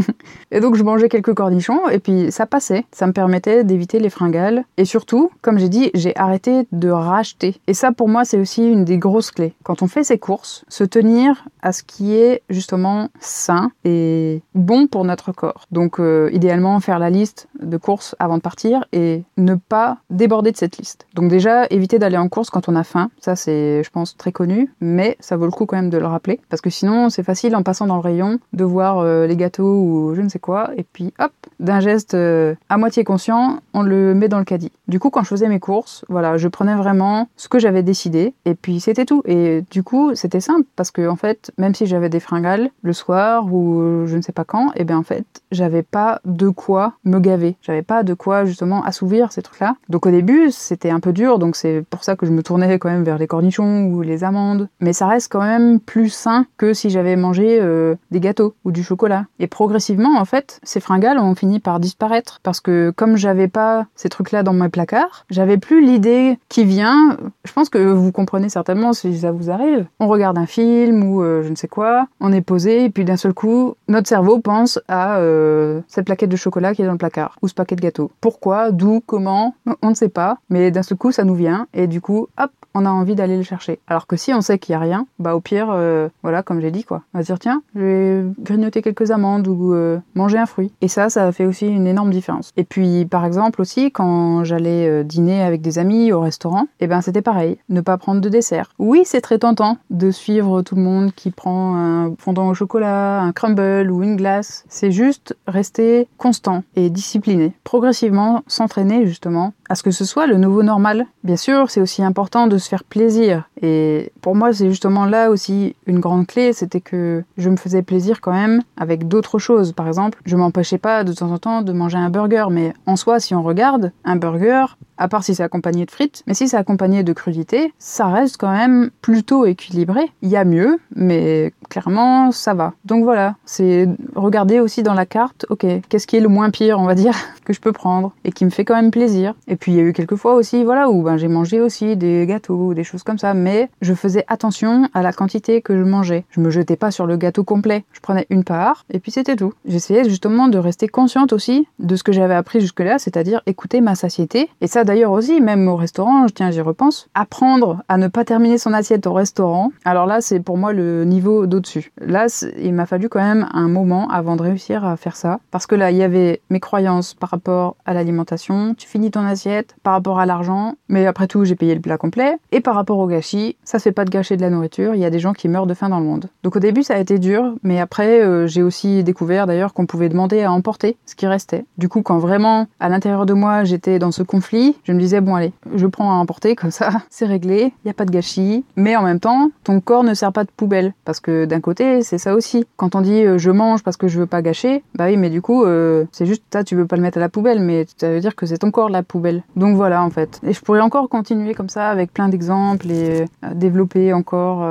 et 0.51 0.59
donc 0.59 0.75
je 0.75 0.83
mangeais 0.83 1.09
quelques 1.09 1.33
cornichons 1.33 1.87
et 1.89 1.99
puis 1.99 2.31
ça 2.31 2.45
passait, 2.45 2.85
ça 2.91 3.07
me 3.07 3.13
permettait 3.13 3.63
d'éviter 3.63 3.99
les 3.99 4.09
fringales 4.09 4.63
et 4.77 4.85
surtout, 4.85 5.31
comme 5.41 5.57
j'ai 5.57 5.69
dit, 5.69 5.91
j'ai 5.93 6.15
arrêté 6.17 6.67
de 6.71 6.89
racheter. 6.89 7.59
Et 7.67 7.73
ça 7.73 7.91
pour 7.91 8.09
moi 8.09 8.25
c'est 8.25 8.39
aussi 8.39 8.67
une 8.67 8.85
des 8.85 8.97
grosses 8.97 9.31
clés. 9.31 9.53
Quand 9.63 9.81
on 9.81 9.87
fait 9.87 10.03
ses 10.03 10.17
courses, 10.17 10.65
se 10.67 10.83
tenir 10.83 11.45
à 11.61 11.71
ce 11.71 11.83
qui 11.83 12.15
est 12.15 12.41
justement 12.49 13.09
sain 13.19 13.71
et 13.83 14.41
bon 14.53 14.87
pour 14.87 15.05
notre 15.05 15.31
corps. 15.31 15.65
Donc 15.71 15.99
euh, 15.99 16.29
idéalement 16.31 16.79
faire 16.79 16.99
la 16.99 17.09
liste 17.09 17.47
de 17.61 17.77
courses 17.77 18.15
avant 18.19 18.37
de 18.37 18.41
partir 18.41 18.85
et 18.91 19.23
ne 19.37 19.55
pas 19.55 19.97
déborder 20.09 20.51
de 20.51 20.57
cette 20.57 20.77
liste. 20.77 21.07
Donc 21.13 21.29
déjà, 21.29 21.65
éviter 21.69 21.99
d'aller 21.99 22.17
en 22.17 22.29
course 22.29 22.49
quand 22.49 22.69
on 22.69 22.75
a 22.75 22.83
faim, 22.83 23.09
ça 23.19 23.35
c'est, 23.35 23.83
je 23.83 23.89
pense, 23.89 24.17
très 24.17 24.31
connu, 24.31 24.71
mais 24.81 25.17
ça 25.19 25.37
vaut 25.37 25.45
le 25.45 25.51
coup 25.51 25.65
quand 25.65 25.75
même 25.75 25.89
de 25.89 25.97
le 25.97 26.05
rappeler, 26.05 26.39
parce 26.49 26.61
que 26.61 26.69
sinon 26.69 27.09
c'est 27.09 27.23
facile 27.23 27.55
en 27.55 27.63
passant 27.63 27.87
dans 27.87 27.95
le 27.95 28.01
rayon 28.01 28.39
de 28.53 28.63
voir 28.63 28.99
euh, 28.99 29.27
les 29.27 29.35
gâteaux 29.35 29.79
ou 29.79 30.15
je 30.15 30.21
ne 30.21 30.29
sais 30.29 30.39
quoi, 30.39 30.71
et 30.77 30.83
puis 30.83 31.13
hop, 31.19 31.31
d'un 31.59 31.79
geste 31.79 32.13
euh, 32.13 32.55
à 32.69 32.77
moitié 32.77 33.03
conscient, 33.03 33.59
on 33.73 33.81
le 33.81 34.13
met 34.13 34.27
dans 34.27 34.39
le 34.39 34.45
caddie. 34.45 34.71
Du 34.87 34.99
coup, 34.99 35.09
quand 35.09 35.23
je 35.23 35.29
faisais 35.29 35.47
mes 35.47 35.59
courses, 35.59 36.05
voilà, 36.09 36.37
je 36.37 36.47
prenais 36.47 36.75
vraiment 36.75 37.27
ce 37.37 37.47
que 37.47 37.59
j'avais 37.59 37.83
décidé, 37.83 38.33
et 38.45 38.55
puis 38.55 38.79
c'était 38.79 39.05
tout. 39.05 39.21
Et 39.25 39.63
du 39.71 39.83
coup, 39.83 40.15
c'était 40.15 40.39
simple, 40.39 40.67
parce 40.75 40.91
que 40.91 41.07
en 41.07 41.15
fait, 41.15 41.51
même 41.57 41.75
si 41.75 41.85
j'avais 41.85 42.09
des 42.09 42.19
fringales 42.19 42.69
le 42.81 42.93
soir 42.93 43.45
ou 43.51 44.05
je 44.05 44.15
ne 44.17 44.21
sais 44.21 44.31
pas 44.31 44.43
quand, 44.43 44.69
et 44.69 44.81
eh 44.81 44.83
bien 44.83 44.97
en 44.97 45.03
fait, 45.03 45.25
j'avais 45.51 45.83
pas 45.83 46.19
de 46.25 46.49
quoi 46.49 46.93
me 47.03 47.19
gaver, 47.19 47.44
j'avais 47.61 47.81
pas 47.81 48.03
de 48.03 48.13
quoi 48.13 48.45
justement 48.45 48.83
assouvir 48.83 49.31
ces 49.31 49.41
trucs-là. 49.41 49.75
Donc 49.89 50.05
au 50.05 50.11
début, 50.11 50.51
c'était 50.51 50.89
un 50.89 50.99
peu 50.99 51.13
dur, 51.13 51.39
donc 51.39 51.55
c'est 51.55 51.83
pour 51.89 52.03
ça 52.03 52.15
que 52.15 52.25
je 52.25 52.31
me 52.31 52.43
tournais 52.43 52.79
quand 52.79 52.89
même 52.89 53.03
vers 53.03 53.17
les 53.17 53.27
cornichons 53.27 53.85
ou 53.85 54.01
les 54.01 54.23
amandes. 54.23 54.69
Mais 54.79 54.93
ça 54.93 55.07
reste 55.07 55.31
quand 55.31 55.41
même 55.41 55.79
plus 55.79 56.09
sain 56.09 56.45
que 56.57 56.73
si 56.73 56.89
j'avais 56.89 57.15
mangé 57.15 57.59
euh, 57.61 57.95
des 58.11 58.19
gâteaux 58.19 58.53
ou 58.63 58.71
du 58.71 58.83
chocolat. 58.83 59.25
Et 59.39 59.47
progressivement, 59.47 60.17
en 60.17 60.25
fait, 60.25 60.59
ces 60.63 60.79
fringales 60.79 61.19
ont 61.19 61.35
fini 61.35 61.59
par 61.59 61.79
disparaître 61.79 62.39
parce 62.43 62.59
que 62.59 62.93
comme 62.95 63.17
j'avais 63.17 63.47
pas 63.47 63.85
ces 63.95 64.09
trucs-là 64.09 64.43
dans 64.43 64.53
mes 64.53 64.69
placards, 64.69 65.25
j'avais 65.29 65.57
plus 65.57 65.85
l'idée 65.85 66.37
qui 66.49 66.65
vient. 66.65 67.17
Je 67.43 67.53
pense 67.53 67.69
que 67.69 67.79
vous 67.79 68.11
comprenez 68.11 68.49
certainement 68.49 68.93
si 68.93 69.19
ça 69.19 69.31
vous 69.31 69.49
arrive. 69.49 69.85
On 69.99 70.07
regarde 70.07 70.37
un 70.37 70.45
film 70.45 71.03
ou 71.03 71.21
euh, 71.21 71.43
je 71.43 71.49
ne 71.49 71.55
sais 71.55 71.67
quoi, 71.67 72.07
on 72.19 72.31
est 72.31 72.41
posé 72.41 72.85
et 72.85 72.89
puis 72.89 73.05
d'un 73.05 73.17
seul 73.17 73.33
coup, 73.33 73.75
notre 73.87 74.07
cerveau 74.07 74.39
pense 74.39 74.79
à 74.87 75.17
euh, 75.17 75.81
cette 75.87 76.05
plaquette 76.05 76.29
de 76.29 76.35
chocolat 76.35 76.73
qui 76.73 76.81
est 76.81 76.85
dans 76.85 76.91
le 76.91 76.97
placard 76.97 77.34
ou 77.41 77.47
ce 77.47 77.53
paquet 77.53 77.75
de 77.75 77.81
gâteaux. 77.81 78.11
Pourquoi, 78.21 78.71
d'où, 78.71 79.01
comment, 79.05 79.55
on 79.81 79.89
ne 79.89 79.95
sait 79.95 80.09
pas. 80.09 80.37
Mais 80.49 80.71
d'un 80.71 80.83
seul 80.83 80.97
coup, 80.97 81.11
ça 81.11 81.23
nous 81.23 81.35
vient 81.35 81.67
et 81.73 81.87
du 81.87 82.01
coup, 82.01 82.27
hop, 82.37 82.51
on 82.75 82.85
a 82.85 82.89
envie 82.91 83.15
d'aller 83.15 83.37
le 83.37 83.43
chercher. 83.43 83.79
Alors 83.87 84.05
que 84.05 84.17
si 84.17 84.33
on 84.33 84.41
sait 84.41 84.59
qu'il 84.59 84.73
y 84.73 84.75
a 84.75 84.79
rien, 84.79 85.07
bah 85.17 85.35
au 85.35 85.39
pire, 85.39 85.69
euh, 85.71 86.09
voilà, 86.21 86.43
comme 86.43 86.59
j'ai 86.59 86.71
dit 86.71 86.83
quoi, 86.83 87.01
on 87.13 87.17
va 87.17 87.23
dire 87.23 87.39
tiens, 87.39 87.63
je 87.73 87.79
vais 87.79 88.25
grignoter 88.39 88.81
quelques 88.81 89.11
amandes 89.11 89.47
ou 89.47 89.73
euh, 89.73 89.97
manger 90.13 90.37
un 90.37 90.45
fruit. 90.45 90.71
Et 90.81 90.89
ça, 90.89 91.09
ça 91.09 91.31
fait 91.31 91.45
aussi 91.45 91.67
une 91.67 91.87
énorme 91.87 92.11
différence. 92.11 92.51
Et 92.57 92.65
puis 92.65 93.05
par 93.05 93.25
exemple 93.25 93.61
aussi, 93.61 93.91
quand 93.91 94.43
j'allais 94.43 94.87
euh, 94.87 95.03
dîner 95.03 95.41
avec 95.41 95.61
des 95.61 95.79
amis 95.79 96.11
au 96.11 96.19
restaurant, 96.19 96.67
eh 96.81 96.87
ben 96.87 97.01
c'était 97.01 97.21
pareil, 97.21 97.57
ne 97.69 97.79
pas 97.79 97.97
prendre 97.97 98.19
de 98.19 98.29
dessert. 98.29 98.69
Oui, 98.77 99.03
c'est 99.05 99.21
très 99.21 99.39
tentant 99.39 99.77
de 99.89 100.11
suivre 100.11 100.61
tout 100.61 100.75
le 100.75 100.81
monde 100.81 101.13
qui 101.15 101.31
prend 101.31 101.75
un 101.77 102.13
fondant 102.19 102.49
au 102.49 102.53
chocolat, 102.53 103.21
un 103.21 103.31
crumble 103.31 103.89
ou 103.89 104.03
une 104.03 104.17
glace. 104.17 104.65
C'est 104.67 104.91
juste 104.91 105.35
rester 105.47 106.09
constant 106.17 106.63
et 106.75 106.89
discipliné, 106.89 107.53
progressivement 107.63 108.43
s'entraîner 108.47 109.07
justement 109.07 109.53
à 109.69 109.75
ce 109.75 109.83
que 109.83 109.91
ce 109.91 110.05
soit 110.05 110.27
le 110.27 110.37
nouveau 110.37 110.63
normal. 110.63 111.05
Bien 111.23 111.37
sûr, 111.37 111.69
c'est 111.69 111.81
aussi 111.81 112.03
important 112.03 112.47
de 112.47 112.57
se 112.57 112.69
faire 112.69 112.83
plaisir. 112.83 113.43
Et 113.61 114.11
pour 114.21 114.35
moi, 114.35 114.53
c'est 114.53 114.69
justement 114.69 115.05
là 115.05 115.29
aussi 115.29 115.75
une 115.85 115.99
grande 115.99 116.27
clé, 116.27 116.53
c'était 116.53 116.81
que 116.81 117.23
je 117.37 117.49
me 117.49 117.55
faisais 117.55 117.81
plaisir 117.81 118.21
quand 118.21 118.33
même 118.33 118.61
avec 118.77 119.07
d'autres 119.07 119.39
choses. 119.39 119.71
Par 119.71 119.87
exemple, 119.87 120.19
je 120.25 120.35
m'empêchais 120.35 120.77
pas 120.77 121.03
de 121.03 121.13
temps 121.13 121.31
en 121.31 121.37
temps 121.37 121.61
de 121.61 121.71
manger 121.71 121.97
un 121.97 122.09
burger, 122.09 122.47
mais 122.51 122.73
en 122.85 122.95
soi, 122.95 123.19
si 123.19 123.33
on 123.33 123.43
regarde, 123.43 123.91
un 124.03 124.15
burger, 124.17 124.65
à 124.97 125.07
part 125.07 125.23
si 125.23 125.35
c'est 125.35 125.43
accompagné 125.43 125.85
de 125.85 125.91
frites, 125.91 126.23
mais 126.27 126.33
si 126.33 126.47
c'est 126.47 126.57
accompagné 126.57 127.03
de 127.03 127.13
crudités, 127.13 127.73
ça 127.79 128.07
reste 128.07 128.37
quand 128.37 128.51
même 128.51 128.89
plutôt 129.01 129.45
équilibré. 129.45 130.11
Il 130.21 130.29
y 130.29 130.37
a 130.37 130.45
mieux, 130.45 130.79
mais 130.95 131.53
clairement, 131.69 132.31
ça 132.31 132.53
va. 132.53 132.73
Donc 132.85 133.03
voilà, 133.03 133.35
c'est 133.45 133.87
regarder 134.15 134.59
aussi 134.59 134.83
dans 134.83 134.93
la 134.93 135.05
carte, 135.05 135.45
ok, 135.49 135.65
qu'est-ce 135.89 136.07
qui 136.07 136.17
est 136.17 136.21
le 136.21 136.29
moins 136.29 136.49
pire, 136.49 136.79
on 136.79 136.85
va 136.85 136.95
dire, 136.95 137.13
que 137.45 137.53
je 137.53 137.59
peux 137.59 137.71
prendre, 137.71 138.13
et 138.23 138.31
qui 138.31 138.45
me 138.45 138.49
fait 138.49 138.65
quand 138.65 138.75
même 138.75 138.91
plaisir. 138.91 139.33
Et 139.47 139.55
puis 139.55 139.73
il 139.73 139.75
y 139.75 139.79
a 139.79 139.83
eu 139.83 139.93
quelques 139.93 140.15
fois 140.15 140.35
aussi, 140.35 140.63
voilà, 140.63 140.89
où 140.89 141.03
ben, 141.03 141.17
j'ai 141.17 141.27
mangé 141.27 141.61
aussi 141.61 141.95
des 141.95 142.25
gâteaux, 142.25 142.73
des 142.73 142.83
choses 142.83 143.03
comme 143.03 143.17
ça, 143.17 143.33
mais 143.45 143.69
je 143.83 143.93
faisais 143.93 144.25
attention 144.27 144.89
à 144.95 145.03
la 145.03 145.13
quantité 145.13 145.61
que 145.61 145.77
je 145.77 145.83
mangeais. 145.83 146.25
Je 146.31 146.39
me 146.39 146.49
jetais 146.49 146.75
pas 146.75 146.89
sur 146.89 147.05
le 147.05 147.15
gâteau 147.15 147.43
complet, 147.43 147.85
je 147.91 147.99
prenais 147.99 148.25
une 148.31 148.43
part, 148.43 148.85
et 148.89 148.99
puis 148.99 149.11
c'était 149.11 149.35
tout. 149.35 149.53
J'essayais 149.67 150.03
justement 150.03 150.47
de 150.47 150.57
rester 150.57 150.87
consciente 150.87 151.31
aussi 151.31 151.67
de 151.77 151.95
ce 151.95 152.01
que 152.01 152.11
j'avais 152.11 152.33
appris 152.33 152.59
jusque-là, 152.59 152.97
c'est-à-dire 152.97 153.43
écouter 153.45 153.81
ma 153.81 153.93
satiété, 153.93 154.49
et 154.61 154.67
ça 154.67 154.83
d'ailleurs 154.83 155.11
aussi, 155.11 155.41
même 155.41 155.67
au 155.67 155.75
restaurant, 155.75 156.25
tiens, 156.33 156.49
j'y 156.49 156.61
repense, 156.61 157.07
apprendre 157.13 157.83
à 157.87 157.99
ne 157.99 158.07
pas 158.07 158.25
terminer 158.25 158.57
son 158.57 158.73
assiette 158.73 159.05
au 159.05 159.13
restaurant. 159.13 159.71
Alors 159.85 160.07
là, 160.07 160.21
c'est 160.21 160.39
pour 160.39 160.57
moi 160.57 160.73
le 160.73 161.05
niveau 161.05 161.45
d'au-dessus. 161.45 161.91
Là, 162.01 162.25
il 162.59 162.73
m'a 162.73 162.87
fallu 162.87 163.09
quand 163.09 163.21
même 163.21 163.47
un 163.53 163.67
moment 163.67 164.09
avant 164.09 164.37
de 164.37 164.41
réussir 164.41 164.83
à 164.85 164.97
faire 164.97 165.15
ça. 165.15 165.39
Parce 165.51 165.67
que 165.67 165.75
là, 165.75 165.91
il 165.91 165.97
y 165.97 166.03
avait 166.03 166.41
mes 166.49 166.59
croyances 166.59 167.13
par 167.13 167.29
rapport 167.29 167.75
à 167.85 167.93
l'alimentation, 167.93 168.73
tu 168.73 168.87
finis 168.87 169.11
ton 169.11 169.23
assiette, 169.23 169.75
par 169.83 169.93
rapport 169.93 170.19
à 170.19 170.25
l'argent, 170.25 170.73
mais 170.89 171.05
après 171.05 171.27
tout, 171.27 171.45
j'ai 171.45 171.55
payé 171.55 171.75
le 171.75 171.81
plat 171.81 171.99
complet. 171.99 172.37
Et 172.51 172.61
par 172.61 172.73
rapport 172.73 172.97
au 172.97 173.05
gâchis, 173.05 173.34
ça 173.63 173.79
se 173.79 173.83
fait 173.83 173.91
pas 173.91 174.05
de 174.05 174.09
gâcher 174.09 174.37
de 174.37 174.41
la 174.41 174.49
nourriture, 174.49 174.95
il 174.95 175.01
y 175.01 175.05
a 175.05 175.09
des 175.09 175.19
gens 175.19 175.33
qui 175.33 175.47
meurent 175.47 175.67
de 175.67 175.73
faim 175.73 175.89
dans 175.89 175.99
le 175.99 176.05
monde. 176.05 176.29
Donc 176.43 176.55
au 176.55 176.59
début, 176.59 176.83
ça 176.83 176.95
a 176.95 176.97
été 176.97 177.19
dur, 177.19 177.55
mais 177.63 177.79
après, 177.79 178.21
euh, 178.21 178.47
j'ai 178.47 178.61
aussi 178.61 179.03
découvert 179.03 179.47
d'ailleurs 179.47 179.73
qu'on 179.73 179.85
pouvait 179.85 180.09
demander 180.09 180.41
à 180.41 180.51
emporter 180.51 180.97
ce 181.05 181.15
qui 181.15 181.27
restait. 181.27 181.65
Du 181.77 181.89
coup, 181.89 182.01
quand 182.01 182.17
vraiment, 182.17 182.67
à 182.79 182.89
l'intérieur 182.89 183.25
de 183.25 183.33
moi, 183.33 183.63
j'étais 183.63 183.99
dans 183.99 184.11
ce 184.11 184.23
conflit, 184.23 184.75
je 184.83 184.93
me 184.93 184.99
disais, 184.99 185.21
bon 185.21 185.35
allez, 185.35 185.53
je 185.75 185.87
prends 185.87 186.11
à 186.11 186.15
emporter, 186.15 186.55
comme 186.55 186.71
ça, 186.71 186.89
c'est 187.09 187.25
réglé, 187.25 187.73
il 187.83 187.85
n'y 187.85 187.91
a 187.91 187.93
pas 187.93 188.05
de 188.05 188.11
gâchis. 188.11 188.63
Mais 188.75 188.95
en 188.95 189.03
même 189.03 189.19
temps, 189.19 189.51
ton 189.63 189.79
corps 189.79 190.03
ne 190.03 190.13
sert 190.13 190.31
pas 190.31 190.43
de 190.43 190.51
poubelle. 190.55 190.93
Parce 191.05 191.19
que 191.19 191.45
d'un 191.45 191.61
côté, 191.61 192.03
c'est 192.03 192.17
ça 192.17 192.35
aussi. 192.35 192.65
Quand 192.77 192.95
on 192.95 193.01
dit 193.01 193.23
euh, 193.23 193.37
je 193.37 193.51
mange 193.51 193.83
parce 193.83 193.97
que 193.97 194.07
je 194.07 194.19
veux 194.19 194.25
pas 194.25 194.41
gâcher, 194.41 194.83
bah 194.95 195.05
oui, 195.07 195.17
mais 195.17 195.29
du 195.29 195.41
coup, 195.41 195.63
euh, 195.63 196.05
c'est 196.11 196.25
juste 196.25 196.43
ça, 196.51 196.63
tu 196.63 196.75
veux 196.75 196.85
pas 196.85 196.95
le 196.95 197.01
mettre 197.01 197.17
à 197.17 197.21
la 197.21 197.29
poubelle, 197.29 197.59
mais 197.59 197.85
ça 197.97 198.09
veut 198.09 198.19
dire 198.19 198.35
que 198.35 198.45
c'est 198.45 198.57
ton 198.57 198.71
corps 198.71 198.89
la 198.89 199.03
poubelle. 199.03 199.43
Donc 199.55 199.75
voilà, 199.75 200.03
en 200.03 200.09
fait. 200.09 200.39
Et 200.43 200.53
je 200.53 200.61
pourrais 200.61 200.81
encore 200.81 201.09
continuer 201.09 201.53
comme 201.53 201.69
ça 201.69 201.89
avec 201.89 202.13
plein 202.13 202.29
d'exemples 202.29 202.89
et 202.91 203.24
euh, 203.43 203.53
développer 203.53 204.13
encore 204.13 204.65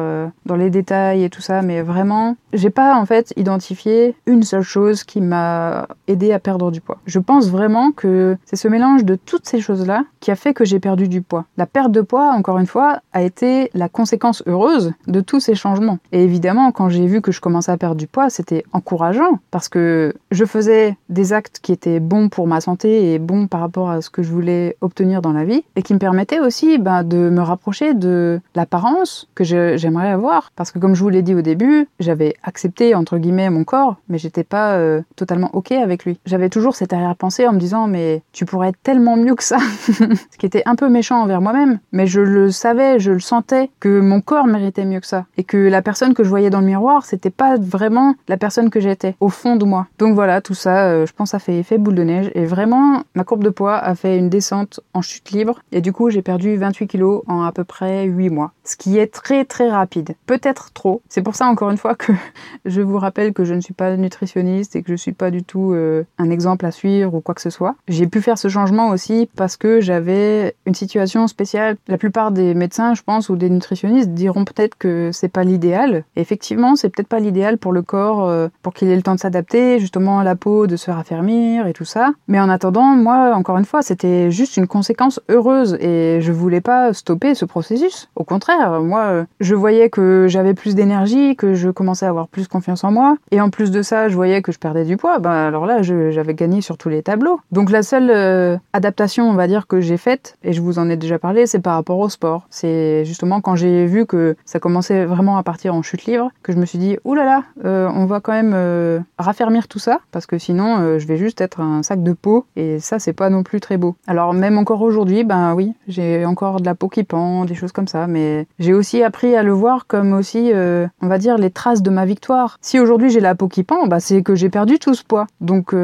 dans 0.46 0.56
les 0.56 0.70
détails 0.70 1.24
et 1.24 1.30
tout 1.30 1.40
ça, 1.40 1.62
mais 1.62 1.82
vraiment, 1.82 2.36
j'ai 2.52 2.70
pas 2.70 2.96
en 2.96 3.06
fait 3.06 3.32
identifié 3.36 4.14
une 4.26 4.42
seule 4.42 4.62
chose 4.62 5.04
qui 5.04 5.20
m'a 5.20 5.86
aidé 6.08 6.32
à 6.32 6.38
perdre 6.38 6.70
du 6.70 6.80
poids. 6.80 6.98
Je 7.06 7.18
pense 7.18 7.48
vraiment 7.48 7.92
que 7.92 8.36
c'est 8.44 8.56
ce 8.56 8.68
mélange 8.68 9.04
de 9.04 9.14
toutes 9.16 9.46
ces 9.46 9.60
choses-là 9.60 10.04
qui 10.20 10.30
a 10.30 10.36
fait 10.36 10.54
que 10.54 10.64
j'ai 10.64 10.80
perdu 10.80 11.08
du 11.08 11.22
poids. 11.22 11.44
La 11.56 11.66
perte 11.66 11.92
de 11.92 12.00
poids, 12.00 12.32
encore 12.32 12.58
une 12.58 12.66
fois, 12.66 13.00
a 13.12 13.22
été 13.22 13.70
la 13.74 13.88
conséquence 13.88 14.42
heureuse 14.46 14.92
de 15.06 15.20
tous 15.20 15.40
ces 15.40 15.54
changements. 15.54 15.98
Et 16.12 16.22
évidemment, 16.22 16.72
quand 16.72 16.88
j'ai 16.88 17.06
vu 17.06 17.20
que 17.20 17.32
je 17.32 17.40
commençais 17.40 17.72
à 17.72 17.76
perdre 17.76 17.96
du 17.96 18.06
poids, 18.06 18.30
c'était 18.30 18.64
encourageant 18.72 19.38
parce 19.50 19.68
que 19.68 20.14
je 20.30 20.44
faisais 20.44 20.96
des 21.08 21.32
actes 21.32 21.60
qui 21.62 21.72
étaient 21.72 22.00
bons 22.00 22.28
pour 22.28 22.46
ma 22.46 22.60
santé 22.60 23.12
et 23.12 23.18
bons 23.18 23.46
par 23.46 23.60
rapport 23.60 23.90
à 23.90 24.00
ce 24.02 24.10
que 24.10 24.22
je 24.22 24.30
voulais 24.30 24.76
obtenir 24.80 25.22
dans 25.22 25.32
la 25.32 25.44
vie 25.44 25.64
et 25.76 25.82
qui 25.82 25.94
me 25.94 25.98
permettaient 25.98 26.40
aussi 26.40 26.78
ben, 26.78 27.04
de 27.04 27.30
me 27.30 27.40
rapprocher 27.40 27.94
de 27.94 28.40
l'apparence 28.54 29.28
que 29.34 29.44
j'aimerais 29.44 30.10
avoir. 30.10 30.50
Parce 30.56 30.70
que 30.70 30.78
comme 30.78 30.94
je 30.94 31.02
vous 31.02 31.08
l'ai 31.08 31.22
dit 31.22 31.34
au 31.34 31.42
début, 31.42 31.88
j'avais 32.00 32.34
accepté 32.42 32.94
entre 32.94 33.18
guillemets 33.18 33.50
mon 33.50 33.64
corps, 33.64 33.96
mais 34.08 34.18
j'étais 34.18 34.44
pas 34.44 34.74
euh, 34.74 35.02
totalement 35.16 35.50
ok 35.52 35.72
avec 35.72 36.04
lui. 36.04 36.18
J'avais 36.26 36.48
toujours 36.48 36.76
cette 36.76 36.92
arrière-pensée 36.92 37.46
en 37.46 37.52
me 37.52 37.58
disant 37.58 37.86
mais 37.86 38.22
tu 38.32 38.44
pourrais 38.44 38.68
être 38.70 38.82
tellement 38.82 39.16
mieux 39.16 39.34
que 39.34 39.44
ça. 39.44 39.58
ce 39.86 40.38
qui 40.38 40.46
était 40.46 40.62
un 40.66 40.76
peu 40.76 40.88
méchant 40.88 41.22
envers 41.22 41.40
moi-même, 41.40 41.78
mais 41.92 42.06
je 42.06 42.20
le 42.20 42.50
savais, 42.50 42.98
je 42.98 43.12
le 43.12 43.20
sentais 43.20 43.70
que 43.80 44.00
mon 44.00 44.20
corps 44.20 44.46
méritait 44.46 44.84
mieux 44.84 45.00
que 45.00 45.06
ça 45.06 45.26
et 45.36 45.44
que 45.44 45.56
la 45.56 45.82
personne 45.82 46.14
que 46.14 46.24
je 46.24 46.28
voyais 46.28 46.50
dans 46.50 46.60
le 46.60 46.66
miroir, 46.66 47.04
c'était 47.04 47.30
pas 47.30 47.56
vraiment 47.58 48.14
la 48.28 48.36
personne 48.36 48.70
que 48.70 48.80
j'étais 48.80 49.16
au 49.20 49.28
fond 49.28 49.56
de 49.56 49.64
moi. 49.64 49.86
Donc 49.98 50.14
voilà, 50.14 50.40
tout 50.40 50.54
ça, 50.54 50.86
euh, 50.86 51.06
je 51.06 51.12
pense, 51.12 51.30
ça 51.30 51.38
fait 51.38 51.58
effet 51.58 51.78
boule 51.78 51.94
de 51.94 52.02
neige 52.02 52.30
et 52.34 52.44
vraiment, 52.44 53.02
ma 53.14 53.24
courbe 53.24 53.44
de 53.44 53.50
poids 53.50 53.76
a 53.76 53.94
fait 53.94 54.18
une 54.18 54.28
descente 54.28 54.80
en 54.92 55.02
chute 55.02 55.30
libre 55.30 55.60
et 55.72 55.80
du 55.80 55.92
coup, 55.92 56.10
j'ai 56.10 56.22
perdu 56.22 56.56
28 56.56 56.86
kilos 56.86 57.22
en 57.26 57.42
à 57.42 57.52
peu 57.52 57.64
près 57.64 58.04
8 58.04 58.30
mois, 58.30 58.43
ce 58.64 58.76
qui 58.76 58.98
est 58.98 59.12
très 59.12 59.44
très 59.44 59.70
rapide. 59.70 60.14
Peut-être 60.26 60.72
trop. 60.72 61.02
C'est 61.08 61.22
pour 61.22 61.34
ça 61.34 61.46
encore 61.46 61.70
une 61.70 61.76
fois 61.76 61.94
que 61.94 62.12
je 62.64 62.80
vous 62.80 62.98
rappelle 62.98 63.32
que 63.32 63.44
je 63.44 63.54
ne 63.54 63.60
suis 63.60 63.74
pas 63.74 63.96
nutritionniste 63.96 64.76
et 64.76 64.82
que 64.82 64.90
je 64.90 64.96
suis 64.96 65.12
pas 65.12 65.30
du 65.30 65.42
tout 65.42 65.72
euh, 65.72 66.04
un 66.18 66.30
exemple 66.30 66.66
à 66.66 66.70
suivre 66.70 67.14
ou 67.14 67.20
quoi 67.20 67.34
que 67.34 67.40
ce 67.40 67.50
soit. 67.50 67.74
J'ai 67.88 68.06
pu 68.06 68.20
faire 68.20 68.38
ce 68.38 68.48
changement 68.48 68.88
aussi 68.88 69.28
parce 69.36 69.56
que 69.56 69.80
j'avais 69.80 70.54
une 70.66 70.74
situation 70.74 71.26
spéciale. 71.26 71.76
La 71.88 71.98
plupart 71.98 72.30
des 72.30 72.54
médecins, 72.54 72.94
je 72.94 73.02
pense, 73.02 73.28
ou 73.28 73.36
des 73.36 73.50
nutritionnistes 73.50 74.10
diront 74.10 74.44
peut-être 74.44 74.76
que 74.76 75.10
c'est 75.12 75.28
pas 75.28 75.44
l'idéal. 75.44 76.04
Effectivement, 76.16 76.76
c'est 76.76 76.88
peut-être 76.88 77.08
pas 77.08 77.20
l'idéal 77.20 77.58
pour 77.58 77.72
le 77.72 77.82
corps, 77.82 78.28
euh, 78.28 78.48
pour 78.62 78.74
qu'il 78.74 78.88
ait 78.88 78.96
le 78.96 79.02
temps 79.02 79.14
de 79.14 79.20
s'adapter, 79.20 79.78
justement 79.78 80.20
à 80.20 80.24
la 80.24 80.36
peau, 80.36 80.66
de 80.66 80.76
se 80.76 80.90
raffermir 80.90 81.66
et 81.66 81.72
tout 81.72 81.84
ça. 81.84 82.12
Mais 82.28 82.40
en 82.40 82.48
attendant, 82.48 82.94
moi, 82.96 83.34
encore 83.34 83.58
une 83.58 83.64
fois, 83.64 83.82
c'était 83.82 84.30
juste 84.30 84.56
une 84.56 84.66
conséquence 84.66 85.20
heureuse 85.28 85.76
et 85.80 86.20
je 86.20 86.32
voulais 86.32 86.60
pas 86.60 86.92
stopper 86.92 87.34
ce 87.34 87.44
processus. 87.44 88.08
Au 88.16 88.24
contraire, 88.34 88.80
moi, 88.80 89.26
je 89.38 89.54
voyais 89.54 89.90
que 89.90 90.26
j'avais 90.28 90.54
plus 90.54 90.74
d'énergie, 90.74 91.36
que 91.36 91.54
je 91.54 91.70
commençais 91.70 92.04
à 92.06 92.08
avoir 92.08 92.26
plus 92.26 92.48
confiance 92.48 92.82
en 92.82 92.90
moi. 92.90 93.16
Et 93.30 93.40
en 93.40 93.48
plus 93.48 93.70
de 93.70 93.80
ça, 93.80 94.08
je 94.08 94.16
voyais 94.16 94.42
que 94.42 94.50
je 94.50 94.58
perdais 94.58 94.84
du 94.84 94.96
poids. 94.96 95.20
Ben 95.20 95.30
alors 95.30 95.66
là, 95.66 95.82
j'avais 95.82 96.34
gagné 96.34 96.60
sur 96.60 96.76
tous 96.76 96.88
les 96.88 97.02
tableaux. 97.02 97.38
Donc 97.52 97.70
la 97.70 97.84
seule 97.84 98.10
euh, 98.10 98.56
adaptation, 98.72 99.30
on 99.30 99.34
va 99.34 99.46
dire, 99.46 99.68
que 99.68 99.80
j'ai 99.80 99.96
faite, 99.96 100.36
et 100.42 100.52
je 100.52 100.60
vous 100.60 100.80
en 100.80 100.90
ai 100.90 100.96
déjà 100.96 101.18
parlé, 101.20 101.46
c'est 101.46 101.60
par 101.60 101.74
rapport 101.74 101.98
au 101.98 102.08
sport. 102.08 102.46
C'est 102.50 103.04
justement 103.04 103.40
quand 103.40 103.54
j'ai 103.54 103.86
vu 103.86 104.04
que 104.04 104.34
ça 104.44 104.58
commençait 104.58 105.04
vraiment 105.04 105.36
à 105.36 105.44
partir 105.44 105.74
en 105.74 105.82
chute 105.82 106.06
libre, 106.06 106.30
que 106.42 106.52
je 106.52 106.58
me 106.58 106.66
suis 106.66 106.78
dit, 106.78 106.96
oulala, 107.04 107.24
là 107.24 107.30
là, 107.36 107.68
euh, 107.68 107.90
on 107.94 108.06
va 108.06 108.20
quand 108.20 108.32
même 108.32 108.52
euh, 108.54 108.98
raffermir 109.18 109.68
tout 109.68 109.78
ça, 109.78 110.00
parce 110.10 110.26
que 110.26 110.38
sinon, 110.38 110.78
euh, 110.78 110.98
je 110.98 111.06
vais 111.06 111.16
juste 111.16 111.40
être 111.40 111.60
un 111.60 111.82
sac 111.82 112.02
de 112.02 112.12
peau, 112.12 112.46
et 112.56 112.80
ça, 112.80 112.98
c'est 112.98 113.12
pas 113.12 113.30
non 113.30 113.44
plus 113.44 113.60
très 113.60 113.76
beau. 113.76 113.94
Alors 114.06 114.34
même 114.34 114.58
encore 114.58 114.82
aujourd'hui, 114.82 115.22
ben 115.22 115.54
oui, 115.54 115.72
j'ai 115.86 116.26
encore 116.26 116.60
de 116.60 116.66
la 116.66 116.74
peau 116.74 116.88
qui 116.88 117.04
pend, 117.04 117.44
des 117.44 117.54
choses 117.54 117.72
comme 117.72 117.88
ça, 117.88 118.06
mais 118.06 118.23
j'ai 118.58 118.74
aussi 118.74 119.02
appris 119.02 119.34
à 119.36 119.42
le 119.42 119.52
voir 119.52 119.86
comme 119.86 120.12
aussi, 120.12 120.52
on 120.54 121.08
va 121.08 121.18
dire, 121.18 121.38
les 121.38 121.50
traces 121.50 121.82
de 121.82 121.90
ma 121.90 122.04
victoire. 122.04 122.58
Si 122.60 122.78
aujourd'hui 122.80 123.10
j'ai 123.10 123.20
la 123.20 123.34
peau 123.34 123.48
qui 123.48 123.62
pend, 123.64 123.86
bah, 123.86 124.00
c'est 124.00 124.22
que 124.22 124.34
j'ai 124.34 124.48
perdu 124.48 124.78
tout 124.78 124.94
ce 124.94 125.04
poids. 125.04 125.26
Donc 125.40 125.74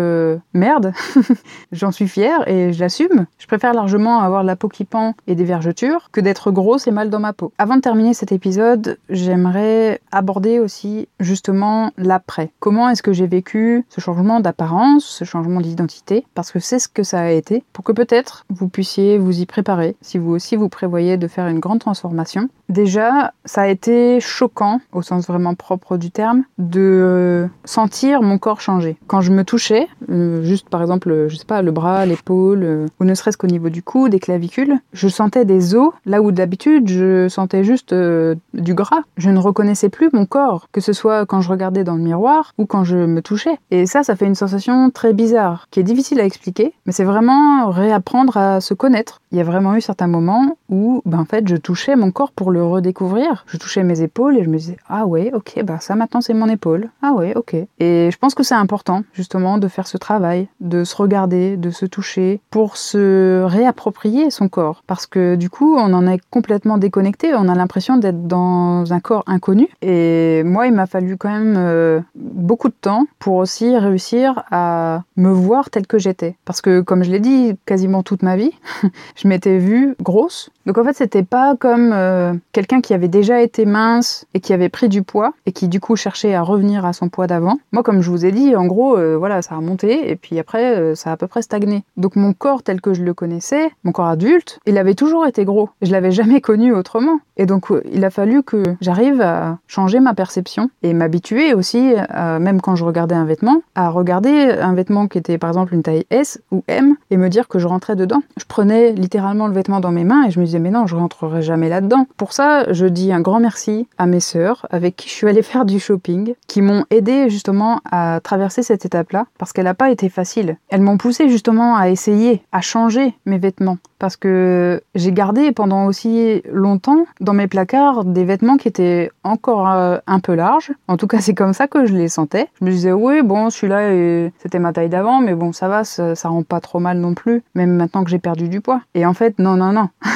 merde, 0.55 0.93
j'en 1.73 1.93
suis 1.93 2.09
fière 2.09 2.47
et 2.49 2.73
je 2.73 2.81
l'assume. 2.81 3.27
Je 3.39 3.47
préfère 3.47 3.75
largement 3.75 4.21
avoir 4.21 4.45
la 4.45 4.57
peau 4.57 4.69
qui 4.69 4.85
pend 4.85 5.15
et 5.27 5.35
des 5.35 5.45
vergetures 5.45 6.09
que 6.13 6.21
d'être 6.21 6.51
grosse 6.51 6.87
et 6.87 6.91
mal 6.91 7.11
dans 7.11 7.21
ma 7.21 7.33
peau. 7.33 7.53
Avant 7.59 7.77
de 7.77 7.81
terminer 7.81 8.15
cet 8.15 8.33
épisode, 8.33 8.99
j'aimerais 9.09 10.01
aborder 10.13 10.59
aussi 10.59 11.09
justement 11.19 11.93
l'après. 11.97 12.51
Comment 12.61 12.89
est-ce 12.89 13.03
que 13.03 13.13
j'ai 13.13 13.27
vécu 13.27 13.85
ce 13.89 14.01
changement 14.01 14.41
d'apparence, 14.41 15.05
ce 15.05 15.25
changement 15.25 15.61
d'identité? 15.61 16.25
Parce 16.35 16.53
que 16.53 16.59
c'est 16.59 16.79
ce 16.79 16.89
que 16.89 17.03
ça 17.03 17.21
a 17.21 17.31
été, 17.31 17.65
pour 17.73 17.85
que 17.85 17.93
peut-être 17.93 18.45
vous 18.49 18.69
puissiez 18.69 19.19
vous 19.19 19.41
y 19.41 19.47
préparer 19.47 19.97
si 20.01 20.19
vous 20.19 20.31
aussi 20.31 20.57
vous 20.57 20.69
prévoyez 20.69 21.17
de 21.17 21.29
faire 21.29 21.49
une 21.49 21.61
grande 21.61 21.81
transformation. 21.81 22.30
Déjà, 22.71 23.33
ça 23.45 23.63
a 23.63 23.67
été 23.67 24.21
choquant, 24.21 24.81
au 24.93 25.03
sens 25.03 25.27
vraiment 25.27 25.57
propre 25.57 25.97
du 25.97 26.13
terme, 26.13 26.45
de 26.59 27.49
sentir 27.65 28.23
mon 28.23 28.39
corps 28.39 28.61
changer. 28.61 28.97
Quand 29.09 29.21
je 29.21 29.33
me 29.33 29.43
touchais, 29.43 29.89
euh, 30.09 30.43
juste 30.45 30.69
par 30.69 30.81
exemple, 30.81 31.27
je 31.29 31.35
sais 31.35 31.45
pas, 31.45 31.63
le 31.63 31.73
bras, 31.73 32.07
l'épaule, 32.07 32.63
euh, 32.63 32.87
ou 33.01 33.05
ne 33.05 33.15
serait-ce 33.15 33.37
qu'au 33.37 33.49
niveau 33.49 33.71
du 33.71 33.83
cou, 33.83 34.09
des 34.09 34.21
clavicules, 34.21 34.79
je 34.93 35.09
sentais 35.09 35.45
des 35.45 35.75
os, 35.75 35.91
là 36.07 36.23
où 36.23 36.31
d'habitude 36.31 36.89
je 36.89 37.29
sentais 37.29 37.65
juste 37.65 37.93
euh, 37.93 38.37
du 38.55 38.75
gras. 38.75 39.03
Je 39.17 39.31
ne 39.31 39.39
reconnaissais 39.39 39.89
plus 39.89 40.09
mon 40.13 40.25
corps, 40.25 40.69
que 40.71 40.81
ce 40.81 40.93
soit 40.93 41.27
quand 41.27 41.41
je 41.41 41.51
regardais 41.51 41.83
dans 41.83 41.97
le 41.97 42.03
miroir 42.03 42.53
ou 42.57 42.67
quand 42.67 42.85
je 42.85 42.97
me 42.97 43.21
touchais. 43.21 43.59
Et 43.73 43.87
ça, 43.87 44.05
ça 44.05 44.15
fait 44.15 44.27
une 44.27 44.37
sensation 44.37 44.91
très 44.91 45.13
bizarre, 45.13 45.67
qui 45.73 45.81
est 45.81 45.85
difficile 45.85 46.21
à 46.21 46.25
expliquer, 46.25 46.73
mais 46.87 46.93
c'est 46.93 47.03
vraiment 47.03 47.69
réapprendre 47.71 48.37
à 48.37 48.61
se 48.61 48.75
connaître. 48.75 49.21
Il 49.33 49.39
y 49.39 49.41
a 49.41 49.45
vraiment 49.45 49.75
eu 49.75 49.81
certains 49.81 50.07
moments 50.07 50.57
où, 50.69 51.03
ben, 51.05 51.19
en 51.19 51.25
fait, 51.25 51.49
je 51.49 51.57
touchais 51.57 51.97
mon 51.97 52.10
corps 52.11 52.33
pour 52.33 52.51
le 52.51 52.65
redécouvrir. 52.65 53.45
Je 53.47 53.57
touchais 53.57 53.83
mes 53.83 54.01
épaules 54.03 54.37
et 54.37 54.45
je 54.45 54.51
me 54.51 54.59
disais, 54.59 54.77
ah 54.89 55.07
ouais, 55.07 55.31
ok, 55.35 55.63
bah 55.65 55.79
ça 55.81 55.95
maintenant 55.95 56.21
c'est 56.21 56.35
mon 56.35 56.49
épaule. 56.49 56.91
Ah 57.03 57.13
ouais, 57.13 57.35
ok. 57.37 57.55
Et 57.55 58.11
je 58.11 58.17
pense 58.19 58.35
que 58.35 58.43
c'est 58.43 58.55
important, 58.55 59.03
justement, 59.13 59.59
de 59.59 59.69
faire 59.69 59.87
ce 59.87 59.97
travail, 59.97 60.49
de 60.61 60.85
se 60.85 60.97
regarder, 60.97 61.57
de 61.57 61.71
se 61.71 61.87
toucher, 61.87 62.41
pour 62.51 62.77
se 62.77 63.43
réapproprier 63.45 64.31
son 64.31 64.49
corps. 64.49 64.83
Parce 64.87 65.07
que 65.07 65.37
du 65.37 65.51
coup, 65.51 65.77
on 65.77 65.93
en 65.93 66.07
est 66.07 66.21
complètement 66.31 66.79
déconnecté, 66.79 67.35
on 67.35 67.49
a 67.49 67.55
l'impression 67.55 67.97
d'être 67.97 68.27
dans 68.27 68.93
un 68.93 69.01
corps 69.01 69.25
inconnu. 69.27 69.69
Et 69.83 70.43
moi, 70.45 70.67
il 70.67 70.73
m'a 70.73 70.87
fallu 70.87 71.17
quand 71.17 71.31
même 71.31 71.55
euh, 71.57 72.01
beaucoup 72.15 72.69
de 72.69 72.75
temps 72.81 73.07
pour 73.19 73.35
aussi 73.35 73.77
réussir 73.77 74.43
à 74.51 75.03
me 75.17 75.31
voir 75.31 75.71
tel 75.71 75.87
que 75.87 75.99
j'étais. 75.99 76.37
Parce 76.45 76.61
que, 76.61 76.81
comme 76.81 77.03
je 77.03 77.11
l'ai 77.11 77.21
dit 77.21 77.57
quasiment 77.67 78.03
toute 78.03 78.23
ma 78.23 78.37
vie. 78.37 78.53
je 79.17 79.29
m'étais 79.29 79.59
vue 79.59 79.95
grosse. 80.01 80.51
Donc 80.67 80.79
en 80.79 80.85
fait, 80.85 80.95
c'était 80.95 81.23
pas 81.23 81.57
comme 81.57 81.93
euh, 82.01 82.35
quelqu'un 82.53 82.81
qui 82.81 82.95
avait 82.95 83.09
déjà 83.09 83.41
été 83.41 83.67
mince 83.67 84.27
et 84.35 84.41
qui 84.41 84.53
avait 84.53 84.69
pris 84.69 84.89
du 84.89 85.03
poids 85.03 85.33
et 85.47 85.53
qui 85.53 85.69
du 85.69 85.81
coup 85.81 85.97
cherchait 85.97 86.35
à 86.35 86.43
revenir 86.43 86.85
à 86.85 86.93
son 86.93 87.09
poids 87.09 87.27
d'avant. 87.27 87.59
Moi, 87.73 87.83
comme 87.83 88.01
je 88.01 88.11
vous 88.11 88.25
ai 88.25 88.33
dit, 88.33 88.57
en 88.57 88.67
gros, 88.67 88.97
euh, 88.97 89.17
voilà, 89.17 89.43
ça 89.43 89.55
a 89.55 89.61
monté 89.61 90.11
et 90.11 90.17
puis 90.17 90.39
après, 90.39 90.77
euh, 90.77 90.95
ça 90.95 91.11
a 91.11 91.13
à 91.15 91.17
peu 91.17 91.27
près 91.27 91.43
stagné. 91.43 91.85
Donc 91.97 92.17
mon 92.17 92.33
corps 92.33 92.63
tel 92.63 92.81
que 92.81 92.95
je 92.95 93.03
le 93.03 93.15
connaissais, 93.15 93.71
mon 93.85 93.93
corps 93.93 94.09
adulte, 94.09 94.59
il 94.67 94.79
avait 94.79 94.95
toujours 94.95 95.27
été 95.27 95.45
gros. 95.45 95.69
Je 95.83 95.93
l'avais 95.93 96.11
jamais 96.13 96.41
connu 96.41 96.75
autrement. 96.75 97.21
Et 97.37 97.47
donc 97.47 97.69
il 97.91 98.05
a 98.05 98.11
fallu 98.11 98.43
que 98.43 98.63
j'arrive 98.81 99.21
à 99.23 99.59
changer 99.67 100.01
ma 100.01 100.15
perception 100.15 100.71
et 100.83 100.93
m'habituer 100.93 101.55
aussi, 101.55 101.95
même 102.13 102.61
quand 102.61 102.77
je 102.77 102.85
regardais 102.85 103.15
un 103.15 103.25
vêtement, 103.25 103.63
à 103.75 103.89
regarder 103.89 104.51
un 104.61 104.75
vêtement 104.75 105.09
qui 105.09 105.17
était 105.17 105.39
par 105.39 105.49
exemple 105.49 105.75
une 105.75 105.83
taille 105.83 106.05
S 106.11 106.41
ou 106.51 106.63
M 106.69 106.97
et 107.11 107.17
me 107.17 107.29
dire 107.29 107.49
que 107.49 107.59
je 107.59 107.67
rentrais 107.67 107.97
dedans. 107.97 108.23
Je 108.37 108.45
prenais 108.45 108.93
littéralement 108.93 109.47
le 109.47 109.55
vêtement 109.55 109.81
dans 109.81 109.91
mes 109.91 110.05
mains 110.05 110.25
et 110.27 110.31
je 110.31 110.39
me 110.39 110.45
disais 110.45 110.59
mais 110.59 110.71
non, 110.71 110.87
je 110.87 110.97
rentrerai 110.97 111.43
jamais 111.43 111.69
là-dedans. 111.69 111.90
Pour 112.17 112.33
ça, 112.33 112.73
je 112.73 112.87
dis 112.87 113.13
un 113.13 113.21
grand 113.21 113.41
merci 113.41 113.89
à 113.99 114.07
mes 114.07 114.21
sœurs 114.21 114.67
avec 114.71 114.97
qui 114.97 115.09
je 115.09 115.15
suis 115.15 115.29
allée 115.29 115.43
faire 115.43 115.65
du 115.65 115.81
shopping, 115.81 116.35
qui 116.47 116.63
m'ont 116.63 116.85
aidé 116.91 117.31
justement 117.31 117.81
à 117.91 118.21
traverser 118.23 118.63
cette 118.63 118.85
étape-là 118.85 119.27
parce 119.39 119.53
qu'elle 119.53 119.65
n'a 119.65 119.75
pas 119.75 119.91
été 119.91 120.09
facile. 120.09 120.57
Elles 120.69 120.83
m'ont 120.83 120.99
poussé 120.99 121.29
justement 121.29 121.77
à 121.77 121.89
essayer, 121.89 122.43
à 122.53 122.61
changer 122.61 123.15
mes 123.27 123.39
vêtements 123.39 123.79
parce 124.01 124.17
que 124.17 124.83
j'ai 124.97 125.13
gardé 125.13 125.53
pendant 125.53 125.87
aussi 125.87 126.43
longtemps 126.51 127.05
dans 127.21 127.35
mes 127.35 127.47
placards 127.47 128.05
des 128.05 128.25
vêtements 128.25 128.57
qui 128.57 128.67
étaient 128.67 129.13
encore 129.23 129.71
euh, 129.71 129.99
un 130.07 130.21
peu 130.21 130.35
larges. 130.35 130.73
En 130.89 130.97
tout 130.97 131.07
cas, 131.07 131.21
c'est 131.21 131.35
comme 131.35 131.53
ça 131.53 131.69
que 131.69 131.87
je 131.87 131.95
les 131.95 132.09
sentais. 132.09 132.49
Je 132.61 132.65
me 132.65 132.71
disais 132.71 132.93
oui, 132.93 133.23
bon, 133.23 133.51
celui-là 133.51 133.81
euh, 133.81 134.31
c'était 134.39 134.59
ma 134.59 134.73
taille 134.73 134.89
d'avant, 134.89 135.21
mais 135.21 135.35
bon, 135.35 135.53
ça 135.53 135.69
va, 135.69 135.85
ça, 135.85 136.17
ça 136.17 136.31
rend 136.31 136.43
pas 136.43 136.61
trop 136.61 136.81
mal 136.81 136.99
non 136.99 137.15
plus, 137.15 137.43
même 137.55 137.77
maintenant 137.77 138.03
que 138.03 138.11
j'ai 138.11 138.19
perdu 138.19 138.49
du 138.49 138.61
poids. 138.61 138.81
Et 138.95 139.05
en 139.05 139.15
fait, 139.15 139.39
non, 139.39 139.57
non, 139.57 139.73
non. 139.73 139.91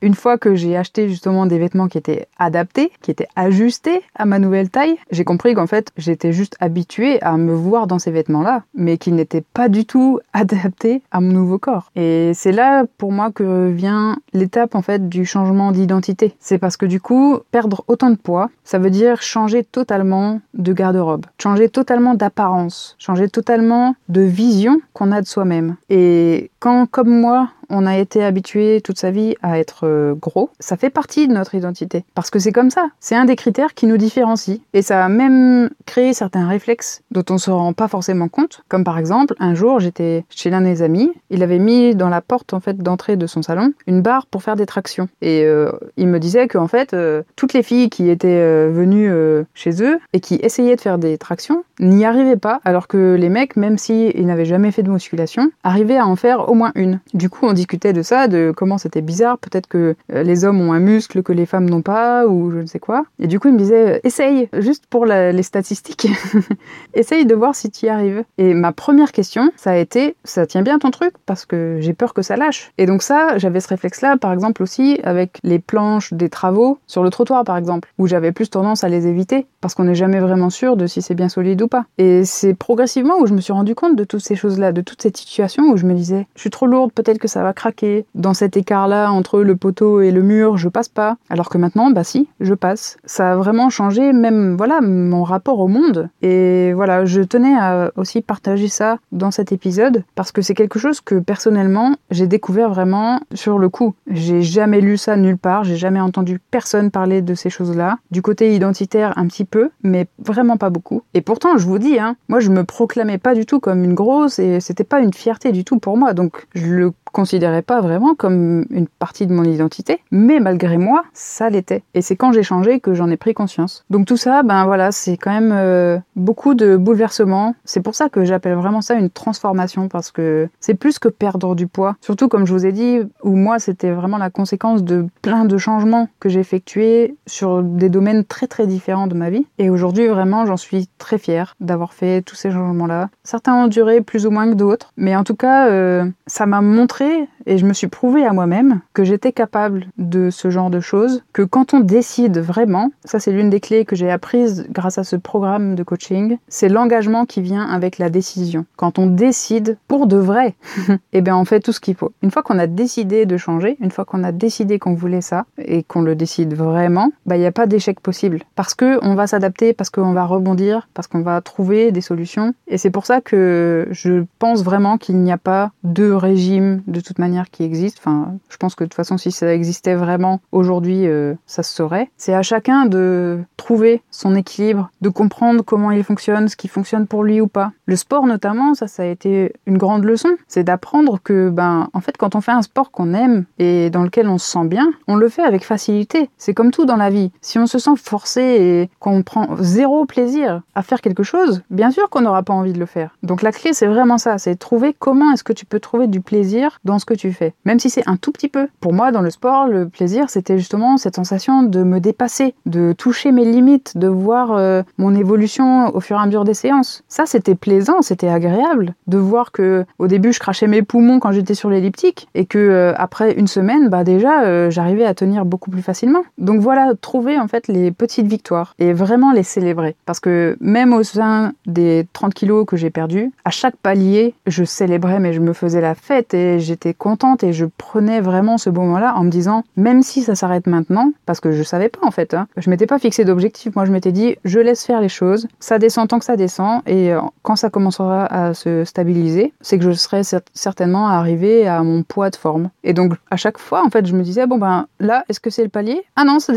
Une 0.00 0.14
fois 0.14 0.38
que 0.38 0.54
j'ai 0.54 0.76
acheté 0.76 1.07
justement 1.08 1.46
des 1.46 1.58
vêtements 1.58 1.88
qui 1.88 1.98
étaient 1.98 2.26
adaptés, 2.38 2.90
qui 3.02 3.10
étaient 3.10 3.28
ajustés 3.36 4.02
à 4.14 4.26
ma 4.26 4.38
nouvelle 4.38 4.70
taille, 4.70 4.96
j'ai 5.10 5.24
compris 5.24 5.54
qu'en 5.54 5.66
fait 5.66 5.90
j'étais 5.96 6.32
juste 6.32 6.56
habituée 6.60 7.22
à 7.22 7.36
me 7.36 7.52
voir 7.52 7.86
dans 7.86 7.98
ces 7.98 8.10
vêtements-là, 8.10 8.62
mais 8.74 8.98
qui 8.98 9.12
n'étaient 9.12 9.44
pas 9.54 9.68
du 9.68 9.84
tout 9.84 10.20
adaptés 10.32 11.02
à 11.10 11.20
mon 11.20 11.32
nouveau 11.32 11.58
corps. 11.58 11.90
Et 11.96 12.32
c'est 12.34 12.52
là 12.52 12.84
pour 12.98 13.12
moi 13.12 13.30
que 13.32 13.68
vient 13.68 14.18
l'étape 14.32 14.74
en 14.74 14.82
fait 14.82 15.08
du 15.08 15.24
changement 15.24 15.72
d'identité. 15.72 16.34
C'est 16.38 16.58
parce 16.58 16.76
que 16.76 16.86
du 16.86 17.00
coup, 17.00 17.38
perdre 17.50 17.84
autant 17.88 18.10
de 18.10 18.16
poids, 18.16 18.50
ça 18.64 18.78
veut 18.78 18.90
dire 18.90 19.22
changer 19.22 19.64
totalement 19.64 20.40
de 20.54 20.72
garde-robe, 20.72 21.26
changer 21.40 21.68
totalement 21.68 22.14
d'apparence, 22.14 22.96
changer 22.98 23.28
totalement 23.28 23.94
de 24.08 24.20
vision 24.20 24.80
qu'on 24.92 25.12
a 25.12 25.20
de 25.20 25.26
soi-même. 25.26 25.76
Et 25.88 26.50
quand, 26.58 26.86
comme 26.90 27.10
moi, 27.10 27.50
on 27.70 27.86
a 27.86 27.98
été 27.98 28.24
habitué 28.24 28.80
toute 28.82 28.98
sa 28.98 29.10
vie 29.10 29.34
à 29.42 29.58
être 29.58 29.86
euh, 29.86 30.14
gros, 30.14 30.50
ça 30.58 30.76
fait 30.76 30.90
partie 30.90 31.28
de 31.28 31.32
notre 31.32 31.54
identité. 31.54 32.04
Parce 32.14 32.30
que 32.30 32.38
c'est 32.38 32.52
comme 32.52 32.70
ça. 32.70 32.88
C'est 33.00 33.14
un 33.14 33.24
des 33.24 33.36
critères 33.36 33.74
qui 33.74 33.86
nous 33.86 33.96
différencie. 33.96 34.60
Et 34.72 34.82
ça 34.82 35.04
a 35.04 35.08
même 35.08 35.70
créé 35.86 36.14
certains 36.14 36.48
réflexes 36.48 37.02
dont 37.10 37.24
on 37.30 37.38
se 37.38 37.50
rend 37.50 37.72
pas 37.72 37.88
forcément 37.88 38.28
compte. 38.28 38.62
Comme 38.68 38.84
par 38.84 38.98
exemple, 38.98 39.34
un 39.38 39.54
jour, 39.54 39.80
j'étais 39.80 40.24
chez 40.30 40.50
l'un 40.50 40.60
de 40.60 40.66
mes 40.66 40.82
amis. 40.82 41.12
Il 41.30 41.42
avait 41.42 41.58
mis 41.58 41.94
dans 41.94 42.08
la 42.08 42.20
porte, 42.20 42.54
en 42.54 42.60
fait, 42.60 42.78
d'entrée 42.78 43.16
de 43.16 43.26
son 43.26 43.42
salon, 43.42 43.72
une 43.86 44.00
barre 44.00 44.26
pour 44.26 44.42
faire 44.42 44.56
des 44.56 44.66
tractions. 44.66 45.08
Et 45.20 45.44
euh, 45.44 45.70
il 45.96 46.08
me 46.08 46.18
disait 46.18 46.48
qu'en 46.48 46.68
fait, 46.68 46.94
euh, 46.94 47.22
toutes 47.36 47.52
les 47.52 47.62
filles 47.62 47.90
qui 47.90 48.08
étaient 48.08 48.68
venues 48.68 49.12
chez 49.54 49.82
eux 49.82 49.98
et 50.12 50.20
qui 50.20 50.36
essayaient 50.36 50.76
de 50.76 50.80
faire 50.80 50.98
des 50.98 51.18
tractions 51.18 51.64
n'y 51.80 52.04
arrivaient 52.04 52.36
pas, 52.36 52.60
alors 52.64 52.88
que 52.88 53.14
les 53.14 53.28
mecs, 53.28 53.56
même 53.56 53.78
s'ils 53.78 54.26
n'avaient 54.26 54.44
jamais 54.44 54.70
fait 54.70 54.82
de 54.82 54.90
musculation, 54.90 55.50
arrivaient 55.62 55.98
à 55.98 56.06
en 56.06 56.16
faire 56.16 56.47
au 56.48 56.54
moins 56.54 56.72
une. 56.74 57.00
Du 57.14 57.30
coup, 57.30 57.46
on 57.46 57.52
discutait 57.52 57.92
de 57.92 58.02
ça, 58.02 58.28
de 58.28 58.52
comment 58.56 58.78
c'était 58.78 59.02
bizarre, 59.02 59.38
peut-être 59.38 59.66
que 59.66 59.94
euh, 60.12 60.22
les 60.22 60.44
hommes 60.44 60.60
ont 60.60 60.72
un 60.72 60.80
muscle 60.80 61.22
que 61.22 61.32
les 61.32 61.46
femmes 61.46 61.68
n'ont 61.68 61.82
pas, 61.82 62.26
ou 62.26 62.50
je 62.50 62.58
ne 62.58 62.66
sais 62.66 62.78
quoi. 62.78 63.04
Et 63.18 63.26
du 63.26 63.38
coup, 63.38 63.48
il 63.48 63.54
me 63.54 63.58
disait, 63.58 63.96
euh, 63.96 64.00
essaye, 64.04 64.48
juste 64.58 64.86
pour 64.86 65.06
les 65.06 65.42
statistiques, 65.42 66.08
essaye 66.94 67.26
de 67.26 67.34
voir 67.34 67.54
si 67.54 67.70
tu 67.70 67.86
y 67.86 67.88
arrives. 67.88 68.24
Et 68.38 68.54
ma 68.54 68.72
première 68.72 69.12
question, 69.12 69.50
ça 69.56 69.70
a 69.70 69.76
été, 69.76 70.16
ça 70.24 70.46
tient 70.46 70.62
bien 70.62 70.78
ton 70.78 70.90
truc, 70.90 71.14
parce 71.26 71.46
que 71.46 71.78
j'ai 71.80 71.92
peur 71.92 72.14
que 72.14 72.22
ça 72.22 72.36
lâche. 72.36 72.72
Et 72.78 72.86
donc 72.86 73.02
ça, 73.02 73.38
j'avais 73.38 73.60
ce 73.60 73.68
réflexe-là, 73.68 74.16
par 74.16 74.32
exemple 74.32 74.62
aussi, 74.62 74.98
avec 75.04 75.38
les 75.42 75.58
planches 75.58 76.12
des 76.12 76.28
travaux 76.28 76.78
sur 76.86 77.02
le 77.02 77.10
trottoir, 77.10 77.44
par 77.44 77.56
exemple, 77.56 77.88
où 77.98 78.06
j'avais 78.06 78.32
plus 78.32 78.50
tendance 78.50 78.84
à 78.84 78.88
les 78.88 79.06
éviter, 79.06 79.46
parce 79.60 79.74
qu'on 79.74 79.84
n'est 79.84 79.94
jamais 79.94 80.20
vraiment 80.20 80.50
sûr 80.50 80.76
de 80.76 80.86
si 80.86 81.02
c'est 81.02 81.14
bien 81.14 81.28
solide 81.28 81.62
ou 81.62 81.68
pas. 81.68 81.84
Et 81.98 82.24
c'est 82.24 82.54
progressivement 82.54 83.18
où 83.20 83.26
je 83.26 83.34
me 83.34 83.40
suis 83.40 83.52
rendu 83.52 83.74
compte 83.74 83.96
de 83.96 84.04
toutes 84.04 84.24
ces 84.24 84.36
choses-là, 84.36 84.72
de 84.72 84.80
toute 84.80 85.02
cette 85.02 85.16
situation 85.16 85.64
où 85.64 85.76
je 85.76 85.86
me 85.86 85.94
disais, 85.94 86.26
je 86.38 86.42
suis 86.42 86.50
trop 86.50 86.66
lourde, 86.66 86.92
peut-être 86.92 87.18
que 87.18 87.26
ça 87.26 87.42
va 87.42 87.52
craquer. 87.52 88.06
Dans 88.14 88.32
cet 88.32 88.56
écart-là 88.56 89.10
entre 89.10 89.40
le 89.40 89.56
poteau 89.56 90.00
et 90.00 90.12
le 90.12 90.22
mur, 90.22 90.56
je 90.56 90.68
passe 90.68 90.88
pas. 90.88 91.16
Alors 91.30 91.48
que 91.48 91.58
maintenant, 91.58 91.90
bah 91.90 92.04
si, 92.04 92.28
je 92.38 92.54
passe. 92.54 92.96
Ça 93.04 93.32
a 93.32 93.36
vraiment 93.36 93.70
changé 93.70 94.12
même, 94.12 94.56
voilà, 94.56 94.80
mon 94.80 95.24
rapport 95.24 95.58
au 95.58 95.66
monde. 95.66 96.08
Et 96.22 96.72
voilà, 96.74 97.04
je 97.04 97.22
tenais 97.22 97.56
à 97.58 97.90
aussi 97.96 98.22
partager 98.22 98.68
ça 98.68 98.98
dans 99.10 99.32
cet 99.32 99.50
épisode 99.50 100.04
parce 100.14 100.30
que 100.30 100.40
c'est 100.40 100.54
quelque 100.54 100.78
chose 100.78 101.00
que 101.00 101.16
personnellement, 101.16 101.96
j'ai 102.12 102.28
découvert 102.28 102.70
vraiment 102.70 103.18
sur 103.34 103.58
le 103.58 103.68
coup. 103.68 103.96
J'ai 104.08 104.42
jamais 104.42 104.80
lu 104.80 104.96
ça 104.96 105.16
nulle 105.16 105.38
part, 105.38 105.64
j'ai 105.64 105.76
jamais 105.76 106.00
entendu 106.00 106.40
personne 106.52 106.92
parler 106.92 107.20
de 107.20 107.34
ces 107.34 107.50
choses-là. 107.50 107.98
Du 108.12 108.22
côté 108.22 108.54
identitaire, 108.54 109.12
un 109.16 109.26
petit 109.26 109.44
peu, 109.44 109.70
mais 109.82 110.06
vraiment 110.20 110.56
pas 110.56 110.70
beaucoup. 110.70 111.02
Et 111.14 111.20
pourtant, 111.20 111.58
je 111.58 111.66
vous 111.66 111.80
dis, 111.80 111.98
hein, 111.98 112.14
moi 112.28 112.38
je 112.38 112.50
me 112.50 112.62
proclamais 112.62 113.18
pas 113.18 113.34
du 113.34 113.44
tout 113.44 113.58
comme 113.58 113.82
une 113.82 113.94
grosse 113.94 114.38
et 114.38 114.60
c'était 114.60 114.84
pas 114.84 115.00
une 115.00 115.12
fierté 115.12 115.50
du 115.50 115.64
tout 115.64 115.80
pour 115.80 115.96
moi. 115.96 116.12
Donc 116.14 116.27
je 116.54 116.66
le 116.74 116.92
considérais 117.10 117.62
pas 117.62 117.80
vraiment 117.80 118.14
comme 118.14 118.64
une 118.70 118.86
partie 118.86 119.26
de 119.26 119.32
mon 119.32 119.44
identité, 119.44 120.00
mais 120.10 120.40
malgré 120.40 120.78
moi, 120.78 121.04
ça 121.12 121.50
l'était. 121.50 121.82
Et 121.94 122.02
c'est 122.02 122.16
quand 122.16 122.32
j'ai 122.32 122.42
changé 122.42 122.80
que 122.80 122.94
j'en 122.94 123.10
ai 123.10 123.16
pris 123.16 123.34
conscience. 123.34 123.84
Donc 123.90 124.06
tout 124.06 124.16
ça, 124.16 124.42
ben 124.42 124.64
voilà, 124.64 124.92
c'est 124.92 125.16
quand 125.16 125.30
même 125.30 125.52
euh, 125.52 125.98
beaucoup 126.16 126.54
de 126.54 126.76
bouleversements. 126.76 127.54
C'est 127.64 127.80
pour 127.80 127.94
ça 127.94 128.08
que 128.08 128.24
j'appelle 128.24 128.54
vraiment 128.54 128.80
ça 128.80 128.94
une 128.94 129.10
transformation 129.10 129.88
parce 129.88 130.10
que 130.10 130.48
c'est 130.60 130.74
plus 130.74 130.98
que 130.98 131.08
perdre 131.08 131.54
du 131.54 131.66
poids. 131.66 131.96
Surtout 132.00 132.28
comme 132.28 132.46
je 132.46 132.52
vous 132.52 132.66
ai 132.66 132.72
dit, 132.72 133.00
où 133.22 133.36
moi 133.36 133.58
c'était 133.58 133.90
vraiment 133.90 134.18
la 134.18 134.30
conséquence 134.30 134.82
de 134.82 135.06
plein 135.22 135.44
de 135.44 135.58
changements 135.58 136.08
que 136.20 136.28
j'ai 136.28 136.40
effectués 136.40 137.16
sur 137.26 137.62
des 137.62 137.88
domaines 137.88 138.24
très 138.24 138.46
très 138.46 138.66
différents 138.66 139.06
de 139.06 139.14
ma 139.14 139.30
vie. 139.30 139.46
Et 139.58 139.70
aujourd'hui 139.70 140.06
vraiment, 140.06 140.46
j'en 140.46 140.56
suis 140.56 140.88
très 140.98 141.18
fière 141.18 141.54
d'avoir 141.60 141.92
fait 141.92 142.22
tous 142.22 142.34
ces 142.34 142.50
changements-là. 142.50 143.08
Certains 143.24 143.54
ont 143.54 143.68
duré 143.68 144.00
plus 144.00 144.26
ou 144.26 144.30
moins 144.30 144.48
que 144.48 144.54
d'autres, 144.54 144.92
mais 144.96 145.16
en 145.16 145.24
tout 145.24 145.34
cas, 145.34 145.68
euh, 145.68 146.04
ça 146.26 146.46
m'a 146.46 146.60
montré 146.60 146.97
montrer 147.00 147.28
et 147.48 147.56
je 147.56 147.66
me 147.66 147.72
suis 147.72 147.88
prouvé 147.88 148.24
à 148.24 148.32
moi-même 148.32 148.80
que 148.92 149.04
j'étais 149.04 149.32
capable 149.32 149.86
de 149.96 150.28
ce 150.30 150.50
genre 150.50 150.68
de 150.68 150.80
choses, 150.80 151.24
que 151.32 151.42
quand 151.42 151.72
on 151.72 151.80
décide 151.80 152.38
vraiment, 152.38 152.92
ça 153.04 153.18
c'est 153.18 153.32
l'une 153.32 153.48
des 153.48 153.58
clés 153.58 153.86
que 153.86 153.96
j'ai 153.96 154.10
apprises 154.10 154.66
grâce 154.70 154.98
à 154.98 155.04
ce 155.04 155.16
programme 155.16 155.74
de 155.74 155.82
coaching, 155.82 156.36
c'est 156.48 156.68
l'engagement 156.68 157.24
qui 157.24 157.40
vient 157.40 157.64
avec 157.64 157.98
la 157.98 158.10
décision. 158.10 158.66
Quand 158.76 158.98
on 158.98 159.06
décide 159.06 159.78
pour 159.88 160.06
de 160.06 160.18
vrai, 160.18 160.54
eh 161.14 161.22
bien 161.22 161.36
on 161.36 161.46
fait 161.46 161.60
tout 161.60 161.72
ce 161.72 161.80
qu'il 161.80 161.94
faut. 161.94 162.12
Une 162.22 162.30
fois 162.30 162.42
qu'on 162.42 162.58
a 162.58 162.66
décidé 162.66 163.24
de 163.24 163.36
changer, 163.38 163.78
une 163.80 163.90
fois 163.90 164.04
qu'on 164.04 164.24
a 164.24 164.32
décidé 164.32 164.78
qu'on 164.78 164.94
voulait 164.94 165.22
ça 165.22 165.46
et 165.56 165.82
qu'on 165.82 166.02
le 166.02 166.14
décide 166.14 166.54
vraiment, 166.54 167.12
bah 167.24 167.36
il 167.36 167.40
n'y 167.40 167.46
a 167.46 167.52
pas 167.52 167.66
d'échec 167.66 168.00
possible 168.00 168.40
parce 168.56 168.74
que 168.74 169.02
on 169.02 169.14
va 169.14 169.26
s'adapter, 169.26 169.72
parce 169.72 169.88
qu'on 169.88 170.12
va 170.12 170.26
rebondir, 170.26 170.86
parce 170.92 171.08
qu'on 171.08 171.22
va 171.22 171.40
trouver 171.40 171.92
des 171.92 172.02
solutions 172.02 172.52
et 172.66 172.76
c'est 172.76 172.90
pour 172.90 173.06
ça 173.06 173.22
que 173.22 173.88
je 173.90 174.24
pense 174.38 174.62
vraiment 174.62 174.98
qu'il 174.98 175.16
n'y 175.16 175.32
a 175.32 175.38
pas 175.38 175.72
de 175.82 176.10
régime 176.10 176.82
de 176.86 177.00
toute 177.00 177.18
manière 177.18 177.37
qui 177.44 177.62
existe. 177.62 177.98
Enfin, 177.98 178.34
je 178.48 178.56
pense 178.56 178.74
que 178.74 178.84
de 178.84 178.88
toute 178.88 178.96
façon, 178.96 179.18
si 179.18 179.32
ça 179.32 179.52
existait 179.54 179.94
vraiment 179.94 180.40
aujourd'hui, 180.52 181.06
euh, 181.06 181.34
ça 181.46 181.62
se 181.62 181.74
saurait. 181.74 182.10
C'est 182.16 182.34
à 182.34 182.42
chacun 182.42 182.86
de 182.86 183.40
trouver 183.56 184.02
son 184.10 184.34
équilibre, 184.34 184.90
de 185.00 185.08
comprendre 185.08 185.62
comment 185.62 185.90
il 185.90 186.04
fonctionne, 186.04 186.48
ce 186.48 186.56
qui 186.56 186.68
fonctionne 186.68 187.06
pour 187.06 187.24
lui 187.24 187.40
ou 187.40 187.48
pas. 187.48 187.72
Le 187.86 187.96
sport 187.96 188.26
notamment, 188.26 188.74
ça, 188.74 188.88
ça 188.88 189.02
a 189.02 189.06
été 189.06 189.52
une 189.66 189.78
grande 189.78 190.04
leçon. 190.04 190.30
C'est 190.46 190.64
d'apprendre 190.64 191.18
que, 191.22 191.50
ben, 191.50 191.88
en 191.92 192.00
fait, 192.00 192.16
quand 192.16 192.34
on 192.34 192.40
fait 192.40 192.52
un 192.52 192.62
sport 192.62 192.90
qu'on 192.90 193.14
aime 193.14 193.44
et 193.58 193.90
dans 193.90 194.02
lequel 194.02 194.28
on 194.28 194.38
se 194.38 194.50
sent 194.50 194.66
bien, 194.66 194.90
on 195.06 195.16
le 195.16 195.28
fait 195.28 195.42
avec 195.42 195.64
facilité. 195.64 196.30
C'est 196.36 196.54
comme 196.54 196.70
tout 196.70 196.84
dans 196.84 196.96
la 196.96 197.10
vie. 197.10 197.30
Si 197.40 197.58
on 197.58 197.66
se 197.66 197.78
sent 197.78 197.96
forcé 197.96 198.40
et 198.40 198.90
qu'on 198.98 199.22
prend 199.22 199.56
zéro 199.58 200.04
plaisir 200.04 200.62
à 200.74 200.82
faire 200.82 201.00
quelque 201.00 201.22
chose, 201.22 201.62
bien 201.70 201.90
sûr 201.90 202.08
qu'on 202.10 202.22
n'aura 202.22 202.42
pas 202.42 202.54
envie 202.54 202.72
de 202.72 202.78
le 202.78 202.86
faire. 202.86 203.16
Donc 203.22 203.42
la 203.42 203.52
clé, 203.52 203.72
c'est 203.72 203.86
vraiment 203.86 204.18
ça, 204.18 204.38
c'est 204.38 204.56
trouver 204.56 204.94
comment 204.98 205.32
est-ce 205.32 205.44
que 205.44 205.52
tu 205.52 205.66
peux 205.66 205.80
trouver 205.80 206.06
du 206.06 206.20
plaisir 206.20 206.78
dans 206.84 206.98
ce 206.98 207.04
que 207.04 207.14
tu 207.14 207.27
fais, 207.32 207.54
même 207.64 207.78
si 207.78 207.90
c'est 207.90 208.06
un 208.08 208.16
tout 208.16 208.32
petit 208.32 208.48
peu. 208.48 208.68
Pour 208.80 208.92
moi, 208.92 209.12
dans 209.12 209.22
le 209.22 209.30
sport, 209.30 209.68
le 209.68 209.88
plaisir, 209.88 210.30
c'était 210.30 210.58
justement 210.58 210.96
cette 210.96 211.16
sensation 211.16 211.62
de 211.62 211.82
me 211.82 212.00
dépasser, 212.00 212.54
de 212.66 212.92
toucher 212.92 213.32
mes 213.32 213.44
limites, 213.44 213.96
de 213.96 214.08
voir 214.08 214.52
euh, 214.52 214.82
mon 214.98 215.14
évolution 215.14 215.94
au 215.94 216.00
fur 216.00 216.16
et 216.16 216.20
à 216.20 216.26
mesure 216.26 216.44
des 216.44 216.54
séances. 216.54 217.02
Ça, 217.08 217.26
c'était 217.26 217.54
plaisant, 217.54 218.02
c'était 218.02 218.28
agréable 218.28 218.94
de 219.06 219.18
voir 219.18 219.52
que 219.52 219.84
au 219.98 220.06
début, 220.06 220.32
je 220.32 220.40
crachais 220.40 220.66
mes 220.66 220.82
poumons 220.82 221.20
quand 221.20 221.32
j'étais 221.32 221.54
sur 221.54 221.70
l'elliptique 221.70 222.28
et 222.34 222.46
que 222.46 222.58
euh, 222.58 222.92
après 222.96 223.32
une 223.34 223.46
semaine, 223.46 223.88
bah 223.88 224.04
déjà, 224.04 224.44
euh, 224.44 224.70
j'arrivais 224.70 225.04
à 225.04 225.14
tenir 225.14 225.44
beaucoup 225.44 225.70
plus 225.70 225.82
facilement. 225.82 226.22
Donc 226.38 226.60
voilà, 226.60 226.92
trouver 227.00 227.38
en 227.38 227.48
fait 227.48 227.68
les 227.68 227.90
petites 227.90 228.26
victoires 228.26 228.74
et 228.78 228.92
vraiment 228.92 229.32
les 229.32 229.42
célébrer. 229.42 229.96
Parce 230.06 230.20
que 230.20 230.56
même 230.60 230.92
au 230.92 231.02
sein 231.02 231.52
des 231.66 232.06
30 232.12 232.34
kilos 232.34 232.66
que 232.66 232.76
j'ai 232.76 232.90
perdus, 232.90 233.32
à 233.44 233.50
chaque 233.50 233.76
palier, 233.76 234.34
je 234.46 234.64
célébrais, 234.64 235.20
mais 235.20 235.32
je 235.32 235.40
me 235.40 235.52
faisais 235.52 235.80
la 235.80 235.94
fête 235.94 236.34
et 236.34 236.58
j'étais 236.60 236.94
contente 236.94 237.07
et 237.42 237.52
je 237.52 237.64
prenais 237.64 238.20
vraiment 238.20 238.58
ce 238.58 238.70
moment-là 238.70 239.14
en 239.16 239.24
me 239.24 239.30
disant, 239.30 239.62
même 239.76 240.02
si 240.02 240.22
ça 240.22 240.34
s'arrête 240.34 240.66
maintenant, 240.66 241.12
parce 241.26 241.40
que 241.40 241.52
je 241.52 241.62
savais 241.62 241.88
pas 241.88 242.06
en 242.06 242.10
fait, 242.10 242.34
hein, 242.34 242.48
je 242.56 242.68
m'étais 242.70 242.86
pas 242.86 242.98
fixé 242.98 243.24
d'objectif. 243.24 243.74
Moi, 243.74 243.84
je 243.84 243.92
m'étais 243.92 244.12
dit, 244.12 244.36
je 244.44 244.58
laisse 244.60 244.84
faire 244.84 245.00
les 245.00 245.08
choses, 245.08 245.48
ça 245.60 245.78
descend 245.78 246.08
tant 246.08 246.18
que 246.18 246.24
ça 246.24 246.36
descend, 246.36 246.82
et 246.86 247.12
euh, 247.12 247.20
quand 247.42 247.56
ça 247.56 247.70
commencera 247.70 248.26
à 248.26 248.54
se 248.54 248.84
stabiliser, 248.84 249.52
c'est 249.60 249.78
que 249.78 249.84
je 249.84 249.92
serai 249.92 250.22
certainement 250.54 251.08
arrivé 251.08 251.66
à 251.66 251.82
mon 251.82 252.02
poids 252.02 252.30
de 252.30 252.36
forme. 252.36 252.70
Et 252.84 252.92
donc, 252.92 253.12
à 253.30 253.36
chaque 253.36 253.58
fois, 253.58 253.84
en 253.84 253.90
fait, 253.90 254.06
je 254.06 254.14
me 254.14 254.22
disais, 254.22 254.46
bon 254.46 254.58
ben 254.58 254.86
là, 255.00 255.24
est-ce 255.28 255.40
que 255.40 255.50
c'est 255.50 255.62
le 255.62 255.68
palier? 255.68 256.02
Ah 256.16 256.24
non, 256.24 256.38
ça 256.40 256.52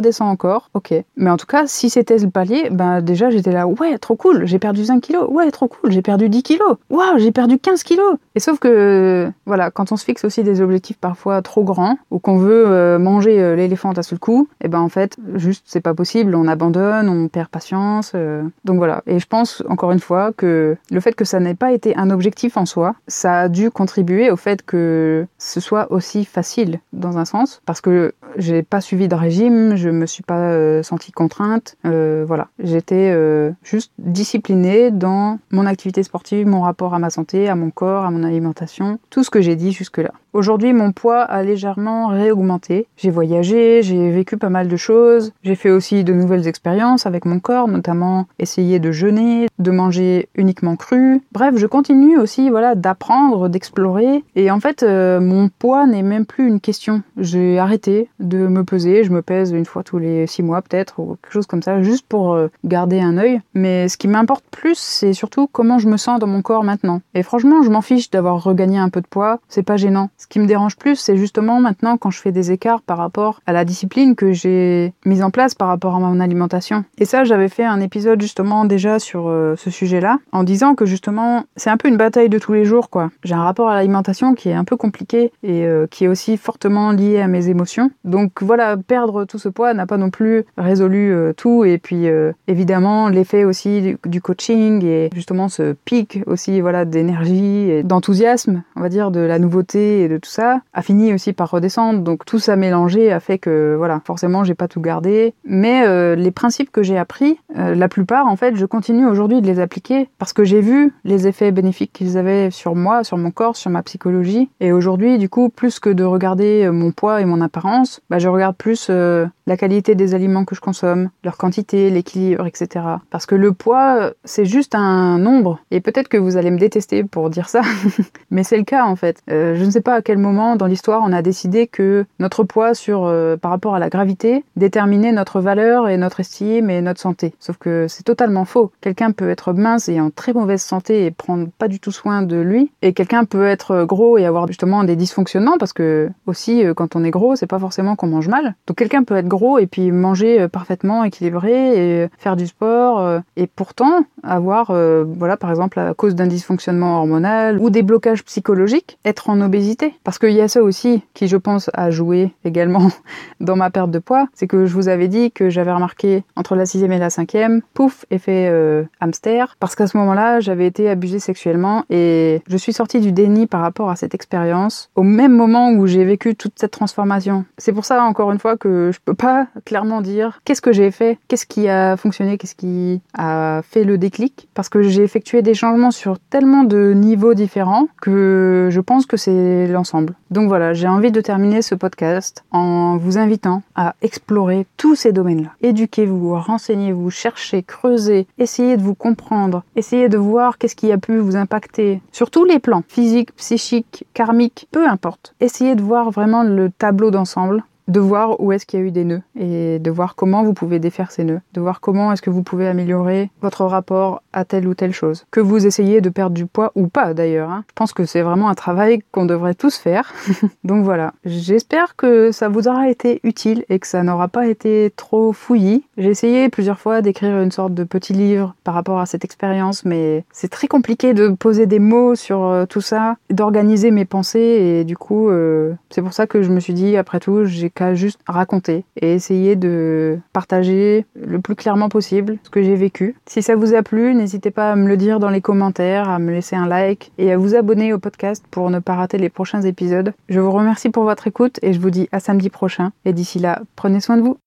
descend, 0.00 0.28
encore. 0.28 0.70
Ok. 0.74 0.94
Mais 1.16 1.30
en 1.30 1.36
tout 1.36 1.46
cas, 1.46 1.66
si 1.66 1.90
c'était 1.90 2.18
le 2.18 2.30
palier, 2.30 2.68
ben 2.70 3.00
déjà, 3.00 3.30
j'étais 3.30 3.52
là, 3.52 3.66
ouais, 3.66 3.98
trop 3.98 4.16
cool, 4.16 4.46
j'ai 4.46 4.58
perdu 4.58 4.84
5 4.84 5.00
kilos. 5.00 5.26
Ouais, 5.28 5.50
trop 5.50 5.68
cool, 5.68 5.92
j'ai 5.92 6.02
perdu 6.02 6.28
10 6.28 6.42
kilos. 6.42 6.76
Waouh, 6.90 7.18
j'ai 7.18 7.32
perdu 7.32 7.58
15 7.58 7.82
kilos. 7.82 8.16
Et 8.36 8.40
sauf 8.40 8.58
que, 8.58 9.32
voilà, 9.46 9.70
quand 9.70 9.92
on 9.92 9.96
se 9.96 10.04
fixe 10.04 10.22
aussi 10.26 10.44
des 10.44 10.60
objectifs 10.60 10.98
parfois 10.98 11.40
trop 11.40 11.64
grands, 11.64 11.96
ou 12.10 12.18
qu'on 12.18 12.36
veut 12.36 12.66
euh, 12.66 12.98
manger 12.98 13.40
euh, 13.40 13.56
l'éléphant 13.56 13.92
à 13.92 14.02
seul 14.02 14.18
coup, 14.18 14.46
et 14.60 14.66
eh 14.66 14.68
ben 14.68 14.80
en 14.80 14.90
fait, 14.90 15.16
juste, 15.36 15.64
c'est 15.64 15.80
pas 15.80 15.94
possible, 15.94 16.34
on 16.34 16.46
abandonne, 16.46 17.08
on 17.08 17.28
perd 17.28 17.48
patience. 17.48 18.12
Euh. 18.14 18.42
Donc 18.66 18.76
voilà. 18.76 19.02
Et 19.06 19.18
je 19.20 19.26
pense, 19.26 19.62
encore 19.70 19.90
une 19.90 20.00
fois, 20.00 20.32
que 20.36 20.76
le 20.90 21.00
fait 21.00 21.14
que 21.14 21.24
ça 21.24 21.40
n'ait 21.40 21.54
pas 21.54 21.72
été 21.72 21.96
un 21.96 22.10
objectif 22.10 22.58
en 22.58 22.66
soi, 22.66 22.94
ça 23.08 23.40
a 23.40 23.48
dû 23.48 23.70
contribuer 23.70 24.30
au 24.30 24.36
fait 24.36 24.62
que 24.62 25.26
ce 25.38 25.60
soit 25.60 25.90
aussi 25.90 26.26
facile, 26.26 26.80
dans 26.92 27.16
un 27.16 27.24
sens, 27.24 27.62
parce 27.64 27.80
que 27.80 28.12
j'ai 28.36 28.62
pas 28.62 28.82
suivi 28.82 29.08
de 29.08 29.14
régime, 29.14 29.76
je 29.76 29.88
me 29.88 30.04
suis 30.04 30.22
pas 30.22 30.82
sentie 30.82 31.10
contrainte, 31.10 31.76
voilà. 31.84 32.48
J'étais 32.58 33.16
juste 33.62 33.92
disciplinée 33.98 34.90
dans 34.90 35.38
mon 35.50 35.64
activité 35.64 36.02
sportive, 36.02 36.46
mon 36.46 36.60
rapport 36.60 36.92
à 36.92 36.98
ma 36.98 37.08
santé, 37.08 37.48
à 37.48 37.54
mon 37.54 37.70
corps, 37.70 38.04
à 38.04 38.10
mon 38.10 38.25
alimentation, 38.26 38.98
tout 39.10 39.24
ce 39.24 39.30
que 39.30 39.40
j'ai 39.40 39.56
dit 39.56 39.72
jusque-là. 39.72 40.12
Aujourd'hui, 40.36 40.74
mon 40.74 40.92
poids 40.92 41.22
a 41.22 41.42
légèrement 41.42 42.08
réaugmenté. 42.08 42.88
J'ai 42.98 43.10
voyagé, 43.10 43.82
j'ai 43.82 44.10
vécu 44.10 44.36
pas 44.36 44.50
mal 44.50 44.68
de 44.68 44.76
choses. 44.76 45.32
J'ai 45.42 45.54
fait 45.54 45.70
aussi 45.70 46.04
de 46.04 46.12
nouvelles 46.12 46.46
expériences 46.46 47.06
avec 47.06 47.24
mon 47.24 47.40
corps, 47.40 47.68
notamment 47.68 48.26
essayer 48.38 48.78
de 48.78 48.92
jeûner, 48.92 49.46
de 49.58 49.70
manger 49.70 50.28
uniquement 50.34 50.76
cru. 50.76 51.22
Bref, 51.32 51.54
je 51.56 51.66
continue 51.66 52.18
aussi, 52.18 52.50
voilà, 52.50 52.74
d'apprendre, 52.74 53.48
d'explorer. 53.48 54.24
Et 54.34 54.50
en 54.50 54.60
fait, 54.60 54.82
euh, 54.82 55.20
mon 55.20 55.48
poids 55.48 55.86
n'est 55.86 56.02
même 56.02 56.26
plus 56.26 56.46
une 56.46 56.60
question. 56.60 57.02
J'ai 57.16 57.58
arrêté 57.58 58.10
de 58.20 58.46
me 58.46 58.62
peser. 58.62 59.04
Je 59.04 59.12
me 59.12 59.22
pèse 59.22 59.52
une 59.52 59.64
fois 59.64 59.84
tous 59.84 59.98
les 59.98 60.26
six 60.26 60.42
mois 60.42 60.60
peut-être 60.60 60.98
ou 60.98 61.16
quelque 61.22 61.32
chose 61.32 61.46
comme 61.46 61.62
ça, 61.62 61.80
juste 61.80 62.04
pour 62.06 62.34
euh, 62.34 62.48
garder 62.62 63.00
un 63.00 63.16
œil. 63.16 63.40
Mais 63.54 63.88
ce 63.88 63.96
qui 63.96 64.06
m'importe 64.06 64.44
plus, 64.50 64.76
c'est 64.76 65.14
surtout 65.14 65.48
comment 65.50 65.78
je 65.78 65.88
me 65.88 65.96
sens 65.96 66.20
dans 66.20 66.26
mon 66.26 66.42
corps 66.42 66.62
maintenant. 66.62 67.00
Et 67.14 67.22
franchement, 67.22 67.62
je 67.62 67.70
m'en 67.70 67.80
fiche 67.80 68.10
d'avoir 68.16 68.42
regagné 68.42 68.78
un 68.78 68.88
peu 68.88 69.02
de 69.02 69.06
poids. 69.06 69.40
C'est 69.48 69.62
pas 69.62 69.76
gênant. 69.76 70.08
Ce 70.16 70.26
qui 70.26 70.40
me 70.40 70.46
dérange 70.46 70.76
plus, 70.76 70.96
c'est 70.96 71.18
justement 71.18 71.60
maintenant 71.60 71.98
quand 71.98 72.10
je 72.10 72.18
fais 72.18 72.32
des 72.32 72.50
écarts 72.50 72.80
par 72.80 72.96
rapport 72.96 73.40
à 73.46 73.52
la 73.52 73.66
discipline 73.66 74.16
que 74.16 74.32
j'ai 74.32 74.94
mise 75.04 75.22
en 75.22 75.30
place 75.30 75.54
par 75.54 75.68
rapport 75.68 75.94
à 75.94 75.98
mon 75.98 76.18
alimentation. 76.18 76.84
Et 76.98 77.04
ça, 77.04 77.24
j'avais 77.24 77.48
fait 77.48 77.64
un 77.64 77.80
épisode 77.80 78.20
justement 78.22 78.64
déjà 78.64 78.98
sur 78.98 79.28
euh, 79.28 79.54
ce 79.56 79.70
sujet-là, 79.70 80.18
en 80.32 80.44
disant 80.44 80.74
que 80.74 80.86
justement, 80.86 81.44
c'est 81.56 81.70
un 81.70 81.76
peu 81.76 81.88
une 81.88 81.98
bataille 81.98 82.30
de 82.30 82.38
tous 82.38 82.54
les 82.54 82.64
jours, 82.64 82.88
quoi. 82.88 83.10
J'ai 83.22 83.34
un 83.34 83.42
rapport 83.42 83.68
à 83.68 83.74
l'alimentation 83.74 84.34
qui 84.34 84.48
est 84.48 84.54
un 84.54 84.64
peu 84.64 84.76
compliqué 84.76 85.32
et 85.42 85.66
euh, 85.66 85.86
qui 85.90 86.04
est 86.04 86.08
aussi 86.08 86.38
fortement 86.38 86.92
lié 86.92 87.20
à 87.20 87.28
mes 87.28 87.48
émotions. 87.48 87.90
Donc 88.04 88.42
voilà, 88.42 88.76
perdre 88.76 89.24
tout 89.24 89.38
ce 89.38 89.48
poids 89.48 89.74
n'a 89.74 89.86
pas 89.86 89.98
non 89.98 90.10
plus 90.10 90.44
résolu 90.56 91.12
euh, 91.12 91.32
tout. 91.32 91.64
Et 91.64 91.78
puis 91.78 92.06
évidemment, 92.48 93.08
l'effet 93.08 93.44
aussi 93.44 93.96
du, 94.04 94.20
coaching 94.20 94.84
et 94.84 95.10
justement 95.14 95.48
ce 95.48 95.74
pic 95.84 96.20
aussi, 96.26 96.60
voilà, 96.60 96.84
d'énergie 96.84 97.70
et 97.70 97.82
d'enthousiasme, 98.06 98.62
on 98.76 98.80
va 98.80 98.88
dire, 98.88 99.10
de 99.10 99.18
la 99.18 99.40
nouveauté 99.40 100.02
et 100.02 100.08
de 100.08 100.16
tout 100.16 100.30
ça, 100.30 100.60
a 100.72 100.82
fini 100.82 101.12
aussi 101.12 101.32
par 101.32 101.50
redescendre. 101.50 102.00
Donc 102.00 102.24
tout 102.24 102.38
ça 102.38 102.54
mélangé 102.54 103.12
a 103.12 103.18
fait 103.18 103.38
que, 103.38 103.74
voilà, 103.76 104.00
forcément, 104.04 104.44
j'ai 104.44 104.54
pas 104.54 104.68
tout 104.68 104.80
gardé. 104.80 105.34
Mais 105.44 105.84
euh, 105.84 106.14
les 106.14 106.30
principes 106.30 106.70
que 106.70 106.84
j'ai 106.84 106.98
appris, 106.98 107.38
euh, 107.58 107.74
la 107.74 107.88
plupart, 107.88 108.26
en 108.26 108.36
fait, 108.36 108.54
je 108.54 108.64
continue 108.64 109.06
aujourd'hui 109.06 109.40
de 109.40 109.46
les 109.46 109.58
appliquer 109.58 110.08
parce 110.18 110.32
que 110.32 110.44
j'ai 110.44 110.60
vu 110.60 110.92
les 111.04 111.26
effets 111.26 111.50
bénéfiques 111.50 111.92
qu'ils 111.92 112.16
avaient 112.16 112.52
sur 112.52 112.76
moi, 112.76 113.02
sur 113.02 113.16
mon 113.16 113.32
corps, 113.32 113.56
sur 113.56 113.70
ma 113.70 113.82
psychologie. 113.82 114.50
Et 114.60 114.70
aujourd'hui, 114.70 115.18
du 115.18 115.28
coup, 115.28 115.48
plus 115.48 115.80
que 115.80 115.90
de 115.90 116.04
regarder 116.04 116.64
euh, 116.64 116.72
mon 116.72 116.92
poids 116.92 117.20
et 117.20 117.24
mon 117.24 117.40
apparence, 117.40 118.00
bah, 118.08 118.20
je 118.20 118.28
regarde 118.28 118.56
plus 118.56 118.88
la 118.88 119.56
qualité 119.56 119.94
des 119.94 120.14
aliments 120.14 120.44
que 120.44 120.54
je 120.54 120.60
consomme, 120.60 121.10
leur 121.24 121.36
quantité, 121.36 121.90
l'équilibre, 121.90 122.46
etc. 122.46 122.84
Parce 123.10 123.26
que 123.26 123.34
le 123.34 123.52
poids, 123.52 124.12
c'est 124.24 124.44
juste 124.44 124.74
un 124.74 125.18
nombre. 125.18 125.60
Et 125.70 125.80
peut-être 125.80 126.08
que 126.08 126.16
vous 126.16 126.36
allez 126.36 126.50
me 126.50 126.58
détester 126.58 127.04
pour 127.04 127.30
dire 127.30 127.48
ça, 127.48 127.62
mais 128.30 128.44
c'est 128.44 128.56
le 128.56 128.64
cas 128.64 128.84
en 128.84 128.96
fait. 128.96 129.22
je 129.28 129.64
ne 129.64 129.70
sais 129.70 129.80
pas 129.80 129.94
à 129.94 130.02
quel 130.02 130.18
moment 130.18 130.56
dans 130.56 130.66
l'histoire 130.66 131.02
on 131.04 131.12
a 131.12 131.22
décidé 131.22 131.66
que 131.66 132.06
notre 132.18 132.44
poids 132.44 132.74
sur 132.74 133.04
euh, 133.04 133.36
par 133.36 133.50
rapport 133.50 133.74
à 133.74 133.78
la 133.78 133.88
gravité 133.88 134.44
déterminait 134.56 135.12
notre 135.12 135.40
valeur 135.40 135.88
et 135.88 135.96
notre 135.96 136.20
estime 136.20 136.70
et 136.70 136.80
notre 136.80 137.00
santé. 137.00 137.34
Sauf 137.40 137.56
que 137.58 137.86
c'est 137.88 138.02
totalement 138.02 138.44
faux. 138.44 138.72
Quelqu'un 138.80 139.12
peut 139.12 139.28
être 139.28 139.52
mince 139.52 139.88
et 139.88 140.00
en 140.00 140.10
très 140.10 140.32
mauvaise 140.32 140.62
santé 140.62 141.04
et 141.04 141.10
prendre 141.10 141.48
pas 141.58 141.68
du 141.68 141.80
tout 141.80 141.92
soin 141.92 142.22
de 142.22 142.36
lui, 142.36 142.70
et 142.82 142.92
quelqu'un 142.92 143.24
peut 143.24 143.46
être 143.46 143.84
gros 143.84 144.18
et 144.18 144.24
avoir 144.24 144.46
justement 144.46 144.84
des 144.84 144.96
dysfonctionnements 144.96 145.58
parce 145.58 145.72
que 145.72 146.10
aussi 146.26 146.64
euh, 146.64 146.74
quand 146.74 146.96
on 146.96 147.04
est 147.04 147.10
gros, 147.10 147.36
c'est 147.36 147.46
pas 147.46 147.58
forcément 147.58 147.96
qu'on 147.96 148.08
mange 148.08 148.28
mal. 148.28 148.54
Donc 148.66 148.76
quelqu'un 148.76 149.04
peut 149.04 149.16
être 149.16 149.28
gros 149.28 149.58
et 149.58 149.66
puis 149.66 149.90
manger 149.90 150.40
euh, 150.40 150.48
parfaitement 150.48 151.04
équilibré 151.04 152.02
et 152.02 152.08
faire 152.18 152.36
du 152.36 152.46
sport 152.46 153.20
et 153.36 153.46
pourtant 153.46 154.04
avoir 154.22 154.72
voilà 154.72 155.36
par 155.36 155.50
exemple 155.50 155.78
à 155.78 155.94
cause 155.94 156.14
d'un 156.14 156.26
dysfonctionnement 156.26 156.98
hormonal 156.98 157.58
ou 157.58 157.70
des 157.76 157.82
blocages 157.82 158.24
psychologiques 158.24 158.98
être 159.04 159.28
en 159.28 159.38
obésité 159.42 159.94
parce 160.02 160.18
qu'il 160.18 160.30
y 160.30 160.40
a 160.40 160.48
ça 160.48 160.62
aussi 160.62 161.02
qui, 161.12 161.28
je 161.28 161.36
pense, 161.36 161.68
a 161.74 161.90
joué 161.90 162.32
également 162.42 162.88
dans 163.40 163.54
ma 163.54 163.68
perte 163.68 163.90
de 163.90 163.98
poids. 163.98 164.28
C'est 164.32 164.46
que 164.46 164.64
je 164.64 164.72
vous 164.72 164.88
avais 164.88 165.08
dit 165.08 165.30
que 165.30 165.50
j'avais 165.50 165.72
remarqué 165.72 166.24
entre 166.36 166.56
la 166.56 166.64
sixième 166.64 166.92
et 166.92 166.98
la 166.98 167.10
cinquième, 167.10 167.60
pouf, 167.74 168.06
effet 168.10 168.48
euh, 168.50 168.84
hamster. 169.00 169.56
Parce 169.60 169.74
qu'à 169.74 169.86
ce 169.86 169.98
moment-là, 169.98 170.40
j'avais 170.40 170.66
été 170.66 170.88
abusée 170.88 171.18
sexuellement 171.18 171.84
et 171.90 172.40
je 172.48 172.56
suis 172.56 172.72
sortie 172.72 173.00
du 173.00 173.12
déni 173.12 173.46
par 173.46 173.60
rapport 173.60 173.90
à 173.90 173.96
cette 173.96 174.14
expérience 174.14 174.88
au 174.94 175.02
même 175.02 175.36
moment 175.36 175.70
où 175.70 175.86
j'ai 175.86 176.06
vécu 176.06 176.34
toute 176.34 176.54
cette 176.56 176.70
transformation. 176.70 177.44
C'est 177.58 177.74
pour 177.74 177.84
ça, 177.84 178.02
encore 178.04 178.32
une 178.32 178.38
fois, 178.38 178.56
que 178.56 178.90
je 178.90 179.00
peux 179.04 179.12
pas 179.12 179.48
clairement 179.66 180.00
dire 180.00 180.40
qu'est-ce 180.46 180.62
que 180.62 180.72
j'ai 180.72 180.90
fait, 180.90 181.18
qu'est-ce 181.28 181.44
qui 181.44 181.68
a 181.68 181.98
fonctionné, 181.98 182.38
qu'est-ce 182.38 182.54
qui 182.54 183.02
a 183.18 183.60
fait 183.62 183.84
le 183.84 183.98
déclic. 183.98 184.48
Parce 184.54 184.70
que 184.70 184.80
j'ai 184.80 185.02
effectué 185.02 185.42
des 185.42 185.52
changements 185.52 185.90
sur 185.90 186.18
tellement 186.18 186.64
de 186.64 186.94
niveaux 186.94 187.34
différents 187.34 187.65
que 188.00 188.68
je 188.70 188.80
pense 188.80 189.06
que 189.06 189.16
c'est 189.16 189.66
l'ensemble. 189.66 190.14
Donc 190.30 190.48
voilà, 190.48 190.72
j'ai 190.72 190.88
envie 190.88 191.12
de 191.12 191.20
terminer 191.20 191.62
ce 191.62 191.74
podcast 191.74 192.44
en 192.50 192.96
vous 192.96 193.18
invitant 193.18 193.62
à 193.74 193.94
explorer 194.02 194.66
tous 194.76 194.94
ces 194.94 195.12
domaines-là. 195.12 195.50
Éduquez-vous, 195.62 196.38
renseignez-vous, 196.38 197.10
cherchez, 197.10 197.62
creusez, 197.62 198.26
essayez 198.38 198.76
de 198.76 198.82
vous 198.82 198.94
comprendre, 198.94 199.62
essayez 199.74 200.08
de 200.08 200.18
voir 200.18 200.58
qu'est-ce 200.58 200.76
qui 200.76 200.92
a 200.92 200.98
pu 200.98 201.18
vous 201.18 201.36
impacter 201.36 202.00
sur 202.12 202.30
tous 202.30 202.44
les 202.44 202.58
plans, 202.58 202.82
physique, 202.86 203.34
psychique, 203.36 204.06
karmique, 204.14 204.68
peu 204.70 204.88
importe. 204.88 205.34
Essayez 205.40 205.74
de 205.74 205.82
voir 205.82 206.10
vraiment 206.10 206.42
le 206.42 206.70
tableau 206.70 207.10
d'ensemble 207.10 207.64
de 207.88 208.00
voir 208.00 208.40
où 208.40 208.52
est-ce 208.52 208.66
qu'il 208.66 208.80
y 208.80 208.82
a 208.82 208.86
eu 208.86 208.90
des 208.90 209.04
nœuds 209.04 209.22
et 209.38 209.78
de 209.78 209.90
voir 209.90 210.14
comment 210.14 210.42
vous 210.42 210.54
pouvez 210.54 210.78
défaire 210.78 211.10
ces 211.10 211.24
nœuds, 211.24 211.40
de 211.54 211.60
voir 211.60 211.80
comment 211.80 212.12
est-ce 212.12 212.22
que 212.22 212.30
vous 212.30 212.42
pouvez 212.42 212.66
améliorer 212.66 213.30
votre 213.42 213.64
rapport 213.64 214.22
à 214.32 214.44
telle 214.44 214.66
ou 214.66 214.74
telle 214.74 214.92
chose. 214.92 215.24
Que 215.30 215.40
vous 215.40 215.66
essayez 215.66 216.00
de 216.00 216.08
perdre 216.08 216.34
du 216.34 216.46
poids 216.46 216.72
ou 216.74 216.88
pas 216.88 217.14
d'ailleurs. 217.14 217.50
Hein. 217.50 217.64
Je 217.68 217.72
pense 217.74 217.92
que 217.92 218.04
c'est 218.04 218.22
vraiment 218.22 218.48
un 218.48 218.54
travail 218.54 219.00
qu'on 219.12 219.26
devrait 219.26 219.54
tous 219.54 219.76
faire. 219.76 220.12
Donc 220.64 220.84
voilà, 220.84 221.12
j'espère 221.24 221.96
que 221.96 222.32
ça 222.32 222.48
vous 222.48 222.68
aura 222.68 222.88
été 222.88 223.20
utile 223.22 223.64
et 223.68 223.78
que 223.78 223.86
ça 223.86 224.02
n'aura 224.02 224.28
pas 224.28 224.46
été 224.46 224.92
trop 224.96 225.32
fouillis. 225.32 225.84
J'ai 225.96 226.10
essayé 226.10 226.48
plusieurs 226.48 226.78
fois 226.78 227.02
d'écrire 227.02 227.40
une 227.40 227.52
sorte 227.52 227.74
de 227.74 227.84
petit 227.84 228.12
livre 228.12 228.54
par 228.64 228.74
rapport 228.74 229.00
à 229.00 229.06
cette 229.06 229.24
expérience, 229.24 229.84
mais 229.84 230.24
c'est 230.32 230.50
très 230.50 230.66
compliqué 230.66 231.14
de 231.14 231.28
poser 231.28 231.66
des 231.66 231.78
mots 231.78 232.14
sur 232.14 232.44
euh, 232.44 232.66
tout 232.66 232.80
ça, 232.80 233.16
d'organiser 233.30 233.90
mes 233.90 234.04
pensées 234.04 234.38
et 234.38 234.84
du 234.84 234.96
coup, 234.96 235.30
euh, 235.30 235.72
c'est 235.90 236.02
pour 236.02 236.12
ça 236.12 236.26
que 236.26 236.42
je 236.42 236.50
me 236.50 236.60
suis 236.60 236.74
dit, 236.74 236.96
après 236.96 237.20
tout, 237.20 237.44
j'ai 237.44 237.70
qu'à 237.76 237.94
juste 237.94 238.18
raconter 238.26 238.84
et 239.00 239.12
essayer 239.12 239.54
de 239.54 240.18
partager 240.32 241.06
le 241.14 241.40
plus 241.40 241.54
clairement 241.54 241.88
possible 241.88 242.38
ce 242.42 242.50
que 242.50 242.62
j'ai 242.62 242.74
vécu. 242.74 243.14
Si 243.26 243.42
ça 243.42 243.54
vous 243.54 243.74
a 243.74 243.82
plu, 243.82 244.14
n'hésitez 244.14 244.50
pas 244.50 244.72
à 244.72 244.76
me 244.76 244.88
le 244.88 244.96
dire 244.96 245.20
dans 245.20 245.30
les 245.30 245.40
commentaires, 245.40 246.08
à 246.08 246.18
me 246.18 246.32
laisser 246.32 246.56
un 246.56 246.66
like 246.66 247.12
et 247.18 247.30
à 247.30 247.36
vous 247.36 247.54
abonner 247.54 247.92
au 247.92 247.98
podcast 247.98 248.44
pour 248.50 248.70
ne 248.70 248.80
pas 248.80 248.94
rater 248.94 249.18
les 249.18 249.28
prochains 249.28 249.62
épisodes. 249.62 250.12
Je 250.28 250.40
vous 250.40 250.50
remercie 250.50 250.90
pour 250.90 251.04
votre 251.04 251.26
écoute 251.26 251.60
et 251.62 251.72
je 251.72 251.80
vous 251.80 251.90
dis 251.90 252.08
à 252.10 252.18
samedi 252.18 252.50
prochain. 252.50 252.92
Et 253.04 253.12
d'ici 253.12 253.38
là, 253.38 253.60
prenez 253.76 254.00
soin 254.00 254.16
de 254.16 254.22
vous. 254.22 254.38